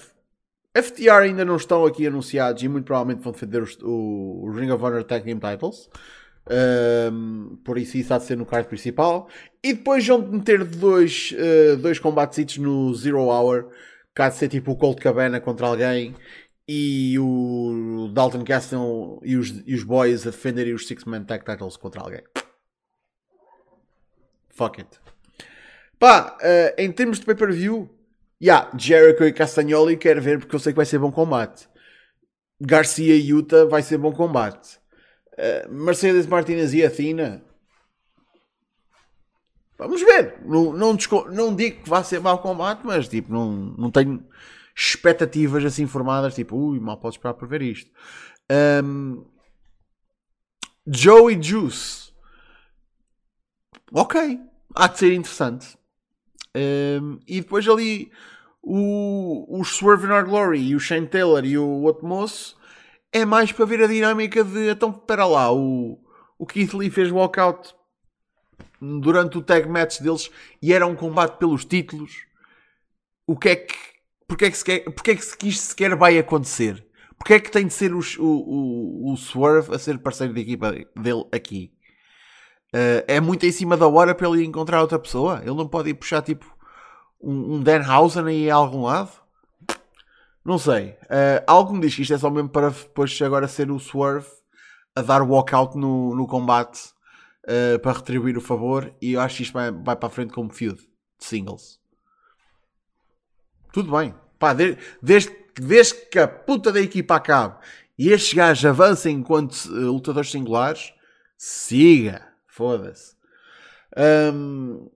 FTR 0.82 1.22
ainda 1.22 1.44
não 1.44 1.56
estão 1.56 1.84
aqui 1.84 2.06
anunciados 2.06 2.62
e 2.62 2.68
muito 2.68 2.84
provavelmente 2.84 3.22
vão 3.22 3.32
defender 3.32 3.62
o, 3.82 4.44
o 4.44 4.50
Ring 4.50 4.70
of 4.70 4.84
Honor 4.84 5.04
Tag 5.04 5.24
Team 5.24 5.38
Titles. 5.38 5.88
Um, 6.48 7.58
por 7.64 7.76
isso 7.76 7.96
isso 7.96 8.14
há 8.14 8.18
de 8.18 8.24
ser 8.24 8.36
no 8.36 8.46
card 8.46 8.68
principal. 8.68 9.28
E 9.62 9.72
depois 9.72 10.06
vão 10.06 10.18
meter 10.18 10.64
dois, 10.64 11.32
uh, 11.32 11.76
dois 11.76 11.98
combates 11.98 12.56
no 12.58 12.94
Zero 12.94 13.20
Hour. 13.20 13.70
Que 14.14 14.22
há 14.22 14.28
de 14.28 14.36
ser 14.36 14.48
tipo 14.48 14.72
o 14.72 14.76
Colt 14.76 14.98
Cabana 14.98 15.40
contra 15.40 15.66
alguém 15.66 16.14
e 16.68 17.18
o 17.18 18.10
Dalton 18.12 18.44
Castle 18.44 19.20
e 19.22 19.36
os, 19.36 19.62
e 19.66 19.74
os 19.74 19.84
Boys 19.84 20.26
a 20.26 20.30
defenderem 20.30 20.74
os 20.74 20.86
Six 20.86 21.04
Man 21.04 21.24
Tag 21.24 21.44
Titles 21.44 21.76
contra 21.76 22.00
alguém. 22.00 22.22
Fuck 24.48 24.80
it. 24.80 24.98
Pá, 25.98 26.36
uh, 26.40 26.80
em 26.80 26.90
termos 26.92 27.20
de 27.20 27.26
pay-per-view, 27.26 27.88
Yeah, 28.42 28.70
Jericho 28.76 29.24
e 29.24 29.32
Castagnoli 29.32 29.96
quero 29.96 30.20
ver 30.20 30.38
porque 30.38 30.54
eu 30.54 30.60
sei 30.60 30.72
que 30.72 30.76
vai 30.76 30.86
ser 30.86 30.98
bom 30.98 31.10
combate. 31.10 31.68
Garcia 32.60 33.14
e 33.14 33.30
Utah 33.30 33.64
vai 33.64 33.82
ser 33.82 33.98
bom 33.98 34.12
combate. 34.12 34.78
Uh, 35.32 35.72
Mercedes 35.72 36.26
Martinez 36.26 36.72
e 36.74 36.84
Athena. 36.84 37.42
Vamos 39.78 40.00
ver. 40.02 40.40
Não, 40.44 40.72
não, 40.72 40.96
não, 41.30 41.54
digo 41.54 41.82
que 41.82 41.88
vai 41.88 42.02
ser 42.02 42.20
mau 42.20 42.38
combate, 42.38 42.80
mas 42.84 43.08
tipo, 43.08 43.32
não, 43.32 43.52
não 43.52 43.90
tenho 43.90 44.26
expectativas 44.74 45.64
assim 45.64 45.86
formadas. 45.86 46.34
Tipo, 46.34 46.56
ui, 46.56 46.80
mal 46.80 46.98
posso 46.98 47.18
esperar 47.18 47.34
por 47.34 47.48
ver 47.48 47.62
isto. 47.62 47.90
Um, 48.82 49.24
Joe 50.86 51.34
e 51.34 51.42
Juice. 51.42 52.12
Ok. 53.92 54.40
Há 54.74 54.88
de 54.88 54.98
ser 54.98 55.12
interessante. 55.12 55.76
Um, 56.56 57.18
e 57.26 57.40
depois 57.42 57.68
ali 57.68 58.10
o, 58.62 59.60
os 59.60 59.76
Swerve 59.76 60.06
in 60.06 60.10
Our 60.10 60.24
Glory 60.24 60.60
e 60.60 60.74
o 60.74 60.80
Shane 60.80 61.06
Taylor 61.06 61.44
e 61.44 61.58
o 61.58 61.66
outro 61.82 62.06
moço 62.06 62.56
é 63.12 63.24
mais 63.24 63.52
para 63.52 63.66
ver 63.66 63.82
a 63.82 63.86
dinâmica 63.86 64.42
de 64.42 64.70
então, 64.70 64.90
espera 64.90 65.26
lá, 65.26 65.52
o, 65.52 65.98
o 66.38 66.46
Keith 66.46 66.72
Lee 66.72 66.90
fez 66.90 67.10
walkout 67.10 67.74
durante 68.80 69.38
o 69.38 69.42
tag 69.42 69.68
match 69.68 70.00
deles 70.00 70.30
e 70.62 70.72
era 70.72 70.86
um 70.86 70.96
combate 70.96 71.38
pelos 71.38 71.64
títulos. 71.64 72.26
O 73.26 73.36
que 73.36 73.48
é 73.50 73.56
que. 73.56 73.74
Porque 74.28 74.46
é 74.46 74.50
que, 74.50 74.56
se 74.56 74.80
porque 74.90 75.10
é 75.12 75.16
que 75.16 75.48
isto 75.48 75.62
sequer 75.62 75.94
vai 75.94 76.18
acontecer? 76.18 76.84
Porque 77.18 77.34
é 77.34 77.40
que 77.40 77.50
tem 77.50 77.66
de 77.66 77.72
ser 77.72 77.94
o, 77.94 78.00
o, 78.18 79.12
o 79.12 79.16
Swerve 79.16 79.74
a 79.74 79.78
ser 79.78 79.98
parceiro 79.98 80.34
de 80.34 80.40
equipa 80.40 80.72
dele 80.72 81.24
aqui? 81.32 81.72
Uh, 82.76 83.00
é 83.08 83.20
muito 83.20 83.46
em 83.46 83.52
cima 83.52 83.74
da 83.74 83.88
hora 83.88 84.14
para 84.14 84.28
ele 84.28 84.44
encontrar 84.44 84.82
outra 84.82 84.98
pessoa. 84.98 85.40
Ele 85.40 85.54
não 85.54 85.66
pode 85.66 85.88
ir 85.88 85.94
puxar 85.94 86.20
tipo 86.20 86.44
um, 87.18 87.54
um 87.54 87.62
Danhausen 87.62 88.26
aí 88.26 88.50
a 88.50 88.54
algum 88.54 88.82
lado. 88.82 89.10
Não 90.44 90.58
sei. 90.58 90.90
Uh, 91.04 91.42
algo 91.46 91.72
me 91.72 91.80
diz 91.80 91.94
que 91.94 92.02
isto 92.02 92.12
é 92.12 92.18
só 92.18 92.28
mesmo 92.28 92.50
para 92.50 92.68
depois 92.68 93.18
agora 93.22 93.48
ser 93.48 93.70
o 93.70 93.78
Swerve 93.78 94.28
a 94.94 95.00
dar 95.00 95.22
walkout 95.22 95.76
no, 95.78 96.14
no 96.14 96.26
combate 96.26 96.90
uh, 97.44 97.78
para 97.78 97.92
retribuir 97.92 98.36
o 98.36 98.42
favor. 98.42 98.92
E 99.00 99.14
eu 99.14 99.20
acho 99.22 99.38
que 99.38 99.42
isto 99.44 99.54
vai, 99.54 99.72
vai 99.72 99.96
para 99.96 100.08
a 100.08 100.10
frente 100.10 100.34
como 100.34 100.52
feud 100.52 100.76
de 100.76 101.24
singles. 101.24 101.80
Tudo 103.72 103.96
bem. 103.96 104.14
Pá, 104.38 104.52
desde, 104.52 104.78
desde, 105.00 105.34
desde 105.54 105.94
que 106.10 106.18
a 106.18 106.28
puta 106.28 106.70
da 106.70 106.80
equipa 106.80 107.16
acabe 107.16 107.56
e 107.98 108.10
estes 108.10 108.34
gajos 108.34 108.66
avancem 108.66 109.16
enquanto 109.16 109.54
lutadores 109.70 110.30
singulares, 110.30 110.92
siga. 111.38 112.35
Foda-se. 112.56 113.14
Um, 114.32 114.90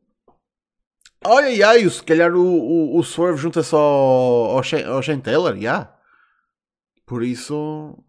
olha, 1.23 1.69
ai, 1.69 1.87
se 1.91 2.03
calhar 2.03 2.35
o, 2.35 2.43
o, 2.43 2.99
o 2.99 3.05
Swerve 3.05 3.39
junta-se 3.39 3.75
ao, 3.75 3.83
ao, 3.83 4.63
ao 4.87 5.03
Shane 5.03 5.21
Taylor, 5.21 5.55
já. 5.59 5.95
Por 7.05 7.23
isso. 7.23 8.03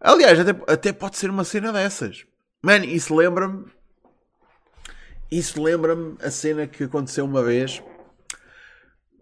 Aliás, 0.00 0.40
até, 0.40 0.72
até 0.72 0.92
pode 0.92 1.16
ser 1.16 1.30
uma 1.30 1.44
cena 1.44 1.72
dessas. 1.72 2.26
Man, 2.60 2.84
isso 2.84 3.14
lembra-me. 3.14 3.66
isso 5.30 5.62
lembra-me 5.62 6.16
a 6.20 6.30
cena 6.32 6.66
que 6.66 6.82
aconteceu 6.82 7.24
uma 7.24 7.44
vez 7.44 7.80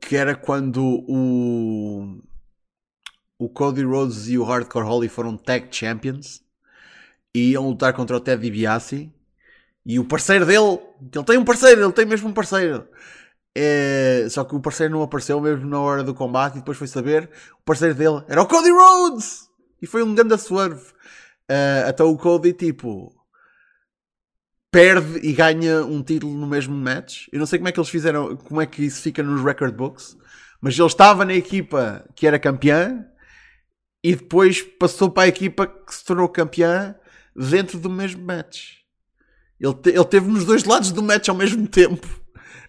que 0.01 0.17
era 0.17 0.35
quando 0.35 1.05
o 1.07 2.19
o 3.39 3.49
Cody 3.51 3.85
Rhodes 3.85 4.27
e 4.29 4.39
o 4.39 4.45
Hardcore 4.45 4.87
Holly 4.87 5.09
foram 5.09 5.37
Tag 5.37 5.69
Champions 5.71 6.43
e 7.35 7.51
iam 7.51 7.69
lutar 7.69 7.93
contra 7.93 8.17
o 8.17 8.21
Ted 8.21 8.41
DiBiase 8.41 9.14
e 9.87 9.99
o 9.99 10.05
parceiro 10.05 10.47
dele, 10.47 10.79
ele 11.15 11.25
tem 11.25 11.39
um 11.39 11.45
parceiro, 11.45 11.83
ele 11.83 11.93
tem 11.93 12.07
mesmo 12.07 12.29
um 12.29 12.33
parceiro. 12.33 12.89
É, 13.57 14.27
só 14.31 14.43
que 14.43 14.55
o 14.55 14.61
parceiro 14.61 14.93
não 14.93 15.03
apareceu 15.03 15.41
mesmo 15.41 15.69
na 15.69 15.81
hora 15.81 16.03
do 16.03 16.15
combate 16.15 16.55
e 16.55 16.59
depois 16.59 16.77
foi 16.77 16.89
saber 16.89 17.31
o 17.61 17.63
parceiro 17.65 17.95
dele 17.95 18.25
era 18.27 18.43
o 18.43 18.47
Cody 18.47 18.71
Rhodes 18.71 19.49
e 19.81 19.87
foi 19.87 20.03
um 20.03 20.15
grande 20.15 20.37
swerve. 20.39 20.93
Uh, 21.49 21.89
até 21.89 22.03
o 22.03 22.17
Cody 22.17 22.55
tipo 22.55 23.15
perde 24.73 25.21
e 25.23 25.33
ganha 25.33 25.85
um 25.85 26.03
título 26.03 26.35
no 26.35 26.47
mesmo 26.47 26.75
match. 26.75 27.29
Eu 27.31 27.39
não 27.39 27.47
sei 27.47 27.59
como 27.59 27.69
é 27.69 27.73
que 27.73 27.79
eles 27.79 27.91
fizeram, 27.91 28.37
como 28.37 28.61
é 28.61 28.67
que 28.67 28.85
isso 28.85 29.03
fica 29.03 29.23
nos 29.23 29.45
record 29.45 29.73
books, 29.73 30.17
mas 30.61 30.77
ele 30.77 30.89
estava 30.89 31.25
na 31.25 31.35
equipa 31.35 32.05
que 32.17 32.27
era 32.27 32.41
campeã 32.41 33.07
e 34.03 34.17
depois 34.17 34.63
passou 34.63 35.11
para 35.11 35.25
a 35.25 35.29
equipa 35.29 35.67
que 35.67 35.95
se 35.95 36.05
tornou 36.05 36.29
campeã 36.29 36.97
dentro 37.37 37.79
do 37.79 37.89
mesmo 37.89 38.25
match. 38.25 38.84
Ele, 39.61 39.75
te, 39.75 39.91
ele 39.91 40.05
teve 40.05 40.29
nos 40.29 40.45
dois 40.45 40.65
lados 40.65 40.93
do 40.93 41.03
match 41.03 41.29
ao 41.29 41.35
mesmo 41.35 41.67
tempo. 41.67 42.07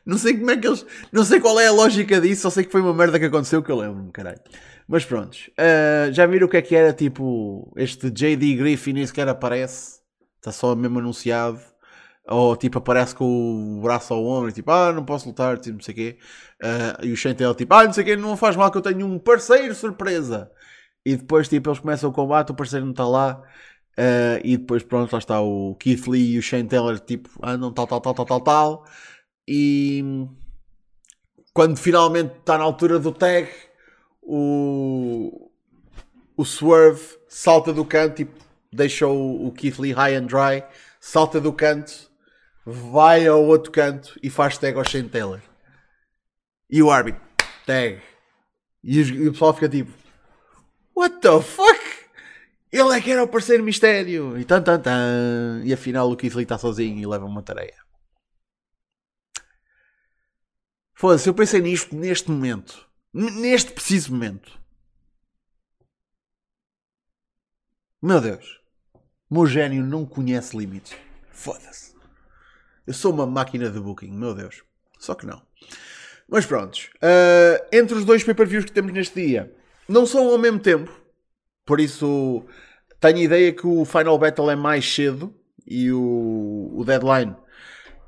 Não 0.06 0.18
sei 0.18 0.38
como 0.38 0.52
é 0.52 0.58
que 0.58 0.68
eles. 0.68 0.86
Não 1.12 1.24
sei 1.24 1.40
qual 1.40 1.60
é 1.60 1.68
a 1.68 1.72
lógica 1.72 2.22
disso, 2.22 2.44
só 2.44 2.50
sei 2.50 2.64
que 2.64 2.72
foi 2.72 2.82
uma 2.82 2.94
merda 2.94 3.20
que 3.20 3.26
aconteceu 3.26 3.64
que 3.64 3.72
eu 3.72 3.78
lembro-me, 3.78 4.12
caralho. 4.12 4.40
Mas 4.88 5.04
pronto. 5.04 5.36
Uh, 5.52 6.14
já 6.14 6.26
viram 6.28 6.46
o 6.46 6.50
que 6.50 6.58
é 6.58 6.62
que 6.62 6.76
era 6.76 6.94
tipo. 6.94 7.74
Este 7.76 8.12
JD 8.12 8.56
Griffin 8.56 8.94
nem 8.94 9.08
sequer 9.08 9.28
aparece. 9.28 10.00
Está 10.38 10.52
só 10.52 10.76
mesmo 10.76 11.00
anunciado. 11.00 11.60
Ou 12.28 12.56
tipo 12.56 12.80
aparece 12.80 13.14
com 13.16 13.78
o 13.78 13.82
braço 13.82 14.12
ao 14.14 14.26
ombro, 14.26 14.52
tipo, 14.52 14.72
ah, 14.72 14.92
não 14.92 15.06
posso 15.06 15.28
lutar, 15.28 15.60
tipo, 15.60 15.78
não 15.78 15.84
sei 15.84 15.94
o 15.94 15.96
quê. 15.96 16.18
Uh, 16.64 17.06
e 17.06 17.12
o 17.12 17.16
Chantel, 17.16 17.54
tipo, 17.54 17.74
ah, 17.76 17.84
não 17.84 17.94
sei 17.94 18.04
o 18.04 18.06
quê, 18.06 18.16
não 18.16 18.36
faz 18.36 18.56
mal 18.56 18.72
que 18.72 18.78
eu 18.80 18.82
tenho 18.82 19.06
um 19.06 19.20
parceiro 19.20 19.76
surpresa 19.76 20.50
e 21.06 21.16
depois 21.16 21.48
tipo, 21.48 21.70
eles 21.70 21.80
começam 21.80 22.10
o 22.10 22.14
combate, 22.14 22.52
o 22.52 22.56
parceiro 22.56 22.86
não 22.86 22.92
está 22.92 23.08
lá. 23.08 23.42
Uh, 23.98 24.44
e 24.44 24.58
depois 24.58 24.84
pronto, 24.84 25.14
lá 25.14 25.20
está 25.20 25.42
o 25.42 25.74
Keith 25.76 26.06
Lee 26.08 26.34
e 26.34 26.38
o 26.38 26.42
Shane 26.42 26.68
Taylor 26.68 27.00
tipo, 27.00 27.30
andam 27.42 27.72
tal, 27.72 27.88
tal, 27.88 28.02
tal, 28.02 28.14
tal, 28.14 28.26
tal, 28.26 28.42
tal. 28.42 28.86
E 29.48 30.28
quando 31.54 31.78
finalmente 31.78 32.34
está 32.38 32.58
na 32.58 32.66
altura 32.66 33.00
do 33.00 33.12
tag, 33.14 33.50
o, 34.22 35.50
o 36.36 36.44
Swerve 36.44 37.18
salta 37.30 37.72
do 37.72 37.86
canto, 37.86 38.16
tipo, 38.16 38.38
deixa 38.72 39.08
o, 39.08 39.48
o 39.48 39.52
Keith 39.54 39.80
Lee 39.80 39.94
high 39.94 40.16
and 40.16 40.26
dry, 40.26 40.64
salta 41.00 41.40
do 41.40 41.54
canto, 41.54 42.12
vai 42.66 43.26
ao 43.26 43.46
outro 43.46 43.72
canto 43.72 44.20
e 44.22 44.30
faz 44.30 44.58
tag 44.58 44.78
ao 44.78 44.84
Shane 44.84 45.08
Taylor. 45.08 45.42
E 46.70 46.84
o 46.84 46.92
árbitro, 46.92 47.22
tag. 47.66 48.02
E, 48.84 49.00
e 49.00 49.28
o 49.30 49.32
pessoal 49.32 49.54
fica 49.54 49.70
tipo, 49.70 49.92
What 50.94 51.20
the 51.22 51.42
fuck? 51.42 51.85
Ele 52.76 52.94
é 52.94 53.00
que 53.00 53.10
era 53.10 53.24
o 53.24 53.28
parceiro 53.30 53.64
mistério. 53.64 54.38
E 54.38 54.44
tan 54.44 54.62
tan 54.62 54.82
tan. 54.82 55.62
E 55.64 55.72
afinal 55.72 56.12
o 56.12 56.18
Keith 56.18 56.36
está 56.36 56.58
sozinho 56.58 57.00
e 57.00 57.08
leva 57.08 57.26
uma 57.26 57.42
tarefa. 57.42 57.86
Foda-se, 60.94 61.30
eu 61.30 61.34
pensei 61.34 61.62
nisto 61.62 61.96
neste 61.96 62.30
momento. 62.30 62.86
Neste 63.14 63.72
preciso 63.72 64.12
momento. 64.12 64.60
Meu 68.02 68.20
Deus. 68.20 68.60
Meu 69.32 69.48
gênio 69.48 69.82
não 69.82 70.06
conhece 70.06 70.58
limites. 70.58 70.98
Foda-se. 71.32 71.96
Eu 72.86 72.94
sou 72.94 73.14
uma 73.14 73.26
máquina 73.26 73.70
de 73.70 73.80
booking, 73.80 74.12
meu 74.12 74.36
Deus. 74.36 74.64
Só 75.00 75.16
que 75.16 75.26
não. 75.26 75.42
Mas 76.28 76.46
prontos. 76.46 76.90
Uh, 76.96 77.66
entre 77.72 77.96
os 77.96 78.04
dois 78.04 78.22
pay-per-views 78.22 78.66
que 78.66 78.74
temos 78.74 78.92
neste 78.92 79.26
dia, 79.26 79.56
não 79.88 80.06
são 80.06 80.28
ao 80.30 80.38
mesmo 80.38 80.60
tempo, 80.60 81.05
por 81.66 81.80
isso 81.80 82.46
tenho 83.00 83.18
a 83.18 83.22
ideia 83.22 83.54
que 83.54 83.66
o 83.66 83.86
Final 83.86 84.18
Battle 84.18 84.52
é 84.52 84.56
mais 84.56 84.94
cedo 84.94 85.34
e 85.66 85.92
o, 85.92 86.72
o 86.76 86.84
deadline 86.86 87.36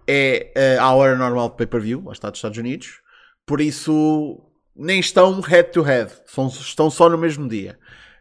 é 0.07 0.77
uh, 0.79 0.81
à 0.81 0.93
hora 0.93 1.17
normal 1.17 1.49
de 1.49 1.57
pay-per-view, 1.57 2.03
lá 2.05 2.13
está 2.13 2.29
dos 2.29 2.37
Estados 2.37 2.57
Unidos, 2.57 3.01
por 3.45 3.59
isso 3.59 4.41
nem 4.75 4.99
estão 4.99 5.41
head 5.41 5.71
to 5.71 5.81
head, 5.81 6.11
estão 6.59 6.89
só 6.89 7.09
no 7.09 7.17
mesmo 7.17 7.47
dia. 7.47 7.77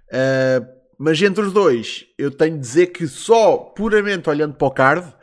Uh, 0.08 0.66
mas 0.98 1.20
entre 1.20 1.44
os 1.44 1.52
dois, 1.52 2.06
eu 2.16 2.30
tenho 2.30 2.54
de 2.54 2.60
dizer 2.60 2.86
que 2.86 3.06
só 3.06 3.58
puramente 3.58 4.30
olhando 4.30 4.54
para 4.54 4.66
o 4.66 4.70
card, 4.70 5.14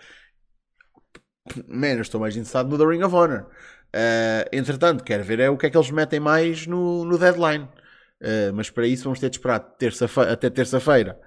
man, 1.68 2.00
estou 2.00 2.22
mais 2.22 2.36
interessado 2.36 2.70
no 2.70 2.78
The 2.78 2.86
Ring 2.86 3.04
of 3.04 3.16
Honor. 3.16 3.48
Uh, 3.96 4.48
entretanto, 4.52 5.04
quero 5.04 5.24
ver 5.24 5.40
é 5.40 5.50
o 5.50 5.58
que 5.58 5.66
é 5.66 5.70
que 5.70 5.78
eles 5.78 5.92
metem 5.92 6.20
mais 6.20 6.68
no, 6.68 7.04
no 7.06 7.18
deadline. 7.18 7.68
Uh, 8.24 8.54
mas 8.54 8.70
para 8.70 8.88
isso 8.88 9.04
vamos 9.04 9.20
ter 9.20 9.30
de 9.30 9.36
esperar 9.36 9.60
terça 9.60 10.06
até 10.32 10.50
terça-feira 10.50 11.20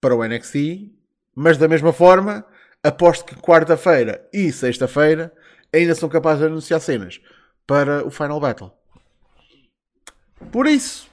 para 0.00 0.14
o 0.14 0.22
NXT. 0.22 0.92
Mas 1.34 1.56
da 1.56 1.66
mesma 1.66 1.92
forma, 1.92 2.44
aposto 2.82 3.24
que 3.24 3.34
quarta-feira 3.36 4.28
e 4.30 4.52
sexta-feira 4.52 5.32
ainda 5.72 5.94
são 5.94 6.08
capazes 6.08 6.40
de 6.40 6.46
anunciar 6.46 6.80
cenas 6.80 7.20
para 7.66 8.06
o 8.06 8.10
Final 8.10 8.38
Battle. 8.38 8.70
Por 10.52 10.66
isso, 10.66 11.08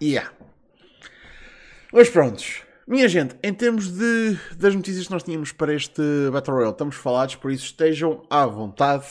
yeah. 0.00 0.32
Mas 1.92 2.08
prontos, 2.08 2.62
minha 2.86 3.08
gente, 3.08 3.36
em 3.42 3.52
termos 3.52 3.90
de, 3.90 4.38
das 4.56 4.74
notícias 4.74 5.06
que 5.06 5.12
nós 5.12 5.22
tínhamos 5.22 5.52
para 5.52 5.74
este 5.74 6.02
Battle 6.32 6.56
Royale, 6.56 6.72
estamos 6.72 6.96
falados, 6.96 7.34
por 7.36 7.50
isso 7.50 7.66
estejam 7.66 8.24
à 8.30 8.46
vontade 8.46 9.06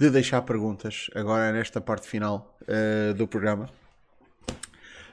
de 0.00 0.08
deixar 0.08 0.40
perguntas 0.40 1.10
agora 1.14 1.52
nesta 1.52 1.78
parte 1.78 2.08
final 2.08 2.56
uh, 2.62 3.12
do 3.12 3.28
programa. 3.28 3.68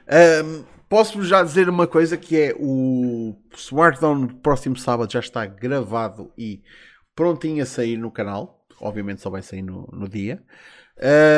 Um, 0.08 0.64
Posso-vos 0.88 1.28
já 1.28 1.42
dizer 1.42 1.68
uma 1.68 1.86
coisa 1.86 2.16
que 2.16 2.40
é 2.40 2.56
o 2.58 3.36
Smartdown 3.54 4.24
do 4.24 4.34
próximo 4.36 4.74
sábado 4.74 5.12
já 5.12 5.20
está 5.20 5.44
gravado 5.44 6.32
e 6.38 6.62
prontinho 7.14 7.62
a 7.62 7.66
sair 7.66 7.98
no 7.98 8.10
canal. 8.10 8.66
Obviamente 8.80 9.20
só 9.20 9.28
vai 9.28 9.42
sair 9.42 9.60
no, 9.60 9.86
no 9.92 10.08
dia. 10.08 10.42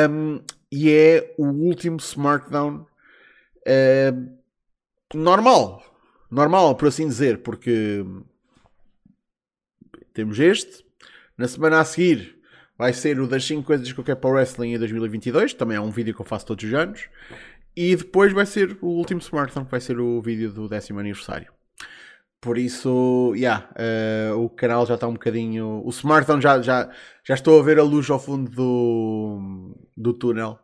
Um, 0.09 0.39
e 0.71 0.89
é 0.89 1.35
o 1.37 1.47
último 1.47 1.97
Smartdown 1.97 2.87
normal. 5.13 5.83
Normal, 6.31 6.73
por 6.75 6.87
assim 6.87 7.09
dizer, 7.09 7.39
porque 7.39 8.05
temos 10.13 10.39
este. 10.39 10.85
Na 11.37 11.49
semana 11.49 11.81
a 11.81 11.83
seguir 11.83 12.40
vai 12.81 12.93
ser 12.93 13.19
o 13.19 13.27
das 13.27 13.45
5 13.45 13.61
coisas 13.61 13.93
que 13.93 13.99
eu 13.99 14.03
quero 14.03 14.17
para 14.17 14.29
o 14.31 14.33
wrestling 14.33 14.73
em 14.73 14.79
2022. 14.79 15.53
Também 15.53 15.77
é 15.77 15.79
um 15.79 15.91
vídeo 15.91 16.15
que 16.15 16.21
eu 16.21 16.25
faço 16.25 16.47
todos 16.47 16.65
os 16.65 16.73
anos. 16.73 17.09
E 17.75 17.95
depois 17.95 18.33
vai 18.33 18.43
ser 18.43 18.75
o 18.81 18.87
último 18.87 19.21
smartphone, 19.21 19.65
que 19.67 19.71
vai 19.71 19.79
ser 19.79 19.99
o 19.99 20.19
vídeo 20.19 20.51
do 20.51 20.67
décimo 20.67 20.99
aniversário. 20.99 21.53
Por 22.41 22.57
isso, 22.57 23.33
yeah, 23.35 23.69
uh, 24.33 24.35
o 24.35 24.49
canal 24.49 24.83
já 24.87 24.95
está 24.95 25.07
um 25.07 25.13
bocadinho. 25.13 25.83
O 25.85 25.89
smartphone 25.91 26.41
já, 26.41 26.59
já, 26.59 26.89
já 27.23 27.35
estou 27.35 27.59
a 27.59 27.63
ver 27.63 27.77
a 27.77 27.83
luz 27.83 28.09
ao 28.09 28.17
fundo 28.17 28.49
do, 28.49 29.77
do 29.95 30.11
túnel. 30.15 30.57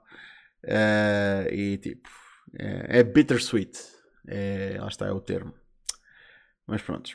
Uh, 0.63 1.53
e 1.53 1.77
tipo, 1.77 2.09
é, 2.57 3.01
é 3.01 3.03
bittersweet. 3.03 3.77
É, 4.27 4.77
lá 4.79 4.87
está, 4.87 5.05
é 5.05 5.11
o 5.11 5.21
termo. 5.21 5.53
Mas 6.65 6.81
pronto. 6.81 7.11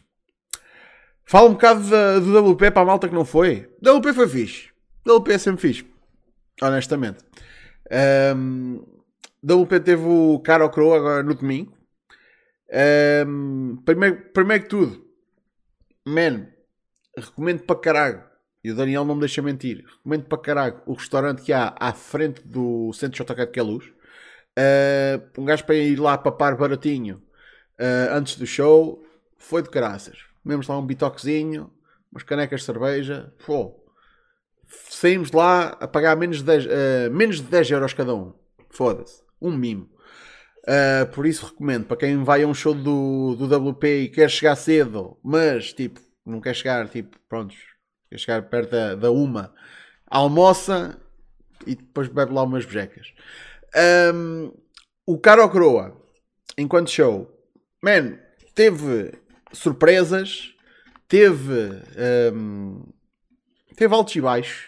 Fala 1.24 1.48
um 1.48 1.54
bocado 1.54 1.82
do 2.20 2.52
WP 2.52 2.70
para 2.70 2.82
a 2.82 2.84
malta 2.84 3.08
que 3.08 3.14
não 3.16 3.24
foi. 3.24 3.68
WP 3.82 4.12
foi 4.14 4.28
fixe. 4.28 4.71
WP 5.06 5.32
é 5.32 5.38
sempre 5.38 5.60
fixe. 5.60 5.86
Honestamente. 6.60 7.24
Um, 8.36 8.84
WP 9.44 9.80
teve 9.80 10.04
o 10.04 10.40
Caro 10.40 10.70
Crow 10.70 10.94
agora 10.94 11.22
no 11.22 11.34
domingo. 11.34 11.72
Um, 13.26 13.76
primeiro, 13.84 14.30
primeiro 14.32 14.62
que 14.62 14.70
tudo, 14.70 15.04
man, 16.06 16.46
recomendo 17.16 17.64
para 17.64 17.80
caralho. 17.80 18.24
E 18.64 18.70
o 18.70 18.76
Daniel 18.76 19.04
não 19.04 19.16
me 19.16 19.20
deixa 19.20 19.42
mentir. 19.42 19.84
Recomendo 19.96 20.24
para 20.24 20.38
caralho 20.38 20.82
o 20.86 20.92
restaurante 20.92 21.42
que 21.42 21.52
há 21.52 21.74
à 21.78 21.92
frente 21.92 22.46
do 22.46 22.92
Centro 22.92 23.24
JK 23.24 23.46
de 23.46 23.46
Queluz. 23.48 23.86
Uh, 23.86 25.40
um 25.40 25.44
gajo 25.44 25.64
para 25.64 25.74
ir 25.74 25.98
lá 25.98 26.16
papar 26.16 26.56
baratinho 26.56 27.22
uh, 27.80 28.14
antes 28.14 28.36
do 28.36 28.46
show 28.46 29.02
foi 29.36 29.62
de 29.62 29.70
caraças. 29.70 30.18
Mesmo 30.44 30.62
lá 30.68 30.78
um 30.78 30.86
bitoquezinho, 30.86 31.72
umas 32.10 32.22
canecas 32.22 32.60
de 32.60 32.66
cerveja. 32.66 33.32
Pô, 33.44 33.81
saímos 34.88 35.30
de 35.30 35.36
lá 35.36 35.76
a 35.80 35.88
pagar 35.88 36.16
menos 36.16 36.38
de 36.38 36.44
10, 36.44 36.66
uh, 36.66 36.68
menos 37.12 37.36
de 37.36 37.44
10 37.44 37.70
euros 37.70 37.92
cada 37.92 38.14
um. 38.14 38.32
Foda-se. 38.70 39.22
Um 39.40 39.50
mimo. 39.50 39.90
Uh, 40.62 41.10
por 41.12 41.26
isso 41.26 41.46
recomendo 41.46 41.86
para 41.86 41.96
quem 41.96 42.22
vai 42.22 42.42
a 42.42 42.46
um 42.46 42.54
show 42.54 42.72
do, 42.72 43.34
do 43.34 43.70
WP 43.70 43.84
e 44.02 44.08
quer 44.08 44.30
chegar 44.30 44.54
cedo, 44.54 45.18
mas 45.22 45.72
tipo, 45.72 46.00
não 46.24 46.40
quer 46.40 46.54
chegar, 46.54 46.88
tipo, 46.88 47.18
pronto, 47.28 47.52
quer 48.08 48.18
chegar 48.18 48.42
perto 48.42 48.70
da, 48.70 48.94
da 48.94 49.10
uma, 49.10 49.52
almoça 50.06 50.96
e 51.66 51.74
depois 51.74 52.08
bebe 52.08 52.32
lá 52.32 52.44
umas 52.44 52.64
bejecas. 52.64 53.12
Um, 54.14 54.52
o 55.06 55.18
Caro 55.18 55.48
Croa, 55.50 56.00
enquanto 56.56 56.90
show, 56.90 57.28
man, 57.82 58.18
teve 58.54 59.12
surpresas, 59.52 60.54
teve, 61.08 61.82
um, 62.32 62.84
teve 63.76 63.94
altos 63.94 64.14
e 64.16 64.20
baixos, 64.20 64.64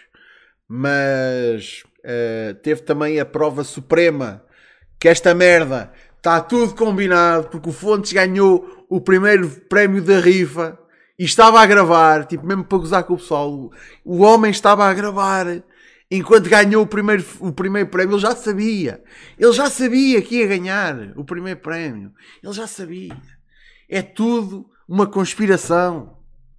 mas 0.67 1.83
uh, 1.99 2.55
teve 2.61 2.81
também 2.81 3.19
a 3.19 3.25
prova 3.25 3.63
suprema 3.63 4.43
que 4.99 5.07
esta 5.07 5.33
merda 5.33 5.91
está 6.17 6.41
tudo 6.41 6.73
combinado 6.75 7.49
porque 7.49 7.69
o 7.69 7.73
Fontes 7.73 8.11
ganhou 8.11 8.85
o 8.89 8.99
primeiro 8.99 9.49
prémio 9.69 10.01
da 10.01 10.19
rifa 10.19 10.77
e 11.17 11.23
estava 11.23 11.59
a 11.61 11.65
gravar, 11.65 12.25
tipo, 12.25 12.45
mesmo 12.45 12.63
para 12.63 12.77
gozar 12.77 13.03
com 13.03 13.13
o 13.13 13.17
pessoal. 13.17 13.71
O 14.03 14.21
homem 14.21 14.51
estava 14.51 14.85
a 14.85 14.93
gravar 14.93 15.63
enquanto 16.09 16.49
ganhou 16.49 16.83
o 16.83 16.87
primeiro, 16.87 17.25
o 17.39 17.51
primeiro 17.51 17.89
prémio. 17.89 18.15
Ele 18.15 18.21
já 18.21 18.35
sabia, 18.35 19.03
ele 19.37 19.53
já 19.53 19.69
sabia 19.69 20.21
que 20.21 20.35
ia 20.35 20.47
ganhar 20.47 21.13
o 21.15 21.23
primeiro 21.23 21.59
prémio, 21.59 22.11
ele 22.43 22.53
já 22.53 22.67
sabia. 22.67 23.15
É 23.89 24.01
tudo 24.01 24.69
uma 24.87 25.07
conspiração. 25.07 26.17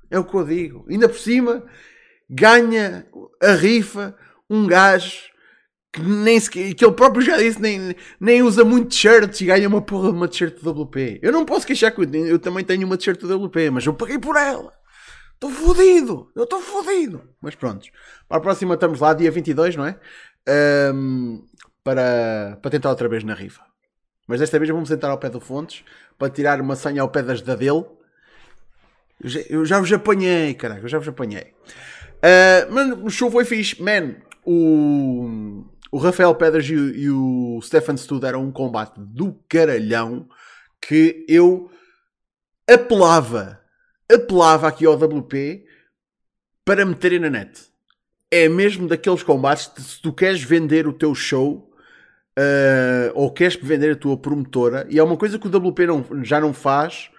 É 0.08 0.18
o 0.18 0.24
que 0.24 0.34
eu 0.34 0.44
digo. 0.44 0.86
Ainda 0.88 1.08
por 1.08 1.18
cima, 1.18 1.64
ganha 2.28 3.06
a 3.42 3.52
rifa 3.52 4.14
um 4.48 4.66
gajo 4.66 5.22
que, 5.92 6.02
nem 6.02 6.38
sequer, 6.38 6.74
que 6.74 6.84
ele 6.84 6.94
próprio 6.94 7.22
já 7.22 7.38
disse, 7.38 7.60
nem, 7.60 7.96
nem 8.20 8.42
usa 8.42 8.64
muito 8.64 8.90
t-shirts 8.90 9.40
e 9.40 9.46
ganha 9.46 9.66
uma 9.66 9.80
porra 9.80 10.10
de 10.10 10.16
uma 10.16 10.28
t-shirt 10.28 10.62
WP. 10.62 11.20
Eu 11.22 11.32
não 11.32 11.44
posso 11.44 11.66
queixar 11.66 11.92
que 11.92 12.02
eu, 12.02 12.26
eu 12.26 12.38
também 12.38 12.64
tenho 12.64 12.86
uma 12.86 12.96
t-shirt 12.96 13.22
WP, 13.22 13.70
mas 13.70 13.86
eu 13.86 13.94
paguei 13.94 14.18
por 14.18 14.36
ela. 14.36 14.72
Estou 15.34 15.50
fodido, 15.50 16.30
eu 16.34 16.44
estou 16.44 16.60
fodido. 16.60 17.22
Mas 17.40 17.54
pronto, 17.54 17.86
para 18.28 18.38
a 18.38 18.40
próxima 18.40 18.74
estamos 18.74 19.00
lá, 19.00 19.14
dia 19.14 19.30
22, 19.30 19.76
não 19.76 19.86
é? 19.86 19.98
Um, 20.94 21.46
para, 21.82 22.58
para 22.60 22.70
tentar 22.70 22.90
outra 22.90 23.08
vez 23.08 23.22
na 23.22 23.34
rifa. 23.34 23.62
Mas 24.26 24.40
desta 24.40 24.58
vez 24.58 24.70
vamos 24.70 24.88
sentar 24.88 25.10
ao 25.10 25.18
pé 25.18 25.30
do 25.30 25.40
Fontes 25.40 25.84
para 26.18 26.30
tirar 26.30 26.60
uma 26.60 26.74
senha 26.74 27.02
ao 27.02 27.08
pé 27.08 27.22
das 27.22 27.40
da 27.42 27.54
dele. 27.54 27.84
Eu 29.22 29.28
já, 29.28 29.40
eu 29.48 29.64
já 29.64 29.78
vos 29.78 29.92
apanhei, 29.92 30.54
caraca, 30.54 30.82
eu 30.82 30.88
já 30.88 30.98
vos 30.98 31.08
apanhei. 31.08 31.54
Uh, 32.16 33.04
o 33.04 33.10
show 33.10 33.30
foi 33.30 33.44
fixe. 33.44 33.80
Man, 33.82 34.16
o, 34.44 35.64
o 35.90 35.98
Rafael 35.98 36.34
Pedras 36.34 36.68
e, 36.68 36.74
e 36.74 37.10
o 37.10 37.60
Stefan 37.62 37.96
Stud 37.96 38.24
eram 38.24 38.44
um 38.44 38.52
combate 38.52 38.94
do 38.98 39.38
caralhão 39.48 40.28
que 40.80 41.24
eu 41.28 41.70
apelava, 42.68 43.60
apelava 44.10 44.68
aqui 44.68 44.86
ao 44.86 44.94
WP 44.94 45.64
para 46.64 46.84
meterem 46.84 47.18
na 47.18 47.30
net. 47.30 47.60
É 48.30 48.48
mesmo 48.48 48.88
daqueles 48.88 49.22
combates 49.22 49.66
que 49.66 49.80
se 49.80 50.02
tu 50.02 50.12
queres 50.12 50.42
vender 50.42 50.86
o 50.86 50.92
teu 50.92 51.14
show 51.14 51.70
uh, 52.38 53.12
ou 53.14 53.32
queres 53.32 53.56
vender 53.56 53.92
a 53.92 53.96
tua 53.96 54.16
promotora, 54.16 54.86
e 54.90 54.98
é 54.98 55.02
uma 55.02 55.16
coisa 55.16 55.38
que 55.38 55.46
o 55.46 55.56
WP 55.56 55.86
não, 55.86 56.24
já 56.24 56.40
não 56.40 56.52
faz 56.52 57.10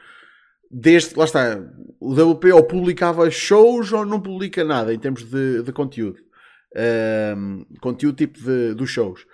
desde, 0.69 1.15
lá 1.17 1.25
está, 1.25 1.59
o 1.99 2.13
WP 2.13 2.51
ou 2.51 2.63
publicava 2.63 3.29
shows 3.31 3.91
ou 3.91 4.05
não 4.05 4.21
publica 4.21 4.63
nada 4.63 4.93
em 4.93 4.99
termos 4.99 5.23
de, 5.23 5.63
de 5.63 5.71
conteúdo. 5.71 6.19
Um, 7.37 7.65
conteúdo 7.81 8.17
tipo 8.17 8.39
de, 8.39 8.73
dos 8.73 8.89
shows. 8.89 9.25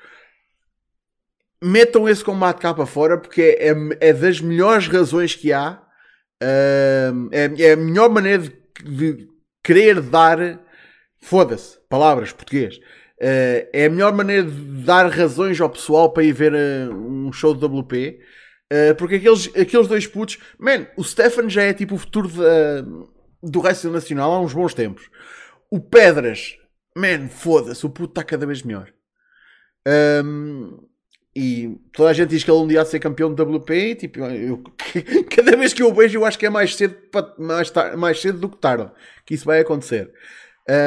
Metam 1.62 2.08
esse 2.08 2.24
combate 2.24 2.60
cá 2.60 2.74
para 2.74 2.86
fora 2.86 3.18
porque 3.18 3.58
é, 3.60 3.74
é, 4.00 4.14
das 4.14 4.40
melhores 4.40 4.88
razões 4.88 5.36
que 5.36 5.52
há. 5.52 5.82
Um, 6.42 7.30
é, 7.32 7.52
é, 7.62 7.72
a 7.74 7.78
melhor 7.78 8.10
maneira 8.10 8.44
de, 8.44 8.54
de 8.84 9.28
querer 9.64 10.02
dar. 10.02 10.62
Foda-se, 11.22 11.80
palavras 11.88 12.34
português. 12.34 12.78
Uh, 13.18 13.64
é 13.72 13.86
a 13.86 13.90
melhor 13.90 14.12
maneira 14.12 14.44
de 14.44 14.84
dar 14.84 15.10
razões 15.10 15.60
ao 15.62 15.70
pessoal 15.70 16.12
para 16.12 16.24
ir 16.24 16.34
ver 16.34 16.54
uh, 16.54 16.94
um 16.94 17.32
show 17.32 17.56
de 17.56 17.66
WP. 17.66 18.20
Uh, 18.72 18.96
porque 18.98 19.16
aqueles, 19.16 19.48
aqueles 19.56 19.88
dois 19.88 20.08
putos, 20.08 20.40
man, 20.58 20.88
o 20.98 21.04
Stefan 21.04 21.50
já 21.50 21.64
é 21.64 21.74
tipo 21.74 21.96
o 21.96 21.98
futuro 21.98 22.28
de, 22.28 22.40
do 23.42 23.60
resto 23.60 23.90
nacional 23.90 24.32
há 24.32 24.40
uns 24.40 24.54
bons 24.54 24.74
tempos. 24.74 25.10
O 25.70 25.80
Pedras 25.80 26.58
man, 26.96 27.28
foda-se, 27.30 27.86
o 27.86 27.90
puto 27.90 28.12
está 28.12 28.24
cada 28.24 28.46
vez 28.46 28.62
melhor. 28.64 28.92
Um, 30.24 30.80
e 31.36 31.78
toda 31.94 32.12
a 32.12 32.14
gente 32.14 32.30
diz 32.30 32.44
que 32.44 32.52
ele 32.52 32.60
um 32.60 32.68
dia 32.68 32.82
há 32.82 32.84
de 32.84 32.90
ser 32.90 33.00
campeão 33.00 33.34
de 33.34 33.42
WP. 33.42 33.96
Tipo, 33.96 34.20
eu, 34.20 34.64
cada 35.36 35.58
vez 35.58 35.74
que 35.74 35.82
eu 35.82 35.90
o 35.90 35.94
vejo, 35.94 36.20
eu 36.20 36.26
acho 36.26 36.38
que 36.38 36.46
é 36.46 36.50
mais 36.50 36.76
cedo, 36.76 36.96
mais, 37.38 37.72
mais 37.98 38.22
cedo 38.22 38.40
do 38.40 38.50
que 38.50 38.58
tarde 38.58 38.90
que 39.26 39.34
isso 39.34 39.46
vai 39.46 39.60
acontecer. 39.60 40.12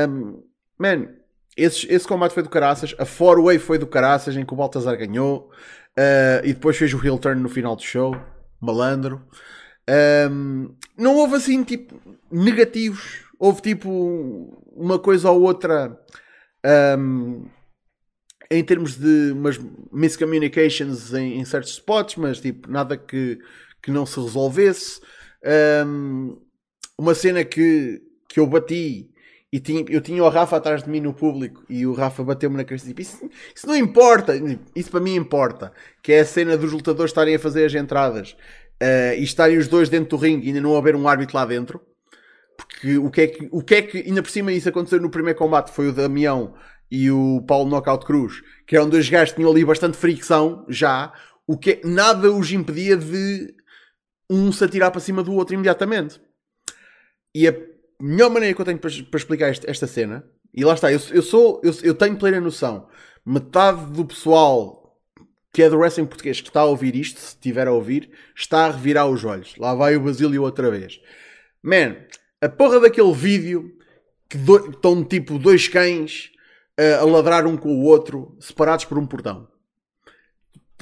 Um, 0.09 0.43
man, 0.79 1.09
esse, 1.57 1.93
esse 1.93 2.07
combate 2.07 2.33
foi 2.33 2.43
do 2.43 2.49
caraças. 2.49 2.95
A 2.99 3.05
four 3.05 3.43
way 3.43 3.59
foi 3.59 3.79
do 3.79 3.87
caraças, 3.87 4.37
em 4.37 4.45
que 4.45 4.53
o 4.53 4.57
Baltazar 4.57 4.97
ganhou. 4.97 5.51
Uh, 5.99 6.45
e 6.45 6.53
depois 6.53 6.77
fez 6.77 6.93
o 6.93 7.05
heel 7.05 7.19
turn 7.19 7.41
no 7.41 7.49
final 7.49 7.75
do 7.75 7.83
show. 7.83 8.15
Malandro. 8.61 9.23
Um, 10.31 10.75
não 10.99 11.15
houve 11.17 11.37
assim, 11.37 11.63
tipo, 11.63 12.01
negativos. 12.31 13.25
Houve 13.39 13.63
tipo 13.63 14.63
uma 14.75 14.99
coisa 14.99 15.31
ou 15.31 15.43
outra 15.43 15.97
um, 16.99 17.47
em 18.51 18.65
termos 18.65 18.97
de 18.97 19.33
umas 19.33 19.59
miscommunications 19.93 21.13
em, 21.13 21.39
em, 21.39 21.45
certos 21.45 21.73
spots, 21.73 22.17
mas 22.17 22.41
tipo, 22.41 22.71
nada 22.71 22.97
que, 22.97 23.39
que 23.83 23.91
não 23.91 24.07
se 24.07 24.19
resolvesse. 24.19 25.01
Um, 25.87 26.41
uma 26.99 27.15
cena 27.15 27.45
que, 27.45 28.01
que 28.29 28.41
eu 28.41 28.47
bati 28.47 29.11
e 29.57 29.59
tinha, 29.59 29.83
eu 29.89 30.03
tinha 30.03 30.23
o 30.23 30.29
Rafa 30.29 30.59
atrás 30.59 30.83
de 30.83 30.91
mim 30.91 31.01
no 31.01 31.15
público 31.15 31.65
e 31.67 31.87
o 31.87 31.95
Rafa 31.95 32.23
bateu-me 32.23 32.59
na 32.59 32.63
cabeça 32.63 32.87
tipo, 32.87 33.01
isso, 33.01 33.27
isso 33.55 33.67
não 33.67 33.75
importa, 33.75 34.35
isso 34.75 34.91
para 34.91 35.01
mim 35.01 35.15
importa, 35.15 35.73
que 36.03 36.13
é 36.13 36.21
a 36.21 36.27
cena 36.27 36.59
dos 36.59 36.73
lutadores 36.73 37.11
estarem 37.11 37.35
a 37.35 37.39
fazer 37.39 37.65
as 37.65 37.75
entradas 37.75 38.37
uh, 38.83 39.15
e 39.17 39.23
estarem 39.23 39.57
os 39.57 39.67
dois 39.67 39.89
dentro 39.89 40.11
do 40.11 40.17
ringue 40.19 40.45
e 40.45 40.49
ainda 40.49 40.61
não 40.61 40.77
haver 40.77 40.95
um 40.95 41.09
árbitro 41.09 41.39
lá 41.39 41.47
dentro. 41.47 41.81
Porque 42.55 42.99
o 42.99 43.11
que 43.11 43.21
é 43.23 43.27
que, 43.29 43.49
o 43.51 43.63
que, 43.63 43.75
é 43.77 43.81
que 43.83 43.99
ainda 44.01 44.23
por 44.23 44.31
cima 44.31 44.53
isso 44.53 44.69
aconteceu 44.69 45.01
no 45.01 45.09
primeiro 45.09 45.39
combate 45.39 45.71
foi 45.71 45.89
o 45.89 45.93
Damião 45.93 46.53
e 46.91 47.11
o 47.11 47.43
Paulo 47.49 47.71
Knockout 47.71 48.05
Cruz, 48.05 48.43
que 48.67 48.77
eram 48.77 48.91
dois 48.91 49.09
gajos 49.09 49.31
que 49.31 49.37
tinham 49.37 49.51
ali 49.51 49.65
bastante 49.65 49.97
fricção 49.97 50.67
já, 50.69 51.15
o 51.47 51.57
que 51.57 51.71
é, 51.71 51.81
nada 51.83 52.31
os 52.31 52.53
impedia 52.53 52.95
de 52.95 53.55
um 54.29 54.53
se 54.53 54.63
atirar 54.63 54.91
para 54.91 55.01
cima 55.01 55.23
do 55.23 55.33
outro 55.33 55.55
imediatamente. 55.55 56.21
E 57.35 57.49
a 57.49 57.55
melhor 58.01 58.31
maneira 58.31 58.55
que 58.55 58.61
eu 58.61 58.65
tenho 58.65 58.79
para, 58.79 58.91
para 58.91 59.19
explicar 59.19 59.49
esta, 59.49 59.71
esta, 59.71 59.87
cena, 59.87 60.25
e 60.53 60.65
lá 60.65 60.75
está, 60.75 60.93
eu, 60.93 61.01
eu 61.13 61.23
sou, 61.23 61.61
eu, 61.63 61.75
eu 61.83 61.95
tenho 61.95 62.17
plena 62.17 62.41
noção, 62.41 62.89
metade 63.25 63.93
do 63.93 64.05
pessoal 64.05 64.87
que 65.57 65.63
é 65.63 65.71
do 65.71 65.79
wrestling 65.79 66.05
português 66.05 66.39
que 66.39 66.49
está 66.49 66.61
a 66.61 66.67
ouvir 66.67 66.95
isto, 66.95 67.19
se 67.19 67.29
estiver 67.29 67.67
a 67.67 67.73
ouvir, 67.73 68.11
está 68.37 68.67
a 68.67 68.71
revirar 68.71 69.09
os 69.09 69.25
olhos. 69.25 69.57
Lá 69.57 69.75
vai 69.75 69.97
o 69.97 70.01
Basílio 70.01 70.43
outra 70.43 70.71
vez. 70.71 71.01
Man, 71.63 71.97
a 72.43 72.49
porra 72.49 72.79
daquele 72.79 73.15
vídeo 73.15 73.75
que 74.29 74.37
do, 74.37 74.69
estão 74.69 75.03
tipo 75.03 75.39
dois 75.39 75.67
cães 75.67 76.31
uh, 76.79 77.03
a 77.03 77.05
ladrar 77.07 77.47
um 77.47 77.57
com 77.57 77.71
o 77.71 77.85
outro, 77.85 78.37
separados 78.39 78.85
por 78.85 78.99
um 78.99 79.07
portão. 79.07 79.49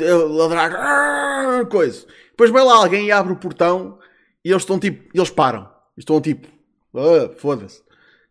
A 0.00 0.26
ladrar, 0.26 1.66
coisa. 1.66 2.04
Depois 2.30 2.50
vai 2.50 2.64
lá 2.64 2.74
alguém 2.74 3.06
e 3.06 3.12
abre 3.12 3.32
o 3.32 3.36
portão 3.36 4.00
e 4.44 4.50
eles 4.50 4.62
estão 4.62 4.76
tipo, 4.76 5.08
eles 5.14 5.30
param. 5.30 5.70
Estão 5.96 6.20
tipo, 6.20 6.48
oh, 6.94 7.28
foda-se, 7.36 7.82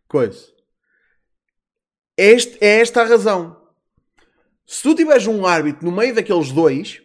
coisa. 0.08 0.52
Este, 2.16 2.58
é 2.60 2.80
esta 2.80 3.02
a 3.02 3.06
razão. 3.06 3.56
Se 4.66 4.82
tu 4.82 4.94
tiveres 4.94 5.26
um 5.26 5.46
árbitro 5.46 5.84
no 5.84 5.92
meio 5.94 6.14
daqueles 6.14 6.50
dois, 6.50 7.02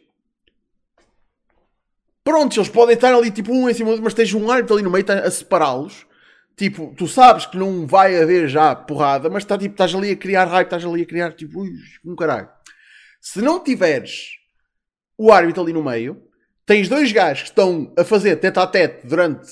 pronto, 2.23 2.57
eles 2.57 2.69
podem 2.69 2.95
estar 2.95 3.13
ali 3.13 3.29
tipo 3.29 3.51
um 3.51 3.69
em 3.69 3.73
cima 3.73 3.87
do 3.87 3.91
outro, 3.91 4.03
mas 4.03 4.13
tens 4.13 4.33
um 4.33 4.49
árbitro 4.49 4.75
ali 4.75 4.83
no 4.83 4.91
meio 4.91 5.05
a 5.11 5.29
separá-los 5.29 6.07
Tipo, 6.59 6.93
tu 6.97 7.07
sabes 7.07 7.45
que 7.45 7.55
não 7.55 7.87
vai 7.87 8.21
haver 8.21 8.49
já 8.49 8.75
porrada, 8.75 9.29
mas 9.29 9.45
tá, 9.45 9.57
tipo, 9.57 9.71
estás 9.71 9.95
ali 9.95 10.11
a 10.11 10.15
criar 10.17 10.43
hype, 10.43 10.67
estás 10.67 10.83
ali 10.83 11.03
a 11.03 11.05
criar 11.05 11.31
tipo, 11.31 11.61
ui, 11.61 11.71
um 12.03 12.17
caralho. 12.17 12.49
Se 13.21 13.41
não 13.41 13.63
tiveres 13.63 14.31
o 15.17 15.31
árbitro 15.31 15.63
ali 15.63 15.71
no 15.71 15.81
meio, 15.81 16.21
tens 16.65 16.89
dois 16.89 17.13
gajos 17.13 17.43
que 17.43 17.49
estão 17.51 17.93
a 17.97 18.03
fazer 18.03 18.35
tete 18.35 18.59
a 18.59 18.67
tete 18.67 19.07
durante 19.07 19.47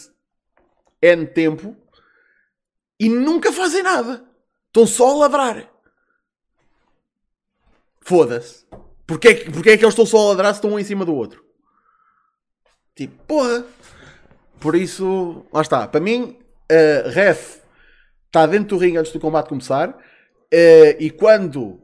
N 1.02 1.26
tempo 1.28 1.78
e 3.00 3.10
nunca 3.10 3.52
fazem 3.52 3.84
nada. 3.84 4.24
Estão 4.68 4.86
só 4.86 5.12
a 5.12 5.18
ladrar. 5.18 5.70
Foda-se. 8.02 8.66
Porquê, 9.06 9.36
porquê 9.54 9.72
é 9.72 9.78
que 9.78 9.84
eles 9.84 9.94
estão 9.94 10.06
só 10.06 10.18
a 10.18 10.30
ladrar 10.30 10.54
se 10.54 10.60
estão 10.60 10.72
um 10.72 10.80
em 10.80 10.84
cima 10.84 11.06
do 11.06 11.16
outro? 11.16 11.44
Tipo, 12.96 13.16
porra. 13.26 13.66
Por 14.60 14.76
isso, 14.76 15.46
lá 15.54 15.62
está. 15.62 15.88
Para 15.88 16.00
mim, 16.00 16.38
uh, 16.72 17.10
ref 17.10 17.60
está 18.26 18.46
dentro 18.46 18.76
do 18.76 18.78
ringue 18.78 18.98
antes 18.98 19.12
do 19.12 19.20
combate 19.20 19.50
começar 19.50 19.90
uh, 19.90 20.96
e 21.00 21.10
quando 21.10 21.62
uh, 21.62 21.82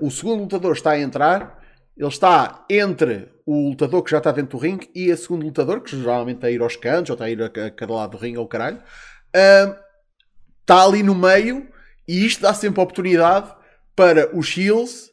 o 0.00 0.10
segundo 0.10 0.42
lutador 0.42 0.72
está 0.72 0.92
a 0.92 0.98
entrar, 0.98 1.62
ele 1.96 2.08
está 2.08 2.64
entre 2.70 3.28
o 3.44 3.70
lutador 3.70 4.02
que 4.02 4.10
já 4.10 4.18
está 4.18 4.32
dentro 4.32 4.58
do 4.58 4.62
ringue 4.62 4.90
e 4.94 5.10
a 5.10 5.16
segundo 5.16 5.44
lutador, 5.44 5.80
que 5.80 5.96
geralmente 5.96 6.36
está 6.36 6.46
a 6.46 6.50
ir 6.50 6.60
aos 6.60 6.76
cantos 6.76 7.10
ou 7.10 7.14
está 7.14 7.24
a 7.26 7.30
ir 7.30 7.42
a, 7.42 7.70
cada 7.70 7.92
lado 7.92 8.12
do 8.12 8.16
ringue 8.16 8.38
ou 8.38 8.46
caralho, 8.46 8.82
está 10.68 10.84
ali 10.84 11.02
no 11.02 11.14
meio 11.14 11.66
e 12.06 12.26
isto 12.26 12.42
dá 12.42 12.52
sempre 12.52 12.80
oportunidade 12.80 13.50
para 13.96 14.36
os 14.36 14.56
heels, 14.56 15.10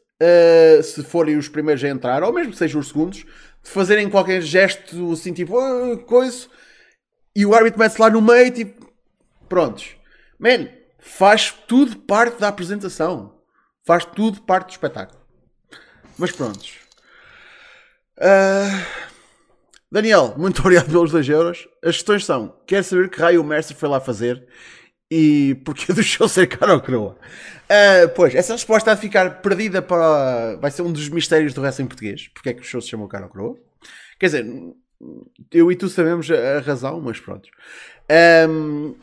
se 0.84 1.04
forem 1.04 1.38
os 1.38 1.48
primeiros 1.48 1.84
a 1.84 1.88
entrar, 1.88 2.24
ou 2.24 2.34
mesmo 2.34 2.54
sejam 2.54 2.80
os 2.80 2.90
segundos, 2.90 3.20
de 3.64 3.70
fazerem 3.70 4.10
qualquer 4.10 4.42
gesto 4.42 5.12
assim 5.12 5.34
tipo, 5.34 5.56
oh, 5.58 5.98
coisa, 6.00 6.48
e 7.36 7.46
o 7.46 7.56
árbitro 7.56 7.80
mete-se 7.80 8.00
lá 8.00 8.10
no 8.10 8.22
meio, 8.22 8.52
tipo, 8.52 8.86
Prontos. 9.48 9.96
Man, 10.40 10.68
faz 11.00 11.52
tudo 11.68 11.98
parte 12.00 12.40
da 12.40 12.48
apresentação. 12.48 13.40
Faz 13.86 14.06
tudo 14.06 14.42
parte 14.42 14.68
do 14.68 14.72
espetáculo. 14.72 15.22
Mas 16.18 16.32
prontos. 16.32 16.78
Uh, 18.18 18.86
Daniel, 19.92 20.34
muito 20.38 20.60
obrigado 20.62 20.88
pelos 20.88 21.12
2 21.12 21.30
euros. 21.30 21.68
As 21.84 21.98
questões 21.98 22.26
são: 22.26 22.60
quer 22.66 22.84
saber 22.84 23.10
que 23.10 23.20
raio 23.20 23.42
o 23.42 23.44
Mercer 23.44 23.76
foi 23.76 23.90
lá 23.90 24.00
fazer 24.00 24.48
e 25.16 25.56
porquê 25.56 25.94
do 25.94 26.04
show 26.04 26.28
ser 26.28 26.48
caro 26.48 26.74
ou? 26.74 27.12
Uh, 27.12 28.10
pois, 28.14 28.36
essa 28.36 28.52
resposta 28.52 28.94
de 28.94 29.00
ficar 29.00 29.42
perdida 29.42 29.82
para. 29.82 30.58
Vai 30.58 30.70
ser 30.70 30.82
um 30.82 30.92
dos 30.92 31.08
mistérios 31.08 31.54
do 31.54 31.62
resto 31.62 31.82
em 31.82 31.88
português. 31.88 32.28
Porque 32.28 32.50
é 32.50 32.54
que 32.54 32.62
o 32.62 32.66
show 32.66 32.82
se 32.82 32.90
chamou 32.90 33.08
caro 33.08 33.30
ou? 33.38 33.58
Quer 34.20 34.26
dizer, 34.26 34.46
eu 35.54 35.72
e 35.72 35.76
tu 35.76 35.88
sabemos 35.88 36.30
a 36.30 36.60
razão, 36.60 37.00
mas 37.00 37.18
pronto. 37.18 37.50
Um, 38.50 38.96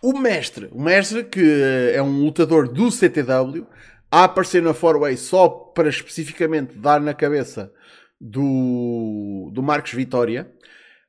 o 0.00 0.16
mestre, 0.16 0.68
o 0.70 0.80
mestre 0.80 1.24
que 1.24 1.90
é 1.92 2.00
um 2.00 2.24
lutador 2.24 2.68
do 2.68 2.90
CTW, 2.90 3.66
a 4.10 4.24
aparecer 4.24 4.62
na 4.62 4.72
4 4.72 5.16
só 5.16 5.48
para 5.48 5.88
especificamente 5.88 6.78
dar 6.78 7.00
na 7.00 7.14
cabeça 7.14 7.72
do, 8.20 9.50
do 9.52 9.62
Marcos 9.62 9.92
Vitória, 9.92 10.52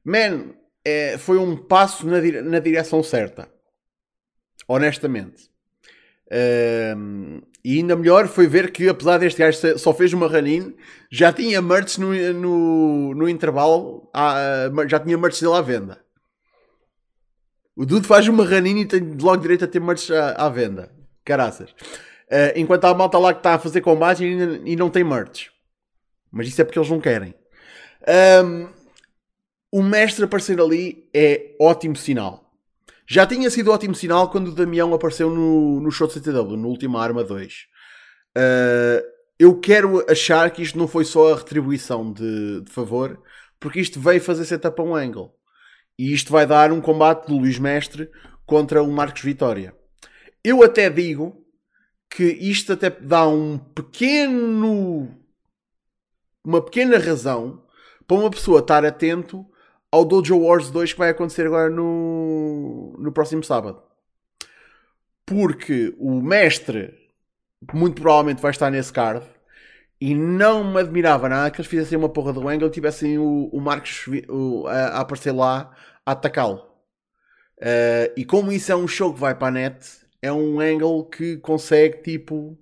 man, 0.04 0.54
é, 0.86 1.18
foi 1.18 1.38
um 1.38 1.56
passo 1.56 2.06
na, 2.08 2.20
dire 2.20 2.42
na 2.42 2.60
direção 2.60 3.02
certa. 3.04 3.50
Honestamente. 4.68 5.50
Um, 6.98 7.42
e 7.64 7.78
ainda 7.78 7.96
melhor 7.96 8.28
foi 8.28 8.48
ver 8.48 8.72
que, 8.72 8.90
apesar 8.90 9.20
deste 9.20 9.40
gajo 9.40 9.78
só 9.78 9.94
fez 9.94 10.12
uma 10.14 10.28
run 10.28 10.74
já 11.10 11.32
tinha 11.32 11.62
merch 11.62 11.98
no, 11.98 12.14
no, 12.34 13.14
no 13.14 13.30
intervalo, 13.30 14.10
já 14.88 15.00
tinha 15.00 15.18
merch 15.18 15.40
dele 15.40 15.56
à 15.56 15.62
venda. 15.62 16.04
O 17.76 17.86
Dude 17.86 18.08
faz 18.08 18.28
uma 18.28 18.46
ranina 18.46 18.82
e 18.82 18.86
tem 18.86 19.02
logo 19.20 19.42
direito 19.42 19.66
a 19.66 19.68
ter 19.68 19.80
merch 19.80 20.12
à, 20.12 20.32
à 20.32 20.50
venda. 20.50 20.92
Caraças. 21.24 21.72
Uh, 21.72 22.54
enquanto 22.56 22.86
há 22.86 22.90
a 22.90 22.94
malta 22.94 23.18
lá 23.18 23.34
que 23.34 23.40
está 23.40 23.54
a 23.54 23.60
fazer 23.60 23.82
combate 23.82 24.24
e, 24.24 24.72
e, 24.72 24.76
não 24.76 24.90
tem 24.90 25.04
merch. 25.04 25.50
Mas 26.32 26.48
isso 26.48 26.62
é 26.62 26.66
porque 26.66 26.78
eles 26.78 26.90
não 26.90 27.00
querem. 27.00 27.34
Um, 28.44 28.68
o 29.74 29.82
mestre 29.82 30.24
aparecer 30.24 30.62
ali 30.62 31.10
é 31.12 31.56
ótimo 31.60 31.96
sinal. 31.96 32.54
Já 33.08 33.26
tinha 33.26 33.50
sido 33.50 33.72
ótimo 33.72 33.96
sinal 33.96 34.30
quando 34.30 34.50
o 34.50 34.54
Damião 34.54 34.94
apareceu 34.94 35.32
no, 35.32 35.80
no 35.80 35.90
show 35.90 36.06
de 36.06 36.14
CTW, 36.14 36.56
no 36.56 36.68
último 36.68 37.00
Arma 37.00 37.24
2. 37.24 37.54
Uh, 37.54 38.38
ah, 38.38 39.04
eu 39.40 39.60
quero 39.60 40.06
achar 40.08 40.52
que 40.52 40.62
isto 40.62 40.78
não 40.78 40.88
foi 40.88 41.04
só 41.04 41.34
a 41.34 41.38
retribuição 41.38 42.14
de, 42.14 42.62
de 42.62 42.72
favor, 42.72 43.20
porque 43.60 43.80
isto 43.80 44.00
veio 44.00 44.22
fazer 44.22 44.46
setup 44.46 44.80
a 44.80 44.84
um 44.84 44.96
angle. 44.96 45.34
E 45.98 46.14
isto 46.14 46.32
vai 46.32 46.46
dar 46.46 46.72
um 46.72 46.80
combate 46.80 47.26
do 47.26 47.40
Luís 47.40 47.58
Mestre 47.58 48.12
contra 48.46 48.84
o 48.84 48.92
Marcos 48.92 49.24
Vitória. 49.24 49.76
Eu 50.44 50.62
até 50.62 50.88
digo 50.88 51.44
que 52.08 52.26
isto 52.26 52.74
até 52.74 52.92
dá 52.92 53.28
um 53.28 53.58
pequeno. 53.58 55.18
uma 56.46 56.62
pequena 56.62 57.00
razão 57.00 57.66
para 58.06 58.18
uma 58.18 58.30
pessoa 58.30 58.60
estar 58.60 58.86
atento 58.86 59.44
ao 59.94 60.04
Dojo 60.04 60.39
Wars 60.39 60.72
2 60.72 60.94
que 60.94 60.98
vai 60.98 61.10
acontecer 61.10 61.46
agora 61.46 61.70
no, 61.70 62.96
no 62.98 63.12
próximo 63.12 63.44
sábado. 63.44 63.80
Porque 65.24 65.94
o 66.00 66.20
mestre 66.20 66.96
muito 67.72 68.02
provavelmente 68.02 68.41
vai 68.41 68.50
estar 68.50 68.72
nesse 68.72 68.91
card 68.91 69.24
e 70.02 70.16
não 70.16 70.64
me 70.64 70.80
admirava 70.80 71.30
nada 71.30 71.52
que 71.52 71.62
eles 71.62 71.70
fizessem 71.70 71.96
uma 71.96 72.10
porra 72.10 72.34
do 72.34 72.50
Angle 72.50 72.70
e 72.70 72.72
tivessem 72.72 73.20
o, 73.20 73.50
o 73.54 73.62
Marcos 73.62 74.08
o, 74.28 74.66
a, 74.66 74.72
a, 74.74 75.02
aparecer 75.02 75.32
lá 75.32 75.72
a 76.04 76.14
atacá-lo. 76.14 76.66
Uh, 77.60 78.10
e 78.18 78.26
como 78.26 78.52
isso 78.52 78.72
é 78.72 78.76
um 78.76 78.88
show 78.88 79.14
que 79.14 79.20
vai 79.20 79.36
para 79.36 79.50
a 79.50 79.52
net, 79.52 79.88
é 80.24 80.34
um 80.34 80.60
Angle 80.60 81.06
que 81.06 81.38
consegue, 81.38 82.02
tipo, 82.02 82.58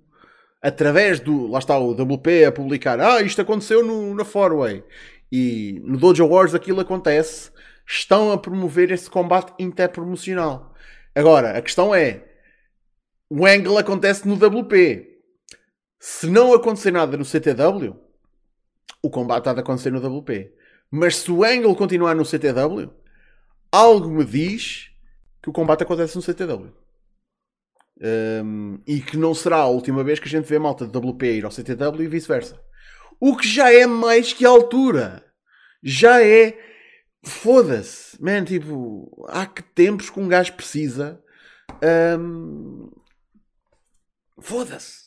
através 0.60 1.18
do. 1.18 1.46
Lá 1.48 1.58
está 1.58 1.78
o 1.78 1.92
WP 1.92 2.44
a 2.44 2.52
publicar: 2.52 3.00
Ah, 3.00 3.22
isto 3.22 3.40
aconteceu 3.40 3.82
no, 3.82 4.14
na 4.14 4.24
Fourway. 4.24 4.84
E 5.32 5.80
no 5.82 5.98
Dojo 5.98 6.26
Wars 6.26 6.54
aquilo 6.54 6.80
acontece. 6.80 7.50
Estão 7.86 8.30
a 8.30 8.38
promover 8.38 8.92
esse 8.92 9.08
combate 9.08 9.52
interpromocional. 9.58 10.74
Agora, 11.14 11.56
a 11.56 11.62
questão 11.62 11.94
é: 11.94 12.22
o 13.30 13.46
Angle 13.46 13.78
acontece 13.78 14.28
no 14.28 14.34
WP 14.34 15.12
se 16.04 16.26
não 16.26 16.52
acontecer 16.52 16.90
nada 16.90 17.16
no 17.16 17.24
CTW, 17.24 17.96
o 19.00 19.08
combate 19.08 19.48
há 19.48 19.54
de 19.54 19.60
acontecer 19.60 19.92
no 19.92 20.04
WP. 20.04 20.52
Mas 20.90 21.14
se 21.14 21.30
o 21.30 21.44
Angle 21.44 21.76
continuar 21.76 22.16
no 22.16 22.24
CTW, 22.24 22.90
algo 23.70 24.10
me 24.10 24.24
diz 24.24 24.90
que 25.40 25.48
o 25.48 25.52
combate 25.52 25.84
acontece 25.84 26.16
no 26.16 26.22
CTW. 26.22 26.72
Um, 28.44 28.80
e 28.84 29.00
que 29.00 29.16
não 29.16 29.32
será 29.32 29.58
a 29.58 29.68
última 29.68 30.02
vez 30.02 30.18
que 30.18 30.26
a 30.26 30.30
gente 30.30 30.48
vê 30.48 30.56
a 30.56 30.60
malta 30.60 30.88
de 30.88 30.98
WP 30.98 31.36
ir 31.36 31.44
ao 31.44 31.52
CTW 31.52 32.02
e 32.02 32.08
vice-versa. 32.08 32.60
O 33.22 33.36
que 33.36 33.46
já 33.46 33.72
é 33.72 33.86
mais 33.86 34.32
que 34.32 34.44
altura. 34.44 35.24
Já 35.80 36.20
é. 36.20 36.58
Foda-se. 37.24 38.20
Man, 38.20 38.44
tipo, 38.44 39.24
há 39.28 39.46
que 39.46 39.62
tempos 39.62 40.10
que 40.10 40.18
um 40.18 40.26
gajo 40.26 40.54
precisa. 40.54 41.22
Um... 42.18 42.90
Foda-se 44.40 45.02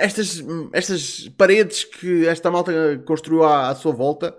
estas, 0.00 0.44
estas 0.72 1.28
paredes 1.30 1.84
que 1.84 2.26
esta 2.26 2.50
malta 2.50 2.72
construiu 3.06 3.42
à, 3.42 3.70
à 3.70 3.74
sua 3.74 3.92
volta 3.92 4.36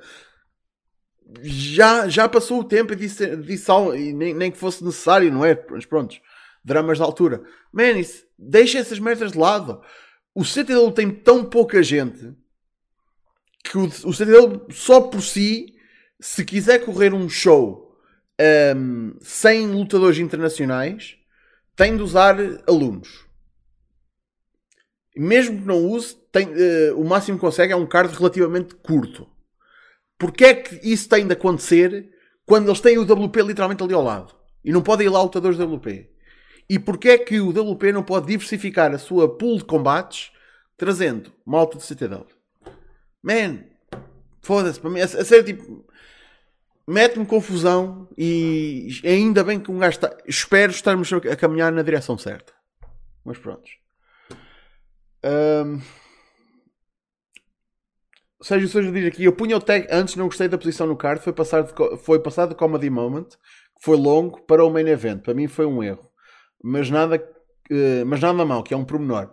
já, 1.41 2.07
já 2.07 2.27
passou 2.29 2.59
o 2.59 2.63
tempo 2.63 2.93
e 2.93 2.95
disse, 2.95 3.35
disse 3.37 3.71
e 3.97 4.13
nem, 4.13 4.33
nem 4.33 4.51
que 4.51 4.57
fosse 4.57 4.83
necessário, 4.83 5.31
não 5.31 5.45
é? 5.45 5.57
Mas 5.69 5.85
pronto, 5.85 6.15
dramas 6.63 6.97
de 6.97 7.03
altura. 7.03 7.41
Man, 7.73 7.91
isso, 7.91 8.25
deixa 8.37 8.79
essas 8.79 8.99
merdas 8.99 9.31
de 9.31 9.37
lado. 9.37 9.81
O 10.33 10.43
CTW 10.43 10.91
tem 10.91 11.11
tão 11.11 11.43
pouca 11.43 11.83
gente 11.83 12.33
que 13.63 13.77
o, 13.77 13.85
o 13.85 14.13
CTW 14.13 14.67
só 14.71 15.01
por 15.01 15.21
si, 15.21 15.75
se 16.19 16.45
quiser 16.45 16.85
correr 16.85 17.13
um 17.13 17.29
show 17.29 17.95
um, 18.75 19.13
sem 19.21 19.67
lutadores 19.67 20.19
internacionais, 20.19 21.17
tem 21.75 21.95
de 21.95 22.03
usar 22.03 22.37
alunos 22.67 23.31
mesmo 25.15 25.59
que 25.59 25.67
não 25.67 25.85
use, 25.85 26.15
tem, 26.31 26.47
uh, 26.47 26.99
o 26.99 27.03
máximo 27.03 27.37
que 27.37 27.41
consegue 27.41 27.73
é 27.73 27.75
um 27.75 27.85
card 27.85 28.15
relativamente 28.15 28.75
curto. 28.75 29.27
Porquê 30.17 30.45
é 30.45 30.53
que 30.53 30.79
isso 30.87 31.09
tem 31.09 31.25
de 31.25 31.33
acontecer 31.33 32.09
quando 32.45 32.67
eles 32.67 32.79
têm 32.79 32.97
o 32.97 33.03
WP 33.03 33.41
literalmente 33.41 33.83
ali 33.83 33.93
ao 33.93 34.03
lado? 34.03 34.33
E 34.63 34.71
não 34.71 34.81
podem 34.81 35.07
ir 35.07 35.09
lá 35.09 35.21
lutadores 35.21 35.59
WP? 35.59 36.10
E 36.71 36.79
porquê 36.79 37.09
é 37.09 37.17
que 37.17 37.37
o 37.41 37.49
WP 37.49 37.91
não 37.91 38.01
pode 38.01 38.27
diversificar 38.27 38.93
a 38.93 38.97
sua 38.97 39.37
pool 39.37 39.57
de 39.57 39.65
combates 39.65 40.31
trazendo 40.77 41.29
malta 41.45 41.77
de 41.77 41.83
CTW? 41.83 42.25
Man, 43.21 43.65
foda-se, 44.41 44.79
para 44.79 44.89
mim, 44.89 45.01
a, 45.01 45.03
a 45.03 45.25
sério, 45.25 45.43
tipo, 45.43 45.85
mete-me 46.87 47.25
confusão 47.25 48.07
e 48.17 48.87
ainda 49.03 49.43
bem 49.43 49.59
que 49.59 49.69
um 49.69 49.79
gajo 49.79 49.97
está. 49.97 50.15
Espero 50.25 50.71
estarmos 50.71 51.11
a 51.11 51.35
caminhar 51.35 51.73
na 51.73 51.81
direção 51.81 52.17
certa. 52.17 52.53
Mas 53.25 53.37
prontos. 53.37 53.71
Um... 55.25 55.81
Sérgio 58.41 58.93
diz 58.93 59.07
aqui: 59.07 59.25
Eu 59.25 59.33
punha 59.33 59.57
o 59.57 59.61
tag 59.61 59.89
antes, 59.91 60.15
não 60.15 60.27
gostei 60.27 60.47
da 60.47 60.57
posição 60.57 60.87
no 60.87 60.95
card. 60.95 61.21
Foi 61.21 61.33
passado, 61.33 61.97
foi 61.97 62.19
passado 62.21 62.51
de 62.51 62.55
Comedy 62.55 62.89
Moment, 62.89 63.27
que 63.27 63.83
foi 63.83 63.97
longo, 63.97 64.41
para 64.43 64.63
o 64.63 64.69
main 64.69 64.87
event. 64.87 65.21
Para 65.21 65.33
mim 65.33 65.49
foi 65.49 65.65
um 65.65 65.83
erro, 65.83 66.09
mas 66.63 66.89
nada, 66.89 67.17
uh, 67.17 68.05
mas 68.05 68.19
nada 68.19 68.45
mal, 68.45 68.63
que 68.63 68.73
é 68.73 68.77
um 68.77 68.85
promenor. 68.85 69.31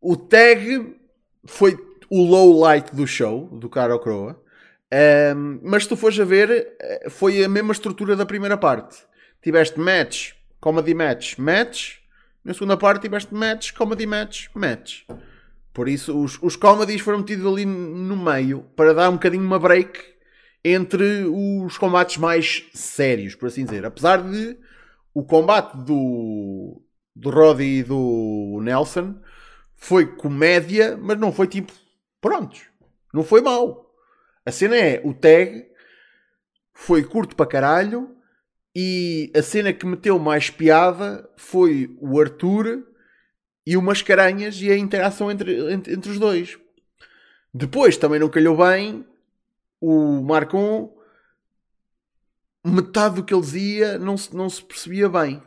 O 0.00 0.16
tag 0.16 0.96
foi 1.44 1.76
o 2.10 2.22
low 2.22 2.60
light 2.60 2.94
do 2.94 3.06
show, 3.06 3.46
do 3.52 3.68
Caro 3.68 3.98
Croa. 3.98 4.40
Um, 5.34 5.60
mas 5.62 5.84
se 5.84 5.88
tu 5.88 5.96
fores 5.96 6.18
a 6.20 6.24
ver, 6.24 6.76
eh, 6.78 7.08
foi 7.10 7.42
a 7.42 7.48
mesma 7.48 7.72
estrutura 7.72 8.14
da 8.14 8.24
primeira 8.24 8.56
parte. 8.56 8.98
Tiveste 9.42 9.80
match, 9.80 10.32
comedy 10.60 10.94
match, 10.94 11.36
match, 11.38 11.96
na 12.44 12.52
segunda 12.52 12.76
parte 12.76 13.02
tiveste 13.02 13.34
match, 13.34 13.72
comedy 13.72 14.06
match, 14.06 14.48
match. 14.54 15.02
Por 15.72 15.88
isso 15.88 16.16
os, 16.16 16.38
os 16.40 16.54
comedies 16.54 17.00
foram 17.00 17.18
metidos 17.18 17.46
ali 17.46 17.64
no 17.64 18.16
meio 18.16 18.60
para 18.76 18.94
dar 18.94 19.08
um 19.08 19.14
bocadinho 19.14 19.42
uma 19.42 19.58
break 19.58 19.98
entre 20.64 21.24
os 21.24 21.76
combates 21.76 22.18
mais 22.18 22.64
sérios, 22.72 23.34
por 23.34 23.46
assim 23.46 23.64
dizer. 23.64 23.84
Apesar 23.84 24.22
de 24.22 24.56
o 25.14 25.22
combate 25.22 25.76
do, 25.78 26.82
do 27.14 27.30
Roddy 27.30 27.78
e 27.78 27.82
do 27.82 28.60
Nelson 28.60 29.14
foi 29.76 30.06
comédia, 30.16 30.96
mas 30.96 31.18
não 31.18 31.32
foi 31.32 31.46
tipo, 31.46 31.72
prontos, 32.20 32.62
não 33.12 33.22
foi 33.22 33.40
mau. 33.40 33.94
A 34.44 34.50
cena 34.50 34.76
é, 34.76 35.00
o 35.04 35.14
tag 35.14 35.64
foi 36.72 37.04
curto 37.04 37.36
para 37.36 37.46
caralho, 37.46 38.14
e 38.74 39.30
a 39.36 39.42
cena 39.42 39.72
que 39.72 39.86
meteu 39.86 40.18
mais 40.18 40.50
piada 40.50 41.30
foi 41.36 41.96
o 42.00 42.20
Arthur 42.20 42.84
e 43.64 43.76
o 43.76 43.82
Mascarenhas 43.82 44.60
e 44.60 44.70
a 44.70 44.76
interação 44.76 45.30
entre, 45.30 45.72
entre, 45.72 45.94
entre 45.94 46.10
os 46.10 46.18
dois. 46.18 46.58
Depois 47.52 47.96
também 47.96 48.18
não 48.18 48.28
calhou 48.28 48.56
bem 48.56 49.06
o 49.80 50.20
Marcon 50.22 50.92
metade 52.64 53.16
do 53.16 53.24
que 53.24 53.34
ele 53.34 53.42
dizia 53.42 53.98
não 53.98 54.16
se, 54.16 54.34
não 54.34 54.48
se 54.48 54.64
percebia 54.64 55.08
bem. 55.08 55.42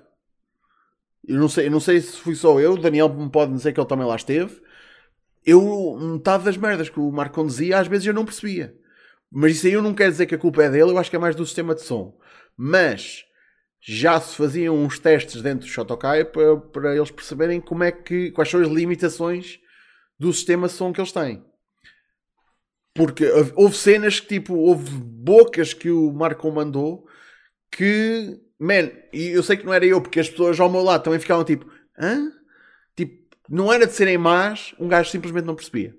Eu 1.27 1.37
não, 1.39 1.49
sei, 1.49 1.67
eu 1.67 1.71
não 1.71 1.79
sei 1.79 1.99
se 1.99 2.17
fui 2.17 2.35
só 2.35 2.59
eu, 2.59 2.73
o 2.73 2.77
Daniel 2.77 3.09
me 3.09 3.29
pode 3.29 3.51
dizer 3.53 3.73
que 3.73 3.79
ele 3.79 3.87
também 3.87 4.07
lá 4.07 4.15
esteve. 4.15 4.61
Eu, 5.45 5.97
metade 5.99 6.45
das 6.45 6.57
merdas 6.57 6.89
que 6.89 6.99
o 6.99 7.11
Marco 7.11 7.45
dizia, 7.45 7.79
às 7.79 7.87
vezes 7.87 8.05
eu 8.05 8.13
não 8.13 8.25
percebia. 8.25 8.75
Mas 9.31 9.53
isso 9.57 9.67
aí 9.67 9.73
eu 9.73 9.81
não 9.81 9.93
quero 9.93 10.11
dizer 10.11 10.25
que 10.25 10.35
a 10.35 10.37
culpa 10.37 10.63
é 10.63 10.69
dele, 10.69 10.91
eu 10.91 10.97
acho 10.97 11.09
que 11.09 11.15
é 11.15 11.19
mais 11.19 11.35
do 11.35 11.45
sistema 11.45 11.75
de 11.75 11.81
som. 11.81 12.17
Mas 12.55 13.25
já 13.81 14.19
se 14.19 14.35
faziam 14.35 14.75
uns 14.75 14.99
testes 14.99 15.41
dentro 15.41 15.65
do 15.65 15.71
Shotokai 15.71 16.25
para, 16.25 16.57
para 16.57 16.95
eles 16.95 17.11
perceberem 17.11 17.59
como 17.61 17.83
é 17.83 17.91
que, 17.91 18.31
quais 18.31 18.49
são 18.49 18.61
as 18.61 18.67
limitações 18.67 19.59
do 20.19 20.33
sistema 20.33 20.67
de 20.67 20.73
som 20.73 20.91
que 20.91 20.99
eles 20.99 21.11
têm. 21.11 21.43
Porque 22.97 23.25
houve 23.55 23.77
cenas 23.77 24.19
que, 24.19 24.27
tipo, 24.27 24.55
houve 24.55 24.89
bocas 24.89 25.71
que 25.71 25.91
o 25.91 26.11
Marco 26.11 26.51
mandou 26.51 27.07
que, 27.71 28.41
man, 28.59 28.89
e 29.13 29.27
eu 29.27 29.43
sei 29.43 29.55
que 29.55 29.65
não 29.65 29.73
era 29.73 29.85
eu, 29.85 30.01
porque 30.01 30.19
as 30.19 30.27
pessoas 30.27 30.59
ao 30.59 30.69
meu 30.69 30.81
lado 30.81 31.03
também 31.03 31.19
ficavam 31.19 31.43
tipo, 31.43 31.69
hã? 31.97 32.31
Tipo, 32.95 33.37
não 33.47 33.71
era 33.71 33.85
de 33.85 33.93
serem 33.93 34.17
más, 34.17 34.73
um 34.79 34.87
gajo 34.87 35.11
simplesmente 35.11 35.45
não 35.45 35.55
percebia. 35.55 35.95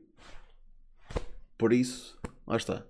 Por 1.56 1.72
isso, 1.72 2.18
lá 2.44 2.56
está. 2.56 2.84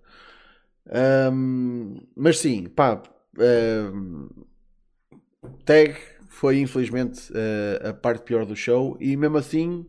Um, 1.31 2.01
mas 2.17 2.39
sim, 2.39 2.67
pá, 2.67 3.03
um, 3.39 4.29
tag 5.67 5.97
foi 6.29 6.61
infelizmente 6.61 7.31
uh, 7.33 7.89
a 7.89 7.93
parte 7.93 8.23
pior 8.23 8.47
do 8.47 8.57
show 8.57 8.97
e 8.99 9.17
mesmo 9.17 9.37
assim 9.37 9.87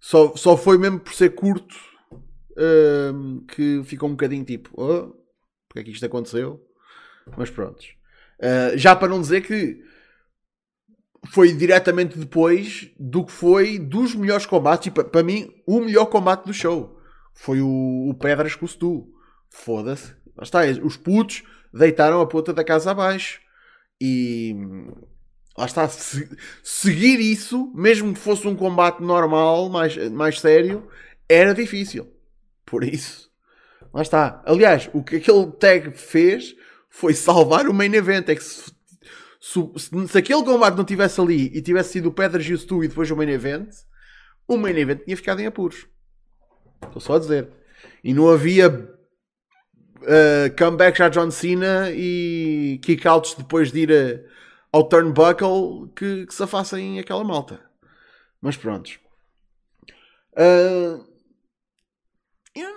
só, 0.00 0.34
só 0.34 0.56
foi 0.56 0.76
mesmo 0.76 0.98
por 0.98 1.14
ser 1.14 1.30
curto 1.36 1.89
uh, 2.52 3.40
que 3.46 3.82
ficou 3.84 4.08
um 4.08 4.12
bocadinho 4.12 4.44
tipo 4.44 4.70
oh, 4.74 5.14
porque 5.68 5.80
é 5.80 5.84
que 5.84 5.90
isto 5.90 6.04
aconteceu? 6.06 6.60
Mas 7.36 7.50
pronto 7.50 7.80
uh, 7.80 8.76
já 8.76 8.94
para 8.96 9.08
não 9.08 9.20
dizer 9.20 9.42
que 9.42 9.82
foi 11.28 11.52
diretamente 11.52 12.18
depois 12.18 12.90
do 12.98 13.24
que 13.24 13.32
foi 13.32 13.78
dos 13.78 14.14
melhores 14.14 14.46
combates 14.46 14.86
e 14.86 14.90
para 14.90 15.22
mim 15.22 15.50
o 15.66 15.80
melhor 15.80 16.06
combate 16.06 16.46
do 16.46 16.54
show 16.54 17.00
foi 17.34 17.60
o, 17.60 18.08
o 18.08 18.14
Pedras 18.14 18.54
com 18.54 18.66
o 18.66 18.68
Stu. 18.68 19.08
Foda-se. 19.48 20.14
Está, 20.40 20.60
os 20.82 20.96
putos 20.96 21.42
deitaram 21.72 22.20
a 22.20 22.26
puta 22.26 22.52
da 22.52 22.64
casa 22.64 22.90
abaixo. 22.90 23.40
E 24.00 24.54
lá 25.56 25.66
está, 25.66 25.88
se, 25.88 26.28
seguir 26.62 27.20
isso, 27.20 27.72
mesmo 27.74 28.12
que 28.14 28.20
fosse 28.20 28.46
um 28.46 28.56
combate 28.56 29.02
normal, 29.02 29.68
mais, 29.68 29.96
mais 30.10 30.40
sério, 30.40 30.88
era 31.28 31.54
difícil. 31.54 32.06
Por 32.70 32.84
isso, 32.84 33.28
lá 33.92 34.00
está. 34.00 34.40
Aliás, 34.46 34.88
o 34.94 35.02
que 35.02 35.16
aquele 35.16 35.50
tag 35.52 35.90
fez 35.98 36.54
foi 36.88 37.12
salvar 37.12 37.66
o 37.66 37.74
main 37.74 37.92
event. 37.92 38.28
É 38.28 38.36
que 38.36 38.44
se, 38.44 38.72
se, 39.40 40.08
se 40.08 40.18
aquele 40.18 40.44
combate 40.44 40.76
não 40.76 40.84
tivesse 40.84 41.20
ali 41.20 41.50
e 41.52 41.60
tivesse 41.60 41.94
sido 41.94 42.10
o 42.10 42.12
Pedras 42.12 42.46
e 42.46 42.54
o 42.54 42.58
Stu 42.58 42.84
e 42.84 42.88
depois 42.88 43.10
o 43.10 43.16
main 43.16 43.30
event, 43.30 43.68
o 44.46 44.56
main 44.56 44.76
event 44.78 45.02
tinha 45.04 45.16
ficado 45.16 45.40
em 45.40 45.46
apuros. 45.46 45.88
Estou 46.84 47.00
só 47.00 47.16
a 47.16 47.18
dizer. 47.18 47.48
E 48.04 48.14
não 48.14 48.30
havia 48.30 48.68
uh, 48.68 50.56
comeback 50.56 50.98
já 50.98 51.08
John 51.08 51.32
Cena 51.32 51.90
e 51.90 52.78
kickouts 52.82 53.34
depois 53.34 53.72
de 53.72 53.80
ir 53.80 53.92
a 53.92 54.40
ao 54.72 54.84
turnbuckle 54.84 55.88
que, 55.96 56.26
que 56.26 56.34
se 56.34 56.42
afassem 56.42 57.00
aquela 57.00 57.24
malta. 57.24 57.60
Mas 58.40 58.56
pronto. 58.56 58.90
Uh, 60.32 61.04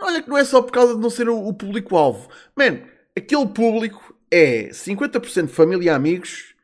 olha 0.02 0.22
que 0.22 0.30
não 0.30 0.38
é 0.38 0.44
só 0.44 0.62
por 0.62 0.72
causa 0.72 0.96
de 0.96 1.02
não 1.02 1.10
ser 1.10 1.30
o, 1.30 1.38
o 1.38 1.54
público-alvo. 1.54 2.30
Man, 2.56 2.82
aquele 3.16 3.48
público 3.48 4.16
é 4.30 4.70
50% 4.70 5.50
família 5.50 5.86
e 5.86 5.90
amigos 5.90 6.56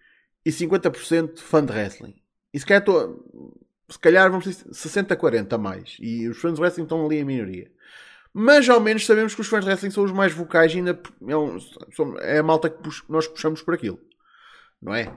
e 0.45 0.51
50% 0.51 1.39
fã 1.39 1.63
de 1.63 1.71
wrestling. 1.71 2.15
E 2.53 2.59
se 2.59 2.65
calhar, 2.65 2.83
tô, 2.83 3.23
se 3.89 3.99
calhar 3.99 4.29
vamos 4.29 4.45
ter 4.45 4.69
60-40 4.69 5.53
a 5.53 5.57
mais. 5.57 5.97
E 5.99 6.27
os 6.27 6.39
fãs 6.39 6.55
de 6.55 6.61
wrestling 6.61 6.83
estão 6.83 7.05
ali 7.05 7.17
em 7.17 7.25
minoria. 7.25 7.71
Mas 8.33 8.69
ao 8.69 8.79
menos 8.79 9.05
sabemos 9.05 9.33
que 9.33 9.41
os 9.41 9.47
fãs 9.47 9.63
de 9.63 9.69
wrestling 9.69 9.91
são 9.91 10.03
os 10.03 10.11
mais 10.11 10.33
vocais 10.33 10.73
e 10.73 10.77
ainda 10.77 10.99
é, 11.27 11.35
um, 11.35 11.57
é 12.19 12.37
a 12.37 12.43
malta 12.43 12.69
que 12.69 12.77
nós 13.09 13.27
puxamos 13.27 13.61
por 13.61 13.73
aquilo 13.73 13.99
não 14.81 14.93
é? 14.93 15.15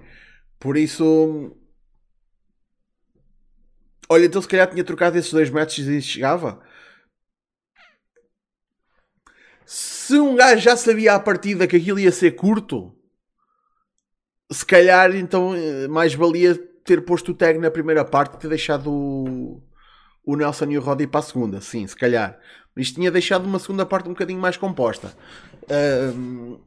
Por 0.59 0.77
isso. 0.77 1.57
Olha, 4.09 4.27
então 4.27 4.43
se 4.43 4.49
calhar 4.49 4.69
tinha 4.69 4.85
trocado 4.85 5.17
esses 5.17 5.33
dois 5.33 5.51
matches 5.51 5.87
e 5.87 6.03
chegava. 6.03 6.61
Se 9.75 10.19
um 10.19 10.37
gajo 10.37 10.61
já 10.61 10.77
sabia 10.77 11.15
à 11.15 11.19
partida 11.19 11.67
que 11.67 11.77
aquilo 11.77 11.99
ia 11.99 12.13
ser 12.13 12.33
curto, 12.33 12.95
se 14.51 14.67
calhar 14.67 15.17
então 15.17 15.55
eh, 15.55 15.89
mais 15.89 16.13
valia 16.13 16.55
ter 16.85 17.01
posto 17.01 17.33
o 17.33 17.35
tag 17.35 17.59
na 17.59 17.71
primeira 17.71 18.05
parte 18.05 18.35
e 18.35 18.39
ter 18.39 18.49
deixado 18.49 18.93
o, 18.93 19.63
o 20.27 20.37
Nelson 20.37 20.67
e 20.67 20.77
o 20.77 20.83
Roddy 20.83 21.07
para 21.07 21.21
a 21.21 21.23
segunda. 21.23 21.59
Sim, 21.63 21.87
se 21.87 21.97
calhar. 21.97 22.39
Isto 22.77 22.97
tinha 22.97 23.11
deixado 23.11 23.47
uma 23.47 23.59
segunda 23.59 23.87
parte 23.87 24.11
um 24.11 24.13
bocadinho 24.13 24.39
mais 24.39 24.59
composta. 24.59 25.17
Um, 26.15 26.61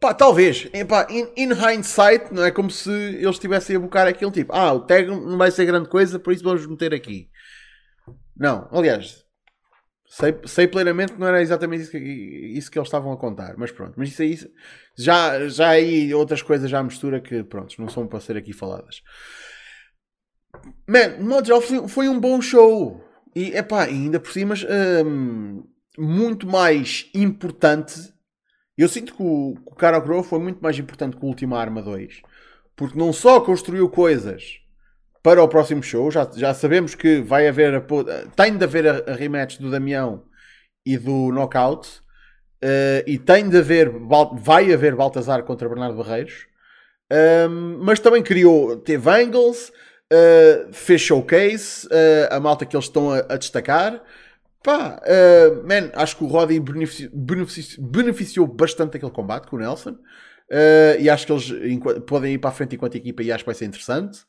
Pá, 0.00 0.12
talvez. 0.12 0.68
Epá, 0.72 1.06
in, 1.08 1.28
in, 1.36 1.52
hindsight, 1.52 2.34
não 2.34 2.44
é 2.44 2.50
como 2.50 2.68
se 2.68 2.90
eles 2.90 3.36
estivessem 3.36 3.76
a 3.76 3.78
bocar 3.78 4.08
aquele 4.08 4.32
tipo. 4.32 4.52
Ah, 4.52 4.72
o 4.72 4.80
tag 4.80 5.06
não 5.06 5.38
vai 5.38 5.52
ser 5.52 5.66
grande 5.66 5.88
coisa, 5.88 6.18
por 6.18 6.32
isso 6.32 6.42
vamos 6.42 6.66
meter 6.66 6.92
aqui. 6.92 7.30
Não, 8.36 8.68
aliás, 8.72 9.22
sei, 10.12 10.38
sei 10.44 10.66
plenamente 10.66 11.12
que 11.12 11.20
não 11.20 11.26
era 11.26 11.40
exatamente 11.40 11.82
isso 11.82 11.90
que, 11.90 11.98
isso 11.98 12.70
que 12.70 12.78
eles 12.78 12.88
estavam 12.88 13.12
a 13.12 13.16
contar. 13.16 13.54
Mas 13.56 13.70
pronto, 13.70 13.94
mas 13.96 14.10
isso 14.10 14.22
aí 14.22 14.38
já, 14.96 15.48
já 15.48 15.68
aí 15.70 16.12
outras 16.14 16.42
coisas 16.42 16.70
já 16.70 16.82
mistura 16.82 17.20
que 17.20 17.42
pronto, 17.42 17.74
não 17.78 17.88
são 17.88 18.06
para 18.06 18.20
ser 18.20 18.36
aqui 18.36 18.52
faladas. 18.52 19.02
Man, 20.86 21.16
no 21.18 21.28
modo 21.28 21.46
geral 21.46 21.60
foi, 21.60 21.88
foi 21.88 22.08
um 22.08 22.20
bom 22.20 22.40
show. 22.40 23.02
E 23.34 23.56
epá, 23.56 23.84
ainda 23.84 24.20
por 24.20 24.30
cima, 24.30 24.54
hum, 25.06 25.64
muito 25.96 26.46
mais 26.46 27.08
importante 27.14 28.12
eu 28.76 28.88
sinto 28.88 29.14
que 29.14 29.22
o, 29.22 29.54
que 29.54 29.72
o 29.72 29.76
Cara 29.76 30.02
foi 30.22 30.38
muito 30.38 30.60
mais 30.62 30.78
importante 30.78 31.16
que 31.16 31.24
o 31.24 31.28
Última 31.28 31.58
Arma 31.58 31.82
2. 31.82 32.22
Porque 32.74 32.98
não 32.98 33.12
só 33.12 33.40
construiu 33.40 33.88
coisas 33.88 34.61
para 35.22 35.42
o 35.42 35.48
próximo 35.48 35.82
show, 35.82 36.10
já, 36.10 36.28
já 36.34 36.52
sabemos 36.52 36.94
que 36.94 37.20
vai 37.20 37.46
haver 37.46 37.74
a, 37.74 37.80
tem 38.34 38.56
de 38.56 38.64
haver 38.64 38.86
a, 38.88 39.14
rematch 39.14 39.58
do 39.58 39.70
Damião 39.70 40.24
e 40.84 40.98
do 40.98 41.30
Knockout. 41.30 42.02
Uh, 42.62 43.02
e 43.06 43.18
tem 43.18 43.48
de 43.48 43.58
haver, 43.58 43.90
vai 44.34 44.72
haver 44.72 44.94
Baltazar 44.94 45.42
contra 45.42 45.68
Bernardo 45.68 45.96
Barreiros. 45.96 46.46
Um, 47.12 47.78
mas 47.82 47.98
também 48.00 48.22
criou, 48.22 48.76
teve 48.76 49.10
angles, 49.10 49.72
uh, 50.12 50.72
fez 50.72 51.00
showcase, 51.00 51.86
uh, 51.86 52.28
a 52.30 52.38
malta 52.38 52.64
que 52.64 52.76
eles 52.76 52.86
estão 52.86 53.10
a, 53.10 53.18
a 53.28 53.36
destacar. 53.36 54.00
Pá, 54.62 55.00
man, 55.64 55.90
acho 55.94 56.16
que 56.16 56.22
o 56.22 56.28
Roddy 56.28 56.60
beneficiou, 56.60 58.46
bastante 58.46 58.92
daquele 58.92 59.10
combate 59.10 59.48
com 59.48 59.56
o 59.56 59.58
Nelson. 59.58 59.98
E 61.00 61.10
acho 61.10 61.26
que 61.26 61.32
eles 61.32 61.52
podem 62.06 62.34
ir 62.34 62.38
para 62.38 62.50
a 62.50 62.52
frente 62.52 62.76
enquanto 62.76 62.94
equipa 62.94 63.24
e 63.24 63.32
acho 63.32 63.42
que 63.42 63.48
vai 63.48 63.56
ser 63.56 63.64
interessante. 63.64 64.20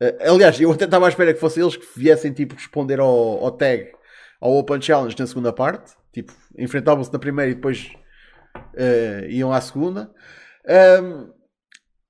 Uh, 0.00 0.32
aliás, 0.32 0.60
eu 0.60 0.70
até 0.70 0.84
estava 0.84 1.06
à 1.06 1.08
espera 1.08 1.32
que 1.32 1.40
fossem 1.40 1.62
eles 1.62 1.76
que 1.76 1.86
viessem 1.96 2.32
tipo, 2.32 2.54
responder 2.54 3.00
ao, 3.00 3.44
ao 3.44 3.50
tag, 3.50 3.92
ao 4.40 4.52
Open 4.56 4.80
Challenge 4.80 5.16
na 5.18 5.26
segunda 5.26 5.52
parte. 5.52 5.94
Tipo, 6.12 6.32
enfrentavam-se 6.58 7.12
na 7.12 7.18
primeira 7.18 7.50
e 7.50 7.54
depois 7.54 7.92
uh, 8.56 9.26
iam 9.28 9.52
à 9.52 9.60
segunda. 9.60 10.12
Um, 11.02 11.34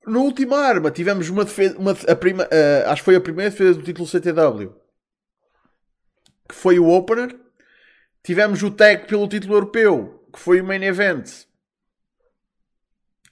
no 0.07 0.22
última 0.22 0.59
arma 0.59 0.91
tivemos 0.91 1.28
uma 1.28 1.45
defesa, 1.45 1.76
uma, 1.78 1.91
a 1.91 2.14
prima, 2.14 2.49
acho 2.87 3.03
que 3.03 3.07
foi 3.07 3.16
a 3.16 3.20
primeira 3.20 3.51
defesa 3.51 3.74
do 3.74 3.82
título 3.82 4.07
CTW, 4.07 4.72
que 6.49 6.55
foi 6.55 6.78
o 6.78 6.89
opener 6.89 7.37
Tivemos 8.26 8.61
o 8.64 8.72
tag 8.72 9.07
pelo 9.07 9.28
título 9.28 9.55
europeu, 9.55 10.26
que 10.32 10.41
foi 10.41 10.61
o 10.61 10.64
main 10.64 10.82
event. 10.82 11.47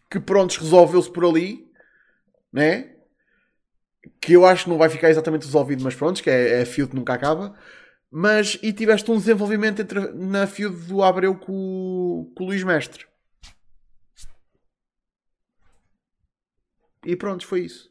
Que 0.09 0.21
pronto, 0.21 0.57
resolveu-se 0.61 1.11
por 1.11 1.25
ali. 1.25 1.69
Né? 2.53 2.94
Que 4.21 4.35
eu 4.35 4.47
acho 4.47 4.65
que 4.65 4.71
não 4.71 4.79
vai 4.79 4.89
ficar 4.89 5.11
exatamente 5.11 5.45
resolvido, 5.45 5.83
mas 5.83 5.95
pronto, 5.95 6.23
que 6.23 6.31
é, 6.31 6.61
é 6.61 6.63
a 6.63 6.67
feud 6.67 6.91
que 6.91 6.97
nunca 6.97 7.15
acaba. 7.15 7.55
Mas, 8.11 8.59
e 8.63 8.73
tiveste 8.73 9.11
um 9.11 9.17
desenvolvimento 9.17 9.83
entre, 9.83 10.01
na 10.13 10.47
feud 10.47 10.77
do 10.87 11.03
Abreu 11.03 11.35
com, 11.37 12.33
com 12.37 12.45
o 12.45 12.47
Luís 12.47 12.63
Mestre. 12.63 13.07
E 17.05 17.17
pronto, 17.17 17.47
foi 17.47 17.61
isso. 17.63 17.91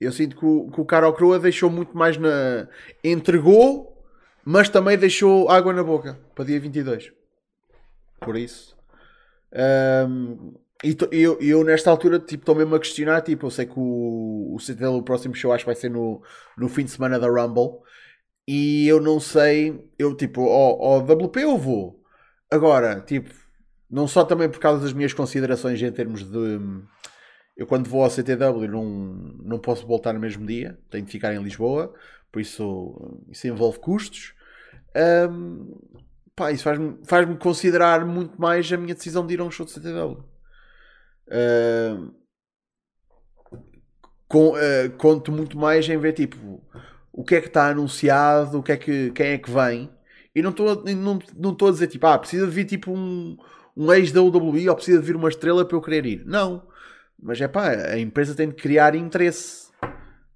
Eu 0.00 0.12
sinto 0.12 0.36
que 0.36 0.44
o, 0.44 0.70
que 0.70 0.80
o 0.80 0.84
Caro 0.84 1.12
Croa 1.12 1.38
deixou 1.38 1.70
muito 1.70 1.96
mais 1.96 2.16
na. 2.16 2.68
Entregou 3.02 3.90
mas 4.44 4.68
também 4.68 4.96
deixou 4.96 5.48
água 5.50 5.72
na 5.72 5.84
boca 5.84 6.18
para 6.34 6.44
dia 6.44 6.58
22. 6.58 7.12
Por 8.20 8.36
isso. 8.36 8.76
Um, 10.08 10.54
e 10.82 10.96
eu, 11.12 11.38
eu, 11.40 11.64
nesta 11.64 11.90
altura 11.90 12.18
tipo 12.18 12.42
estou 12.42 12.54
mesmo 12.54 12.74
a 12.74 12.80
questionar 12.80 13.20
tipo 13.22 13.46
eu 13.46 13.50
sei 13.50 13.66
que 13.66 13.74
o, 13.76 14.54
o 14.54 14.58
CTL 14.58 14.96
o 14.96 15.02
próximo 15.02 15.34
show 15.34 15.52
acho 15.52 15.64
que 15.64 15.70
vai 15.70 15.74
ser 15.74 15.90
no, 15.90 16.22
no 16.56 16.68
fim 16.68 16.84
de 16.84 16.90
semana 16.90 17.18
da 17.18 17.28
Rumble 17.28 17.80
e 18.48 18.88
eu 18.88 19.00
não 19.00 19.20
sei 19.20 19.88
eu 19.98 20.16
tipo 20.16 20.42
ao, 20.48 20.82
ao 20.82 20.98
WP 21.00 21.40
eu 21.42 21.58
vou 21.58 22.02
agora 22.50 23.00
tipo 23.00 23.30
Não 23.90 24.06
só 24.08 24.24
também 24.24 24.48
por 24.48 24.60
causa 24.60 24.82
das 24.82 24.92
minhas 24.92 25.12
considerações 25.12 25.82
em 25.82 25.92
termos 25.92 26.22
de. 26.24 26.60
Eu, 27.56 27.66
quando 27.66 27.88
vou 27.88 28.02
ao 28.04 28.10
CTW, 28.10 28.68
não, 28.68 28.84
não 29.44 29.58
posso 29.58 29.86
voltar 29.86 30.12
no 30.12 30.20
mesmo 30.20 30.46
dia, 30.46 30.78
tenho 30.90 31.04
de 31.04 31.12
ficar 31.12 31.34
em 31.34 31.42
Lisboa, 31.42 31.92
por 32.32 32.40
isso 32.40 33.24
isso 33.30 33.46
envolve 33.48 33.78
custos. 33.80 34.34
Um, 35.30 35.78
pá, 36.34 36.52
isso 36.52 36.64
faz-me 36.64 36.98
faz 37.04 37.28
considerar 37.38 38.04
muito 38.06 38.40
mais 38.40 38.72
a 38.72 38.76
minha 38.76 38.94
decisão 38.94 39.26
de 39.26 39.34
ir 39.34 39.40
a 39.40 39.44
um 39.44 39.50
show 39.50 39.66
de 39.66 39.72
CTW. 39.72 40.24
Com, 44.28 44.50
uh, 44.50 44.90
conto 44.96 45.32
muito 45.32 45.58
mais 45.58 45.88
em 45.88 45.98
ver 45.98 46.12
tipo 46.12 46.62
o 47.12 47.24
que 47.24 47.34
é 47.34 47.40
que 47.40 47.48
está 47.48 47.68
anunciado, 47.68 48.58
o 48.58 48.62
que 48.62 48.72
é 48.72 48.76
que, 48.76 49.10
quem 49.10 49.26
é 49.28 49.38
que 49.38 49.50
vem. 49.50 49.90
E 50.34 50.42
não 50.42 50.50
estou 50.50 50.84
não, 50.84 51.18
não 51.36 51.68
a 51.68 51.70
dizer 51.70 51.88
tipo, 51.88 52.06
ah, 52.06 52.18
precisa 52.18 52.46
de 52.46 52.52
vir 52.52 52.64
tipo 52.64 52.92
um, 52.92 53.36
um 53.76 53.92
ex 53.92 54.12
da 54.12 54.22
WWE 54.22 54.68
ou 54.68 54.76
precisa 54.76 55.00
de 55.00 55.06
vir 55.06 55.16
uma 55.16 55.28
estrela 55.28 55.64
para 55.64 55.76
eu 55.76 55.82
querer 55.82 56.06
ir. 56.06 56.24
Não. 56.24 56.62
Mas 57.20 57.40
é 57.40 57.48
pá, 57.48 57.70
a 57.70 57.98
empresa 57.98 58.34
tem 58.34 58.48
de 58.48 58.54
criar 58.54 58.94
interesse. 58.94 59.68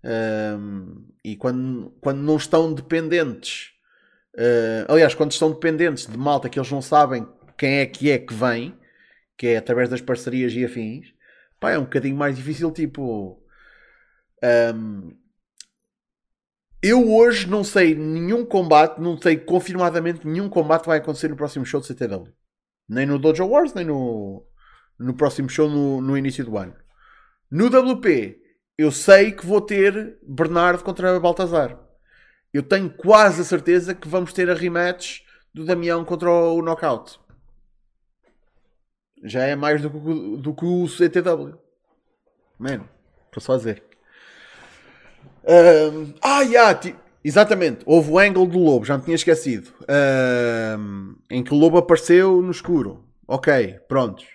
Um, 0.05 1.07
e 1.25 1.37
quando, 1.37 1.97
quando 2.01 2.19
não 2.19 2.37
estão 2.37 2.75
dependentes, 2.75 3.71
uh, 4.37 4.93
aliás, 4.93 5.15
quando 5.15 5.33
estão 5.33 5.51
dependentes 5.51 6.07
de 6.07 6.19
malta 6.19 6.49
que 6.49 6.59
eles 6.59 6.71
não 6.71 6.83
sabem 6.83 7.27
quem 7.57 7.79
é 7.79 7.87
que 7.87 8.11
é 8.11 8.19
que 8.19 8.35
vem, 8.35 8.77
que 9.37 9.49
é 9.49 9.57
através 9.57 9.89
das 9.89 10.01
parcerias 10.01 10.53
e 10.53 10.65
afins, 10.65 11.13
pá, 11.59 11.73
é 11.73 11.79
um 11.79 11.85
bocadinho 11.85 12.17
mais 12.17 12.37
difícil. 12.37 12.71
Tipo, 12.71 13.43
um, 14.75 15.17
eu 16.83 17.11
hoje 17.11 17.49
não 17.49 17.65
sei 17.65 17.95
nenhum 17.95 18.45
combate, 18.45 19.01
não 19.01 19.21
sei 19.21 19.39
confirmadamente 19.39 20.27
nenhum 20.27 20.49
combate 20.49 20.87
vai 20.87 20.99
acontecer 20.99 21.29
no 21.29 21.37
próximo 21.37 21.65
show 21.65 21.81
de 21.81 21.87
CTW. 21.87 22.33
Nem 22.89 23.07
no 23.07 23.19
Dojo 23.19 23.47
Wars, 23.47 23.73
nem 23.73 23.87
no, 23.87 24.47
no 24.99 25.15
próximo 25.15 25.49
show 25.49 25.69
no, 25.69 26.01
no 26.01 26.19
início 26.19 26.45
do 26.45 26.59
ano. 26.59 26.75
No 27.51 27.67
WP, 27.67 28.39
eu 28.77 28.91
sei 28.91 29.33
que 29.33 29.47
vou 29.47 29.61
ter 29.61 30.19
Bernardo 30.23 30.85
contra 30.85 31.19
Baltazar. 31.19 31.79
Eu 32.53 32.63
tenho 32.63 32.91
quase 32.91 33.41
a 33.41 33.45
certeza 33.45 33.95
que 33.95 34.07
vamos 34.07 34.33
ter 34.33 34.51
a 34.51 34.55
rematch 34.55 35.21
do 35.55 35.65
Damião 35.65 36.05
contra 36.05 36.31
o 36.31 36.61
Knockout. 36.61 37.19
Já 39.25 39.45
é 39.45 39.57
mais 39.57 39.81
do 39.81 39.91
que, 39.91 40.43
do 40.43 40.55
que 40.55 40.65
o 40.65 40.87
CTW. 40.87 41.59
Mano, 42.59 42.89
estou 43.27 43.43
só 43.43 43.55
a 43.55 43.57
dizer. 43.57 43.83
Um, 45.45 46.15
ah, 46.23 46.43
yeah, 46.43 46.79
exatamente. 47.25 47.83
Houve 47.87 48.11
o 48.11 48.19
angle 48.19 48.47
do 48.47 48.59
lobo, 48.59 48.85
já 48.85 48.97
me 48.97 49.05
tinha 49.05 49.15
esquecido. 49.15 49.73
Um, 50.79 51.17
em 51.31 51.43
que 51.43 51.53
o 51.53 51.57
lobo 51.57 51.79
apareceu 51.79 52.41
no 52.43 52.51
escuro. 52.51 53.05
Ok, 53.27 53.81
prontos. 53.89 54.27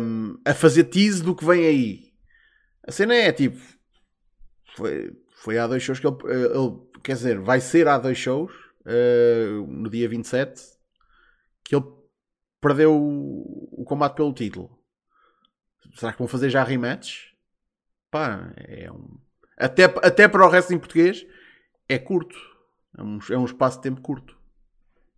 Um, 0.00 0.38
a 0.44 0.54
fazer 0.54 0.84
tease 0.84 1.22
do 1.22 1.36
que 1.36 1.44
vem 1.44 1.66
aí. 1.66 2.12
A 2.86 2.90
cena 2.90 3.14
é 3.14 3.30
tipo. 3.30 3.60
Foi, 4.74 5.12
foi 5.34 5.58
há 5.58 5.66
dois 5.66 5.82
shows 5.82 6.00
que 6.00 6.06
ele, 6.06 6.16
ele 6.24 6.90
Quer 7.02 7.14
dizer, 7.14 7.38
vai 7.38 7.60
ser 7.60 7.88
há 7.88 7.98
dois 7.98 8.18
shows. 8.18 8.52
Uh, 8.80 9.66
no 9.66 9.90
dia 9.90 10.08
27. 10.08 10.60
Que 11.64 11.76
ele 11.76 11.84
perdeu 12.60 12.94
o, 12.94 13.84
combate 13.84 14.16
pelo 14.16 14.32
título. 14.32 14.78
Será 15.94 16.12
que 16.12 16.18
vão 16.18 16.28
fazer 16.28 16.50
já 16.50 16.62
rematch? 16.62 17.30
Pá, 18.10 18.52
é 18.56 18.90
um 18.90 19.18
até, 19.60 19.84
até 19.84 20.26
para 20.26 20.46
o 20.46 20.48
resto 20.48 20.72
em 20.72 20.78
português, 20.78 21.26
é 21.86 21.98
curto. 21.98 22.34
É 22.96 23.02
um, 23.02 23.18
é 23.30 23.36
um 23.36 23.44
espaço 23.44 23.76
de 23.76 23.82
tempo 23.82 24.00
curto. 24.00 24.34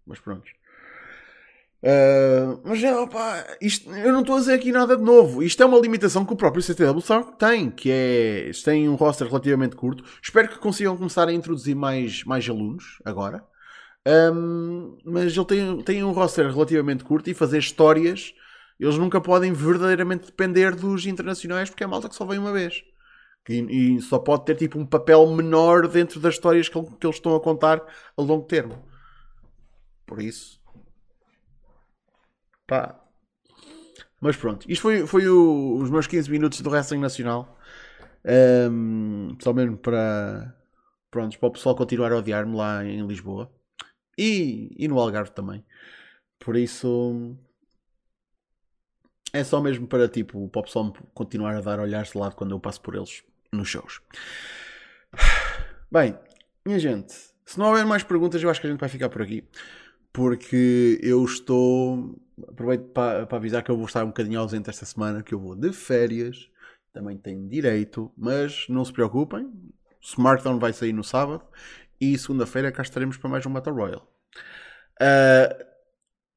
Mas 0.05 0.19
pronto. 0.19 0.45
Uh, 1.81 2.61
mas 2.65 2.83
é, 2.83 2.95
opa, 2.97 3.45
isto, 3.61 3.91
eu 3.91 4.13
não 4.13 4.21
estou 4.21 4.37
a 4.37 4.39
dizer 4.41 4.55
aqui 4.55 4.73
nada 4.73 4.97
de 4.97 5.03
novo. 5.03 5.43
Isto 5.43 5.63
é 5.63 5.67
uma 5.67 5.79
limitação 5.79 6.25
que 6.25 6.33
o 6.33 6.37
próprio 6.37 6.63
CTW 6.63 7.01
tem, 7.39 7.71
que 7.71 7.91
é 7.91 8.51
tem 8.65 8.89
um 8.89 8.97
roster 8.97 9.29
relativamente 9.29 9.77
curto. 9.77 10.05
Espero 10.21 10.49
que 10.49 10.59
consigam 10.59 10.97
começar 10.97 11.29
a 11.29 11.33
introduzir 11.33 11.77
mais, 11.77 12.25
mais 12.25 12.49
alunos 12.49 12.99
agora. 13.05 13.45
Um, 14.07 14.99
mas 15.05 15.37
ele 15.37 15.47
tem, 15.47 15.83
tem 15.83 16.05
um 16.05 16.13
roster 16.13 16.51
relativamente 16.51 17.05
curto 17.05 17.31
e 17.31 17.35
fazer 17.35 17.59
histórias. 17.59 18.35
Eles 18.79 18.99
nunca 18.99 19.21
podem 19.21 19.53
verdadeiramente 19.53 20.27
depender 20.27 20.75
dos 20.75 21.07
internacionais 21.07 21.71
porque 21.71 21.85
é 21.85 21.87
malta 21.87 22.09
que 22.09 22.17
só 22.17 22.25
vem 22.25 22.39
uma 22.39 22.53
vez. 22.53 22.83
E, 23.49 24.01
só 24.01 24.19
pode 24.19 24.45
ter 24.45 24.57
tipo 24.57 24.79
um 24.79 24.87
papel 24.87 25.27
menor 25.35 25.89
dentro 25.89 26.21
das 26.21 26.35
histórias 26.35 26.69
que, 26.69 26.81
que 26.81 27.07
eles 27.07 27.17
estão 27.17 27.35
a 27.35 27.41
contar 27.41 27.81
a 28.17 28.23
longo 28.23 28.47
termo. 28.47 28.85
Por 30.07 30.21
isso. 30.21 30.61
Pá. 32.67 32.99
Mas 34.21 34.37
pronto, 34.37 34.71
isto 34.71 34.83
foi, 34.83 35.07
foi 35.07 35.29
o, 35.29 35.79
os 35.79 35.91
meus 35.91 36.07
15 36.07 36.31
minutos 36.31 36.61
do 36.61 36.71
Wrestling 36.71 37.01
Nacional. 37.01 37.59
Um, 38.25 39.37
só 39.41 39.53
mesmo 39.53 39.77
para, 39.77 40.57
pronto, 41.11 41.39
para 41.39 41.49
o 41.49 41.53
pessoal 41.53 41.75
continuar 41.75 42.13
a 42.13 42.19
odiar-me 42.19 42.57
lá 42.57 42.85
em 42.85 43.05
Lisboa 43.07 43.51
e, 44.17 44.71
e 44.77 44.89
no 44.89 44.99
Algarve 44.99 45.31
também. 45.31 45.65
Por 46.39 46.57
isso 46.57 47.37
é 49.33 49.43
só 49.43 49.61
mesmo 49.61 49.87
para 49.87 50.09
tipo, 50.09 50.45
o 50.45 50.49
pessoal 50.49 50.93
continuar 51.15 51.57
a 51.57 51.61
dar 51.61 51.81
olhares 51.81 52.11
de 52.11 52.19
lado 52.19 52.35
quando 52.35 52.51
eu 52.51 52.61
passo 52.61 52.81
por 52.81 52.95
eles 52.95 53.23
nos 53.53 53.69
shows. 53.69 54.01
Bem, 55.91 56.19
minha 56.65 56.79
gente, 56.79 57.13
se 57.45 57.59
não 57.59 57.67
houver 57.67 57.85
mais 57.85 58.03
perguntas, 58.03 58.43
eu 58.43 58.51
acho 58.51 58.61
que 58.61 58.67
a 58.67 58.71
gente 58.71 58.81
vai 58.81 58.89
ficar 58.89 59.09
por 59.09 59.23
aqui. 59.23 59.45
Porque 60.13 60.99
eu 61.03 61.25
estou. 61.25 62.19
Aproveito 62.49 62.85
para, 62.89 63.27
para 63.27 63.39
avisar 63.39 63.63
que 63.63 63.71
eu 63.71 63.77
vou 63.77 63.87
estar 63.87 64.05
um 64.05 64.09
bocadinho 64.09 64.41
ausente 64.41 64.69
esta 64.69 64.85
semana, 64.85 65.23
que 65.23 65.35
eu 65.35 65.39
vou 65.39 65.55
de 65.55 65.73
férias. 65.73 66.51
Também 66.93 67.17
tenho 67.17 67.49
direito, 67.49 68.13
mas 68.17 68.67
não 68.69 68.85
se 68.85 68.93
preocupem. 68.93 69.51
Smartphone 70.03 70.59
vai 70.59 70.73
sair 70.73 70.93
no 70.93 71.05
sábado 71.05 71.43
e 72.03 72.19
segunda-feira 72.19 72.73
cá 72.73 72.83
estaremos 72.83 73.17
para 73.17 73.31
mais 73.31 73.47
um 73.47 73.53
Battle 73.53 73.77
Royale. 73.77 74.03
Uh, 75.01 75.65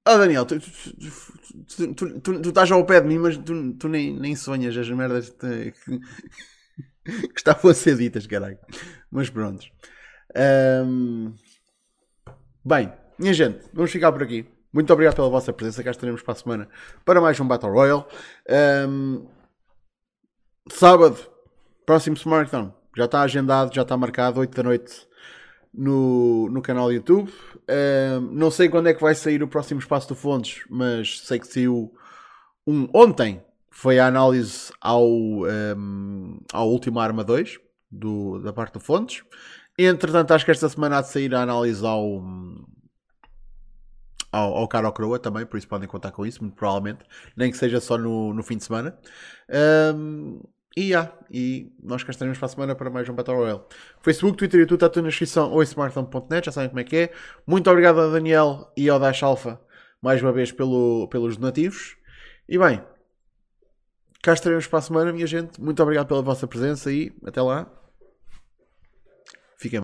oh 0.07 0.17
Daniel, 0.19 0.45
tu, 0.45 0.59
tu, 0.59 1.93
tu, 1.95 2.19
tu, 2.19 2.49
estás 2.49 2.71
ao 2.71 2.85
pé 2.85 3.01
de 3.01 3.07
mim, 3.07 3.17
mas 3.17 3.35
tu, 3.35 3.87
nem, 3.87 4.13
nem 4.13 4.35
sonhas 4.35 4.77
as 4.77 4.87
merdas 4.91 5.31
que, 5.31 5.73
que 7.03 7.33
estavam 7.35 7.71
a 7.71 7.73
ser 7.73 7.97
ditas, 7.97 8.27
caralho. 8.27 8.59
Mas 9.09 9.31
pronto. 9.31 9.65
Bem, 12.63 12.93
minha 13.17 13.33
gente, 13.33 13.67
vamos 13.73 13.91
ficar 13.91 14.11
por 14.11 14.21
aqui. 14.21 14.45
Muito 14.71 14.93
obrigado 14.93 15.15
pela 15.15 15.29
vossa 15.29 15.51
presença. 15.51 15.83
Cá 15.83 15.89
estaremos 15.89 16.21
para 16.21 16.33
a 16.33 16.35
semana 16.35 16.69
para 17.03 17.19
mais 17.19 17.39
um 17.39 17.47
Battle 17.47 17.71
Royale. 17.71 18.05
Um... 18.87 19.27
Sábado, 20.69 21.17
próximo 21.87 22.15
SmackDown. 22.15 22.71
Já 22.95 23.05
está 23.05 23.21
agendado, 23.23 23.73
já 23.73 23.81
está 23.81 23.97
marcado, 23.97 24.39
8 24.41 24.55
da 24.55 24.63
noite 24.63 25.07
no, 25.77 26.49
no 26.49 26.61
canal 26.61 26.91
YouTube. 26.91 27.31
Um... 27.69 28.21
Não 28.31 28.49
sei 28.49 28.69
quando 28.69 28.87
é 28.87 28.93
que 28.93 29.01
vai 29.01 29.15
sair 29.15 29.43
o 29.43 29.47
próximo 29.47 29.79
espaço 29.79 30.07
do 30.07 30.15
Fontes, 30.15 30.63
mas 30.69 31.19
sei 31.21 31.39
que 31.39 31.47
saiu 31.47 31.93
um 32.67 32.87
ontem 32.93 33.43
foi 33.69 33.99
a 33.99 34.07
análise 34.07 34.71
ao, 34.79 35.05
um, 35.05 36.39
ao 36.53 36.69
último 36.69 36.97
Arma 36.97 37.25
2 37.25 37.59
do, 37.91 38.39
da 38.39 38.53
parte 38.53 38.75
do 38.75 38.79
Fontes. 38.79 39.23
Entretanto, 39.77 40.31
acho 40.31 40.45
que 40.45 40.51
esta 40.51 40.69
semana 40.69 40.97
há 40.97 41.01
de 41.01 41.09
sair 41.09 41.35
a 41.35 41.41
análise 41.41 41.85
ao, 41.85 42.23
ao, 44.31 44.55
ao 44.55 44.67
Caro 44.69 44.91
Croa 44.93 45.19
também, 45.19 45.45
por 45.45 45.57
isso 45.57 45.67
podem 45.67 45.89
contar 45.89 46.11
com 46.11 46.25
isso, 46.25 46.41
muito 46.41 46.55
provavelmente, 46.55 47.03
nem 47.35 47.51
que 47.51 47.57
seja 47.57 47.81
só 47.81 47.97
no, 47.97 48.33
no 48.33 48.43
fim 48.43 48.55
de 48.55 48.63
semana. 48.63 48.97
Um, 49.93 50.39
e, 50.75 50.89
yeah, 50.89 51.11
e 51.31 51.71
nós 51.81 52.03
cá 52.03 52.11
estaremos 52.11 52.37
para 52.37 52.47
a 52.47 52.49
semana 52.49 52.75
para 52.75 52.89
mais 52.89 53.07
um 53.07 53.13
Battle 53.13 53.37
Royale. 53.37 53.61
Facebook, 54.01 54.37
Twitter 54.37 54.59
e 54.59 54.63
YouTube 54.63 54.77
está 54.77 54.89
tudo 54.89 55.03
na 55.03 55.09
descrição 55.09 55.51
ou 55.51 55.61
em 55.61 55.65
smartphone.net, 55.65 56.45
já 56.45 56.51
sabem 56.51 56.69
como 56.69 56.79
é 56.79 56.83
que 56.83 56.95
é. 56.95 57.13
Muito 57.47 57.69
obrigado 57.69 57.99
a 57.99 58.07
Daniel 58.07 58.71
e 58.75 58.89
ao 58.89 58.99
Dash 58.99 59.23
Alpha 59.23 59.59
mais 60.01 60.21
uma 60.21 60.31
vez 60.31 60.51
pelo, 60.51 61.07
pelos 61.07 61.37
donativos. 61.37 61.97
E 62.47 62.59
bem, 62.59 62.79
Cá 64.25 64.33
estaremos 64.33 64.65
para 64.65 64.79
a 64.79 64.81
semana, 64.81 65.13
minha 65.13 65.27
gente. 65.27 65.61
Muito 65.61 65.83
obrigado 65.83 66.07
pela 66.07 66.23
vossa 66.23 66.47
presença 66.47 66.91
e 66.91 67.15
até 67.23 67.39
lá. 67.43 67.71